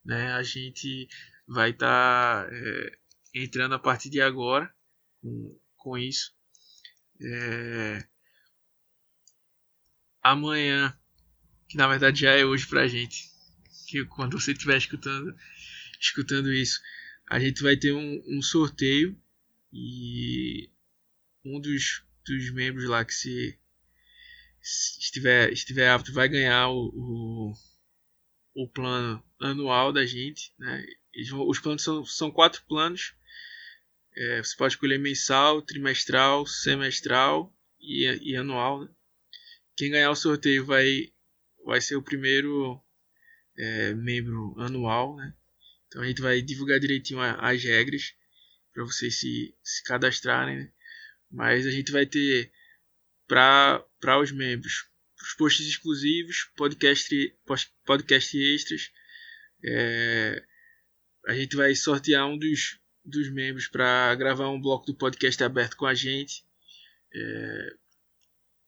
né? 0.03 0.33
A 0.33 0.43
gente 0.43 1.07
vai 1.47 1.71
estar 1.71 2.45
tá, 2.45 2.49
é, 2.51 2.97
entrando 3.33 3.75
a 3.75 3.79
partir 3.79 4.09
de 4.09 4.21
agora 4.21 4.73
com, 5.21 5.59
com 5.77 5.97
isso. 5.97 6.33
É, 7.21 8.07
amanhã, 10.21 10.97
que 11.67 11.77
na 11.77 11.87
verdade 11.87 12.21
já 12.21 12.31
é 12.31 12.43
hoje 12.43 12.67
pra 12.67 12.87
gente, 12.87 13.29
que 13.87 14.05
quando 14.05 14.39
você 14.39 14.51
estiver 14.51 14.77
escutando, 14.77 15.35
escutando 15.99 16.51
isso, 16.51 16.81
a 17.27 17.39
gente 17.39 17.61
vai 17.61 17.77
ter 17.77 17.93
um, 17.93 18.23
um 18.27 18.41
sorteio 18.41 19.19
e 19.71 20.69
um 21.43 21.59
dos, 21.59 22.03
dos 22.25 22.51
membros 22.51 22.85
lá 22.89 23.03
que 23.03 23.13
se, 23.13 23.57
se 24.61 24.99
estiver, 24.99 25.51
estiver 25.51 25.89
apto 25.89 26.13
vai 26.13 26.27
ganhar 26.27 26.69
o, 26.69 26.91
o, 26.93 27.53
o, 28.55 28.69
plano 28.69 29.23
anual 29.39 29.93
da 29.93 30.05
gente. 30.05 30.53
Né? 30.57 30.85
Os 31.47 31.59
planos 31.59 31.83
são, 31.83 32.05
são 32.05 32.31
quatro 32.31 32.63
planos. 32.67 33.15
É, 34.15 34.43
você 34.43 34.55
pode 34.55 34.73
escolher 34.73 34.97
mensal, 34.97 35.61
trimestral, 35.61 36.45
semestral 36.45 37.53
e, 37.79 38.05
e 38.21 38.35
anual. 38.35 38.83
Né? 38.83 38.89
Quem 39.75 39.91
ganhar 39.91 40.11
o 40.11 40.15
sorteio 40.15 40.65
vai, 40.65 41.11
vai 41.65 41.81
ser 41.81 41.95
o 41.95 42.03
primeiro 42.03 42.81
é, 43.57 43.93
membro 43.93 44.55
anual. 44.57 45.15
Né? 45.15 45.33
Então 45.87 46.01
a 46.01 46.05
gente 46.05 46.21
vai 46.21 46.41
divulgar 46.41 46.79
direitinho 46.79 47.19
as 47.21 47.63
regras 47.63 48.13
para 48.73 48.83
vocês 48.83 49.19
se, 49.19 49.55
se 49.63 49.83
cadastrarem. 49.83 50.57
Né? 50.57 50.71
Mas 51.31 51.65
a 51.65 51.71
gente 51.71 51.91
vai 51.91 52.05
ter 52.05 52.51
para 53.27 54.19
os 54.21 54.31
membros 54.31 54.89
os 55.25 55.33
posts 55.33 55.65
exclusivos, 55.67 56.51
podcast, 56.55 57.35
podcast 57.85 58.37
extras. 58.37 58.91
É, 59.63 60.45
a 61.27 61.33
gente 61.33 61.55
vai 61.55 61.75
sortear 61.75 62.27
um 62.27 62.37
dos, 62.37 62.79
dos 63.03 63.29
membros 63.31 63.67
para 63.67 64.13
gravar 64.15 64.49
um 64.49 64.61
bloco 64.61 64.85
do 64.85 64.95
podcast 64.95 65.43
aberto 65.43 65.75
com 65.75 65.85
a 65.85 65.93
gente. 65.93 66.45
É, 67.13 67.75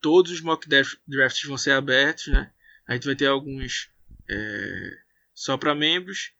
todos 0.01 0.31
os 0.31 0.41
mock 0.41 0.67
drafts 0.67 1.43
vão 1.43 1.57
ser 1.57 1.71
abertos, 1.71 2.27
né? 2.27 2.51
A 2.87 2.93
gente 2.93 3.05
vai 3.05 3.15
ter 3.15 3.27
alguns 3.27 3.89
é, 4.29 4.97
só 5.33 5.57
para 5.57 5.75
membros 5.75 6.31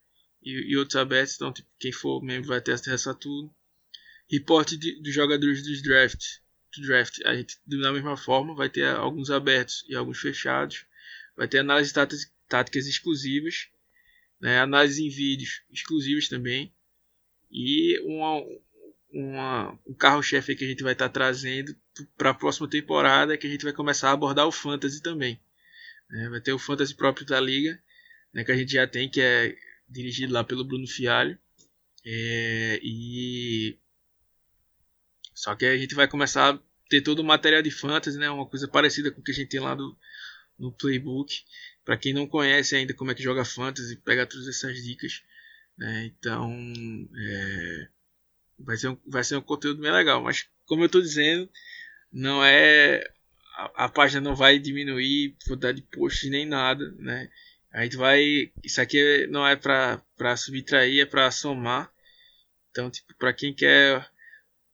e, 0.42 0.72
e, 0.72 0.78
outros 0.78 0.96
abertos. 0.96 1.36
Então, 1.36 1.52
tipo, 1.52 1.68
quem 1.80 1.92
for 1.92 2.24
membro 2.24 2.48
vai 2.48 2.62
ter 2.62 2.74
acesso 2.74 3.10
a 3.10 3.14
tudo 3.14 3.54
reporte 4.30 4.78
dos 4.78 5.14
jogadores 5.14 5.64
dos 5.64 5.82
draft, 5.82 6.40
do 6.76 6.86
draft. 6.86 7.20
A 7.26 7.36
gente, 7.36 7.58
da 7.66 7.92
mesma 7.92 8.18
forma, 8.18 8.54
vai 8.56 8.70
ter 8.70 8.86
alguns 8.88 9.32
abertos 9.32 9.86
e 9.88 9.96
alguns 9.96 10.20
fechados. 10.20 10.86
Vai 11.36 11.48
ter 11.48 11.60
análises 11.60 11.94
táticas 12.48 12.88
exclusivas, 12.88 13.70
né, 14.40 14.60
análise 14.60 15.06
em 15.06 15.10
vídeos 15.10 15.64
exclusivas 15.72 16.28
também. 16.28 16.74
E 17.52 18.00
uma, 18.02 18.44
uma, 19.12 19.80
um 19.86 19.94
carro-chefe 19.94 20.56
que 20.56 20.66
a 20.66 20.68
gente 20.68 20.84
vai 20.84 20.94
estar 20.94 21.08
tá 21.08 21.14
trazendo 21.14 21.76
para 22.18 22.32
a 22.32 22.34
próxima 22.34 22.70
temporada, 22.70 23.38
que 23.38 23.48
a 23.48 23.50
gente 23.50 23.64
vai 23.64 23.74
começar 23.74 24.10
a 24.10 24.14
abordar 24.14 24.48
o 24.48 24.52
Fantasy 24.52 25.02
também. 25.02 25.40
É, 26.12 26.30
vai 26.30 26.42
ter 26.42 26.54
o 26.54 26.60
Fantasy 26.60 26.96
próprio 26.96 27.26
da 27.26 27.40
Liga, 27.40 27.82
né, 28.34 28.44
que 28.44 28.52
a 28.52 28.58
gente 28.58 28.74
já 28.74 28.88
tem, 28.88 29.10
que 29.10 29.22
é 29.22 29.56
dirigido 29.90 30.34
lá 30.34 30.44
pelo 30.44 30.66
Bruno 30.66 30.88
Fialho. 30.88 31.38
É, 32.06 32.80
e 32.82 33.78
só 35.34 35.56
que 35.56 35.66
a 35.66 35.78
gente 35.78 35.94
vai 35.94 36.08
começar 36.08 36.54
a 36.54 36.60
ter 36.90 37.02
todo 37.02 37.20
o 37.20 37.24
material 37.24 37.62
de 37.62 37.70
fantasy, 37.70 38.18
né? 38.18 38.30
Uma 38.30 38.46
coisa 38.46 38.68
parecida 38.68 39.12
com 39.12 39.22
o 39.22 39.24
que 39.24 39.32
a 39.32 39.34
gente 39.34 39.50
tem 39.50 39.60
lá 39.60 39.76
do, 39.76 39.98
no 40.58 40.72
playbook. 40.72 41.44
Para 41.86 41.98
quem 41.98 42.14
não 42.14 42.28
conhece 42.28 42.76
ainda 42.76 42.94
como 42.94 43.12
é 43.12 43.16
que 43.16 43.24
joga 43.24 43.46
fantasy, 43.46 43.96
pega 43.98 44.26
todas 44.26 44.48
essas 44.48 44.84
dicas. 44.84 45.24
Né? 45.78 46.06
Então, 46.06 46.52
é, 47.16 47.88
vai, 48.60 48.78
ser 48.78 48.90
um, 48.90 48.98
vai 49.08 49.24
ser 49.24 49.38
um 49.38 49.42
conteúdo 49.42 49.82
bem 49.82 49.92
legal. 49.92 50.22
Mas, 50.22 50.50
como 50.66 50.84
eu 50.84 50.88
estou 50.88 51.02
dizendo, 51.02 51.50
não 52.12 52.44
é 52.44 53.04
a, 53.58 53.86
a, 53.86 53.90
página 53.90 54.22
não 54.22 54.36
vai 54.36 54.60
diminuir 54.60 55.36
quantidade 55.46 55.82
de 55.82 55.88
posts 55.88 56.30
nem 56.30 56.46
nada, 56.46 56.92
né? 57.00 57.30
A 57.72 57.84
gente 57.84 57.98
vai, 57.98 58.52
isso 58.64 58.82
aqui 58.82 59.28
não 59.28 59.46
é 59.46 59.56
para 59.56 60.38
subtrair, 60.38 61.02
é 61.02 61.06
para 61.06 61.30
somar. 61.32 61.92
Então, 62.72 62.90
tipo, 62.90 63.14
para 63.18 63.34
quem 63.34 63.54
quer 63.54 64.08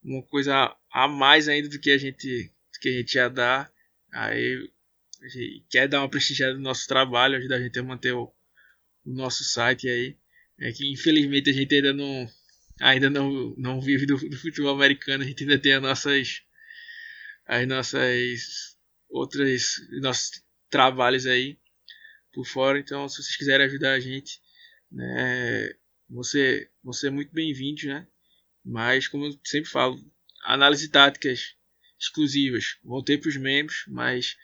uma 0.02 0.22
coisa 0.22 0.74
a 0.92 1.08
mais 1.08 1.48
ainda 1.48 1.68
do 1.68 1.80
que 1.80 1.90
a 1.90 1.98
gente, 1.98 2.44
do 2.72 2.80
que 2.80 2.88
a 2.88 2.92
gente 2.92 3.12
já 3.12 3.28
dá, 3.28 3.70
aí 4.12 4.70
quer 5.70 5.88
dar 5.88 6.00
uma 6.00 6.10
prestigiada 6.10 6.54
no 6.54 6.60
nosso 6.60 6.86
trabalho, 6.86 7.36
ajudar 7.36 7.56
a 7.56 7.60
gente 7.60 7.78
a 7.78 7.82
manter 7.82 8.12
o, 8.12 8.32
o 9.04 9.12
nosso 9.12 9.44
site 9.44 9.88
aí. 9.88 10.16
É 10.60 10.72
que 10.72 10.90
infelizmente 10.90 11.50
a 11.50 11.52
gente 11.52 11.74
ainda 11.74 11.92
não 11.92 12.28
ainda 12.80 13.10
não, 13.10 13.54
não 13.56 13.80
vive 13.80 14.06
do, 14.06 14.16
do 14.16 14.36
futebol 14.36 14.74
americano, 14.74 15.24
a 15.24 15.26
gente 15.26 15.42
ainda 15.42 15.58
tem 15.58 15.74
as 15.74 15.82
nossas 15.82 16.42
as 17.46 17.66
nossas 17.66 18.76
outras 19.08 19.76
nossos 20.00 20.42
trabalhos 20.70 21.26
aí 21.26 21.58
por 22.32 22.46
fora. 22.46 22.78
Então, 22.78 23.08
se 23.08 23.22
vocês 23.22 23.36
quiserem 23.36 23.66
ajudar 23.66 23.92
a 23.92 24.00
gente, 24.00 24.40
né, 24.90 25.74
você 26.08 26.68
você 26.82 27.08
é 27.08 27.10
muito 27.10 27.32
bem-vindo, 27.32 27.86
né? 27.86 28.06
Mas 28.64 29.08
como 29.08 29.26
eu 29.26 29.38
sempre 29.44 29.70
falo, 29.70 29.98
análise 30.44 30.88
táticas 30.88 31.54
exclusivas 31.98 32.78
vão 32.82 33.02
ter 33.02 33.18
para 33.18 33.28
os 33.28 33.36
membros, 33.36 33.84
mas 33.88 34.36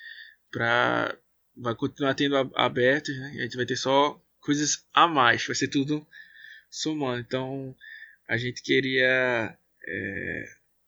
para 0.50 1.16
vai 1.56 1.74
continuar 1.74 2.14
tendo 2.14 2.36
abertos, 2.54 3.16
né? 3.18 3.34
A 3.38 3.42
gente 3.42 3.56
vai 3.56 3.66
ter 3.66 3.76
só 3.76 4.20
coisas 4.40 4.84
a 4.92 5.06
mais, 5.06 5.46
vai 5.46 5.54
ser 5.54 5.68
tudo 5.68 6.06
somando. 6.70 7.20
Então 7.20 7.74
a 8.28 8.36
gente 8.36 8.62
queria 8.62 9.56
é, 9.86 10.44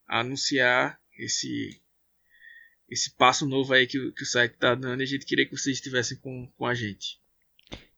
anunciar 0.06 0.98
esse 1.18 1.80
esse 2.89 3.10
passo 3.16 3.47
novo 3.47 3.72
aí 3.72 3.86
que, 3.86 4.12
que 4.12 4.22
o 4.22 4.26
site 4.26 4.52
está 4.52 4.74
dando 4.74 5.01
e 5.01 5.05
a 5.05 5.06
gente 5.06 5.24
queria 5.24 5.47
que 5.47 5.56
vocês 5.56 5.76
estivessem 5.76 6.18
com, 6.18 6.47
com 6.59 6.66
a 6.66 6.74
gente. 6.74 7.18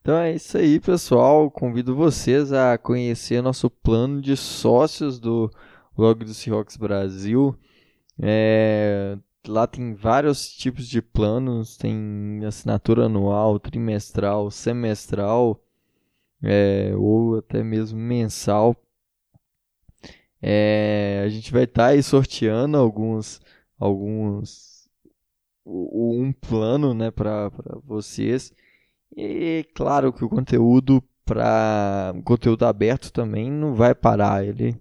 Então 0.00 0.18
é 0.18 0.34
isso 0.34 0.56
aí, 0.56 0.78
pessoal. 0.78 1.50
Convido 1.50 1.96
vocês 1.96 2.52
a 2.52 2.78
conhecer 2.78 3.42
nosso 3.42 3.68
plano 3.68 4.20
de 4.20 4.36
sócios 4.36 5.18
do 5.18 5.50
blog 5.96 6.24
do 6.24 6.32
Seahawks 6.32 6.76
Brasil. 6.76 7.58
É, 8.22 9.18
lá 9.46 9.66
tem 9.66 9.94
vários 9.94 10.48
tipos 10.48 10.88
de 10.88 11.02
planos, 11.02 11.76
tem 11.76 12.40
assinatura 12.46 13.06
anual, 13.06 13.58
trimestral, 13.58 14.50
semestral, 14.50 15.60
é, 16.42 16.92
ou 16.96 17.38
até 17.38 17.62
mesmo 17.62 17.98
mensal. 17.98 18.76
É, 20.40 21.22
a 21.24 21.28
gente 21.28 21.52
vai 21.52 21.64
estar 21.64 21.84
tá 21.84 21.88
aí 21.88 22.02
sorteando 22.02 22.76
alguns, 22.76 23.40
alguns 23.78 24.74
um 25.66 26.32
plano 26.32 26.92
né, 26.94 27.10
para 27.10 27.50
vocês. 27.84 28.52
E 29.16 29.66
claro 29.74 30.12
que 30.12 30.24
o 30.24 30.28
conteúdo 30.28 31.02
para 31.24 32.14
conteúdo 32.24 32.66
aberto 32.66 33.10
também 33.12 33.50
não 33.50 33.74
vai 33.74 33.94
parar. 33.94 34.44
Ele 34.44 34.76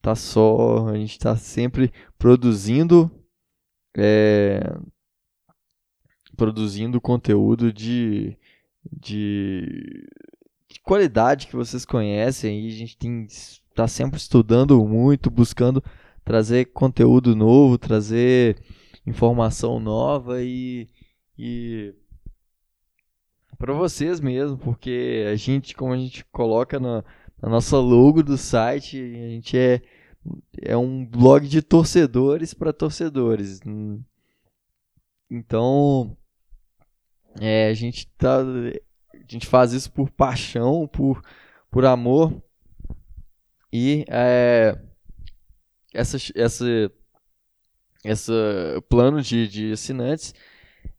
tá 0.00 0.14
só 0.14 0.88
a 0.88 0.96
gente 0.96 1.12
está 1.12 1.36
sempre 1.36 1.92
produzindo 2.18 3.10
é, 3.96 4.60
produzindo 6.36 7.00
conteúdo 7.00 7.72
de, 7.72 8.36
de, 8.90 10.06
de, 10.68 10.80
qualidade 10.82 11.46
que 11.46 11.56
vocês 11.56 11.84
conhecem 11.84 12.64
e 12.64 12.68
a 12.68 12.76
gente 12.76 12.96
tem 12.96 13.26
está 13.72 13.88
sempre 13.88 14.18
estudando 14.18 14.84
muito, 14.84 15.30
buscando 15.30 15.82
trazer 16.24 16.66
conteúdo 16.66 17.34
novo, 17.34 17.78
trazer 17.78 18.62
informação 19.06 19.80
nova 19.80 20.42
e, 20.42 20.88
e 21.38 21.94
para 23.58 23.72
vocês 23.72 24.20
mesmo, 24.20 24.58
porque 24.58 25.26
a 25.32 25.36
gente, 25.36 25.74
como 25.74 25.92
a 25.92 25.96
gente 25.96 26.24
coloca 26.26 26.78
na, 26.78 27.04
na 27.40 27.48
nossa 27.48 27.78
logo 27.78 28.22
do 28.22 28.36
site, 28.36 28.98
a 28.98 29.28
gente 29.28 29.56
é 29.56 29.80
é 30.60 30.76
um 30.76 31.04
blog 31.04 31.48
de 31.48 31.62
torcedores 31.62 32.54
para 32.54 32.72
torcedores. 32.72 33.60
Então, 35.30 36.16
é, 37.40 37.68
a 37.68 37.74
gente 37.74 38.06
tá, 38.18 38.40
a 38.40 39.26
gente 39.26 39.46
faz 39.46 39.72
isso 39.72 39.90
por 39.92 40.10
paixão, 40.10 40.86
por, 40.86 41.22
por 41.70 41.84
amor 41.84 42.42
e 43.72 44.04
é, 44.08 44.78
essa, 45.94 46.18
essa, 48.04 48.82
plano 48.88 49.22
de, 49.22 49.48
de 49.48 49.72
assinantes 49.72 50.34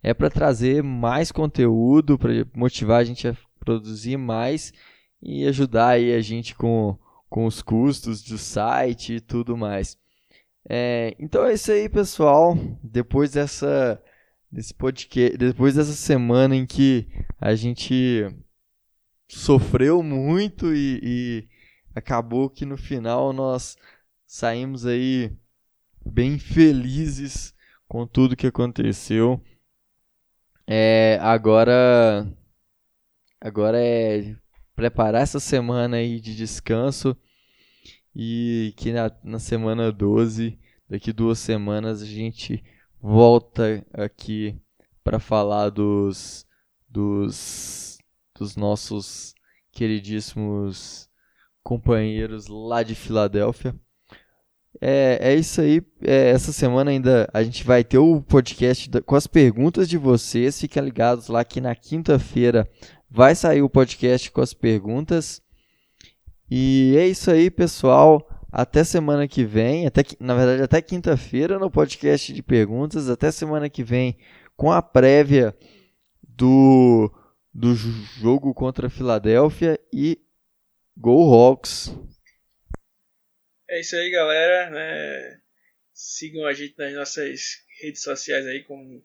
é 0.02 0.14
para 0.14 0.30
trazer 0.30 0.82
mais 0.82 1.32
conteúdo, 1.32 2.18
para 2.18 2.32
motivar 2.56 3.02
a 3.02 3.04
gente 3.04 3.28
a 3.28 3.38
produzir 3.60 4.18
mais 4.18 4.74
e 5.22 5.46
ajudar 5.46 5.90
aí 5.90 6.14
a 6.14 6.22
gente 6.22 6.56
com 6.56 6.98
com 7.34 7.48
os 7.48 7.64
custos 7.64 8.22
do 8.22 8.38
site 8.38 9.14
e 9.14 9.20
tudo 9.20 9.58
mais. 9.58 9.98
É, 10.70 11.16
então 11.18 11.44
é 11.44 11.56
isso 11.56 11.72
aí, 11.72 11.90
pessoal. 11.90 12.56
Depois 12.84 13.32
dessa 13.32 14.00
desse 14.52 14.72
podcast, 14.72 15.36
depois 15.36 15.74
dessa 15.74 15.94
semana 15.94 16.56
em 16.56 16.64
que 16.64 17.08
a 17.42 17.56
gente 17.56 18.30
sofreu 19.28 20.04
muito 20.04 20.76
e, 20.76 21.00
e 21.02 21.48
acabou 21.96 22.52
que 22.52 22.68
no 22.68 22.78
final 22.78 23.34
nós 23.34 23.78
saímos 24.28 24.86
aí 24.86 25.36
bem 26.06 26.38
felizes 26.38 27.52
com 27.88 28.06
tudo 28.06 28.36
que 28.36 28.46
aconteceu. 28.46 29.42
É, 30.68 31.18
agora 31.20 32.32
agora 33.42 33.82
é 33.82 34.36
preparar 34.76 35.22
essa 35.22 35.40
semana 35.40 35.98
aí 35.98 36.20
de 36.20 36.36
descanso 36.36 37.16
e 38.16 38.74
que 38.78 38.92
na, 38.92 39.12
na 39.24 39.40
semana 39.40 39.92
12, 39.92 40.58
daqui 40.90 41.12
duas 41.12 41.40
semanas, 41.40 42.02
a 42.02 42.06
gente 42.06 42.64
volta 43.02 43.86
aqui 43.94 44.56
para 45.04 45.20
falar 45.20 45.70
dos, 45.70 46.46
dos, 46.88 47.98
dos 48.38 48.56
nossos 48.56 49.34
queridíssimos 49.72 51.10
companheiros 51.64 52.48
lá 52.48 52.84
de 52.84 52.94
Filadélfia. 52.94 53.76
É, 54.82 55.18
é 55.22 55.36
isso 55.36 55.62
aí. 55.62 55.82
É, 56.02 56.30
essa 56.30 56.52
semana 56.52 56.92
ainda 56.92 57.30
a 57.34 57.44
gente 57.44 57.64
vai 57.64 57.84
ter 57.84 57.98
o 57.98 58.22
podcast 58.22 58.90
da, 58.90 59.02
com 59.02 59.16
as 59.16 59.28
perguntas 59.28 59.88
de 59.88 59.98
vocês. 59.98 60.60
Fiquem 60.60 60.84
ligados 60.84 61.28
lá 61.28 61.44
que 61.44 61.62
na 61.62 61.76
quinta-feira 61.76 62.70
vai 63.14 63.36
sair 63.36 63.62
o 63.62 63.70
podcast 63.70 64.32
com 64.32 64.42
as 64.42 64.56
perguntas. 64.56 65.40
E 66.50 66.96
é 66.98 67.06
isso 67.06 67.30
aí, 67.30 67.52
pessoal. 67.52 68.28
Até 68.52 68.84
semana 68.84 69.28
que 69.28 69.46
vem, 69.46 69.86
até 69.86 70.02
na 70.20 70.36
verdade 70.36 70.64
até 70.64 70.82
quinta-feira 70.82 71.58
no 71.58 71.72
podcast 71.72 72.34
de 72.34 72.44
perguntas, 72.44 73.10
até 73.10 73.32
semana 73.32 73.70
que 73.70 73.84
vem 73.84 74.18
com 74.56 74.72
a 74.72 74.82
prévia 74.82 75.56
do 76.22 77.12
do 77.54 77.74
jogo 77.76 78.54
contra 78.54 78.88
a 78.88 78.90
Filadélfia 78.90 79.80
e 79.92 80.20
Go 80.98 81.34
Hawks. 81.34 81.96
É 83.70 83.80
isso 83.80 83.96
aí, 83.96 84.12
galera, 84.12 84.70
né? 84.70 85.42
Sigam 85.94 86.46
a 86.46 86.54
gente 86.54 86.76
nas 86.78 86.94
nossas 86.94 87.64
redes 87.82 88.04
sociais 88.04 88.46
aí, 88.46 88.64
como 88.64 89.04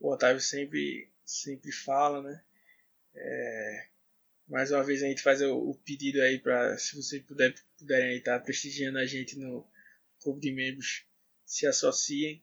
o 0.00 0.12
Otávio 0.12 0.40
sempre 0.40 1.08
sempre 1.24 1.70
fala, 1.70 2.20
né? 2.20 2.40
É, 3.14 3.86
mais 4.48 4.70
uma 4.70 4.82
vez 4.82 5.02
a 5.02 5.06
gente 5.06 5.22
faz 5.22 5.40
o, 5.42 5.56
o 5.56 5.74
pedido 5.74 6.20
aí 6.20 6.38
para 6.38 6.76
se 6.78 6.96
vocês 6.96 7.22
puder, 7.22 7.54
puderem 7.78 8.18
estar 8.18 8.38
tá 8.38 8.44
prestigiando 8.44 8.98
a 8.98 9.06
gente 9.06 9.38
no 9.38 9.66
clube 10.22 10.40
de 10.40 10.52
membros, 10.52 11.04
se 11.44 11.66
associem. 11.66 12.42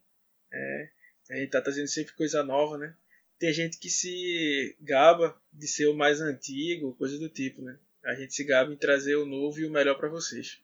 É, 0.52 0.90
a 1.30 1.36
gente 1.36 1.46
está 1.46 1.62
trazendo 1.62 1.88
sempre 1.88 2.14
coisa 2.14 2.44
nova, 2.44 2.78
né? 2.78 2.96
Tem 3.38 3.54
gente 3.54 3.78
que 3.78 3.90
se 3.90 4.76
gaba 4.82 5.40
de 5.54 5.68
ser 5.68 5.88
o 5.88 5.96
mais 5.96 6.20
antigo, 6.20 6.96
coisa 6.96 7.18
do 7.18 7.30
tipo, 7.30 7.62
né? 7.62 7.80
A 8.04 8.16
gente 8.16 8.34
se 8.34 8.44
gaba 8.44 8.74
em 8.74 8.78
trazer 8.78 9.16
o 9.16 9.26
novo 9.26 9.60
e 9.60 9.66
o 9.66 9.72
melhor 9.72 9.98
para 9.98 10.10
vocês. 10.10 10.62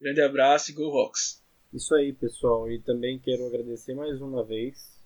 Grande 0.00 0.20
abraço 0.20 0.70
e 0.70 0.74
Go 0.74 0.88
Rocks! 0.90 1.42
Isso 1.72 1.94
aí, 1.94 2.12
pessoal. 2.12 2.70
E 2.70 2.80
também 2.80 3.18
quero 3.18 3.46
agradecer 3.46 3.94
mais 3.94 4.20
uma 4.20 4.44
vez 4.44 4.98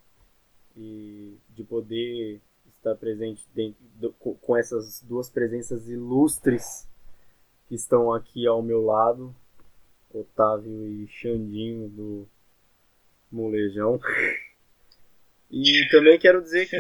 e 0.76 1.36
de 1.50 1.64
poder 1.64 2.40
estar 2.82 2.96
presente 2.96 3.46
dentro 3.54 3.80
do, 3.94 4.12
com 4.12 4.56
essas 4.56 5.02
duas 5.02 5.30
presenças 5.30 5.88
ilustres 5.88 6.88
que 7.68 7.76
estão 7.76 8.12
aqui 8.12 8.46
ao 8.46 8.60
meu 8.60 8.84
lado, 8.84 9.34
Otávio 10.12 10.86
e 10.88 11.06
Xandinho 11.06 11.88
do 11.88 12.28
Molejão. 13.30 14.00
E 15.54 15.86
também 15.90 16.18
quero 16.18 16.40
dizer 16.40 16.66
que 16.66 16.76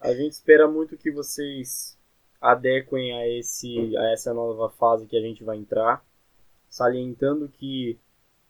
A 0.00 0.14
gente 0.14 0.32
espera 0.32 0.66
muito 0.66 0.96
que 0.96 1.12
vocês 1.12 1.96
adequem 2.40 3.12
a, 3.12 3.28
esse, 3.28 3.96
a 3.96 4.12
essa 4.12 4.34
nova 4.34 4.68
fase 4.70 5.06
que 5.06 5.16
a 5.16 5.20
gente 5.20 5.44
vai 5.44 5.58
entrar, 5.58 6.04
salientando 6.68 7.48
que, 7.48 7.96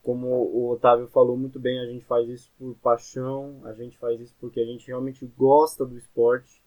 como 0.01 0.29
o 0.29 0.71
Otávio 0.71 1.09
falou 1.09 1.37
muito 1.37 1.59
bem, 1.61 1.79
a 1.81 1.87
gente 1.87 2.05
faz 2.07 2.27
isso 2.27 2.51
por 2.57 2.75
paixão, 2.77 3.61
a 3.65 3.75
gente 3.75 3.99
faz 3.99 4.19
isso 4.19 4.35
porque 4.41 4.61
a 4.61 4.65
gente 4.65 4.87
realmente 4.87 5.27
gosta 5.37 5.85
do 5.85 5.99
esporte. 5.99 6.62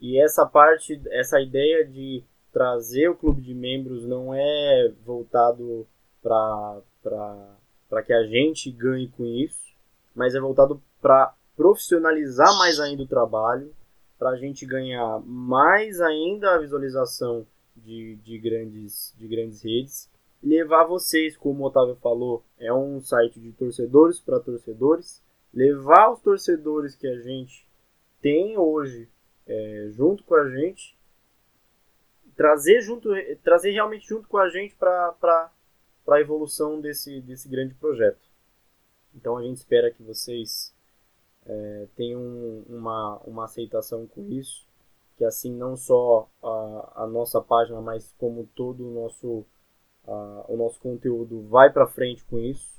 E 0.00 0.20
essa 0.20 0.44
parte, 0.44 1.00
essa 1.10 1.40
ideia 1.40 1.84
de 1.84 2.22
trazer 2.52 3.08
o 3.08 3.16
clube 3.16 3.42
de 3.42 3.54
membros 3.54 4.06
não 4.06 4.34
é 4.34 4.92
voltado 5.04 5.86
para 6.22 8.02
que 8.04 8.12
a 8.12 8.24
gente 8.24 8.70
ganhe 8.70 9.08
com 9.08 9.24
isso, 9.24 9.74
mas 10.14 10.34
é 10.34 10.40
voltado 10.40 10.82
para 11.00 11.34
profissionalizar 11.56 12.56
mais 12.58 12.80
ainda 12.80 13.02
o 13.02 13.06
trabalho, 13.06 13.72
para 14.18 14.30
a 14.30 14.36
gente 14.36 14.64
ganhar 14.64 15.20
mais 15.20 16.00
ainda 16.00 16.54
a 16.54 16.58
visualização 16.58 17.46
de, 17.76 18.16
de, 18.16 18.38
grandes, 18.38 19.14
de 19.18 19.28
grandes 19.28 19.62
redes. 19.62 20.10
Levar 20.42 20.84
vocês, 20.84 21.36
como 21.36 21.62
o 21.62 21.66
Otávio 21.66 21.96
falou, 21.96 22.42
é 22.58 22.72
um 22.72 23.00
site 23.00 23.38
de 23.38 23.52
torcedores 23.52 24.20
para 24.20 24.40
torcedores. 24.40 25.22
Levar 25.52 26.10
os 26.12 26.20
torcedores 26.20 26.94
que 26.94 27.06
a 27.06 27.18
gente 27.20 27.66
tem 28.20 28.56
hoje 28.56 29.08
é, 29.46 29.88
junto 29.92 30.24
com 30.24 30.34
a 30.34 30.48
gente. 30.50 30.96
Trazer, 32.36 32.82
junto, 32.82 33.08
trazer 33.42 33.70
realmente 33.70 34.06
junto 34.06 34.28
com 34.28 34.36
a 34.36 34.48
gente 34.48 34.74
para 34.74 35.50
a 36.08 36.20
evolução 36.20 36.80
desse, 36.80 37.20
desse 37.22 37.48
grande 37.48 37.74
projeto. 37.74 38.20
Então 39.14 39.38
a 39.38 39.42
gente 39.42 39.56
espera 39.56 39.90
que 39.90 40.02
vocês 40.02 40.74
é, 41.46 41.86
tem 41.96 42.14
um, 42.16 42.64
uma, 42.68 43.18
uma 43.24 43.44
aceitação 43.44 44.06
com 44.06 44.28
isso, 44.30 44.66
que 45.16 45.24
assim 45.24 45.52
não 45.52 45.76
só 45.76 46.28
a, 46.42 47.04
a 47.04 47.06
nossa 47.06 47.40
página, 47.40 47.80
mas 47.80 48.14
como 48.18 48.46
todo 48.54 48.86
o 48.86 48.92
nosso, 48.92 49.46
a, 50.06 50.44
o 50.48 50.56
nosso 50.56 50.78
conteúdo 50.80 51.42
vai 51.48 51.72
para 51.72 51.86
frente 51.86 52.24
com 52.24 52.38
isso. 52.38 52.76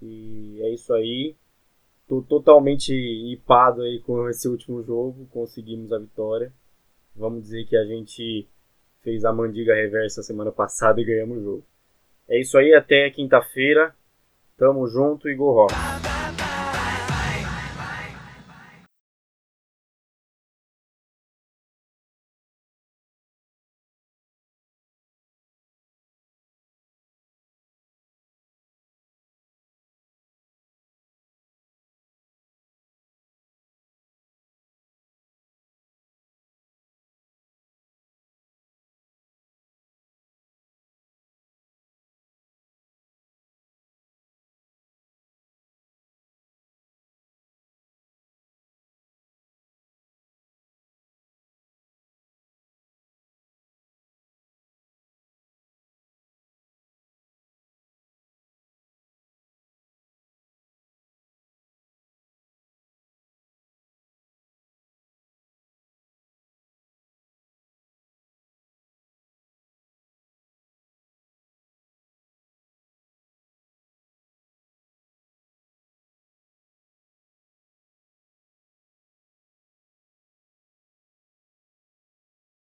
E 0.00 0.60
é 0.62 0.70
isso 0.70 0.92
aí. 0.94 1.34
Tô 2.08 2.22
totalmente 2.22 2.90
hipado 2.90 3.82
aí 3.82 4.00
com 4.00 4.28
esse 4.30 4.48
último 4.48 4.82
jogo, 4.82 5.28
conseguimos 5.30 5.92
a 5.92 5.98
vitória. 5.98 6.50
Vamos 7.14 7.42
dizer 7.42 7.66
que 7.66 7.76
a 7.76 7.84
gente 7.84 8.48
fez 9.02 9.26
a 9.26 9.32
mandiga 9.32 9.74
reversa 9.74 10.22
semana 10.22 10.50
passada 10.50 11.00
e 11.00 11.04
ganhamos 11.04 11.38
o 11.38 11.42
jogo. 11.42 11.64
É 12.26 12.40
isso 12.40 12.56
aí, 12.56 12.74
até 12.74 13.10
quinta-feira. 13.10 13.94
Tamo 14.56 14.86
junto 14.88 15.28
e 15.28 15.34
go 15.34 15.52
rock! 15.52 15.97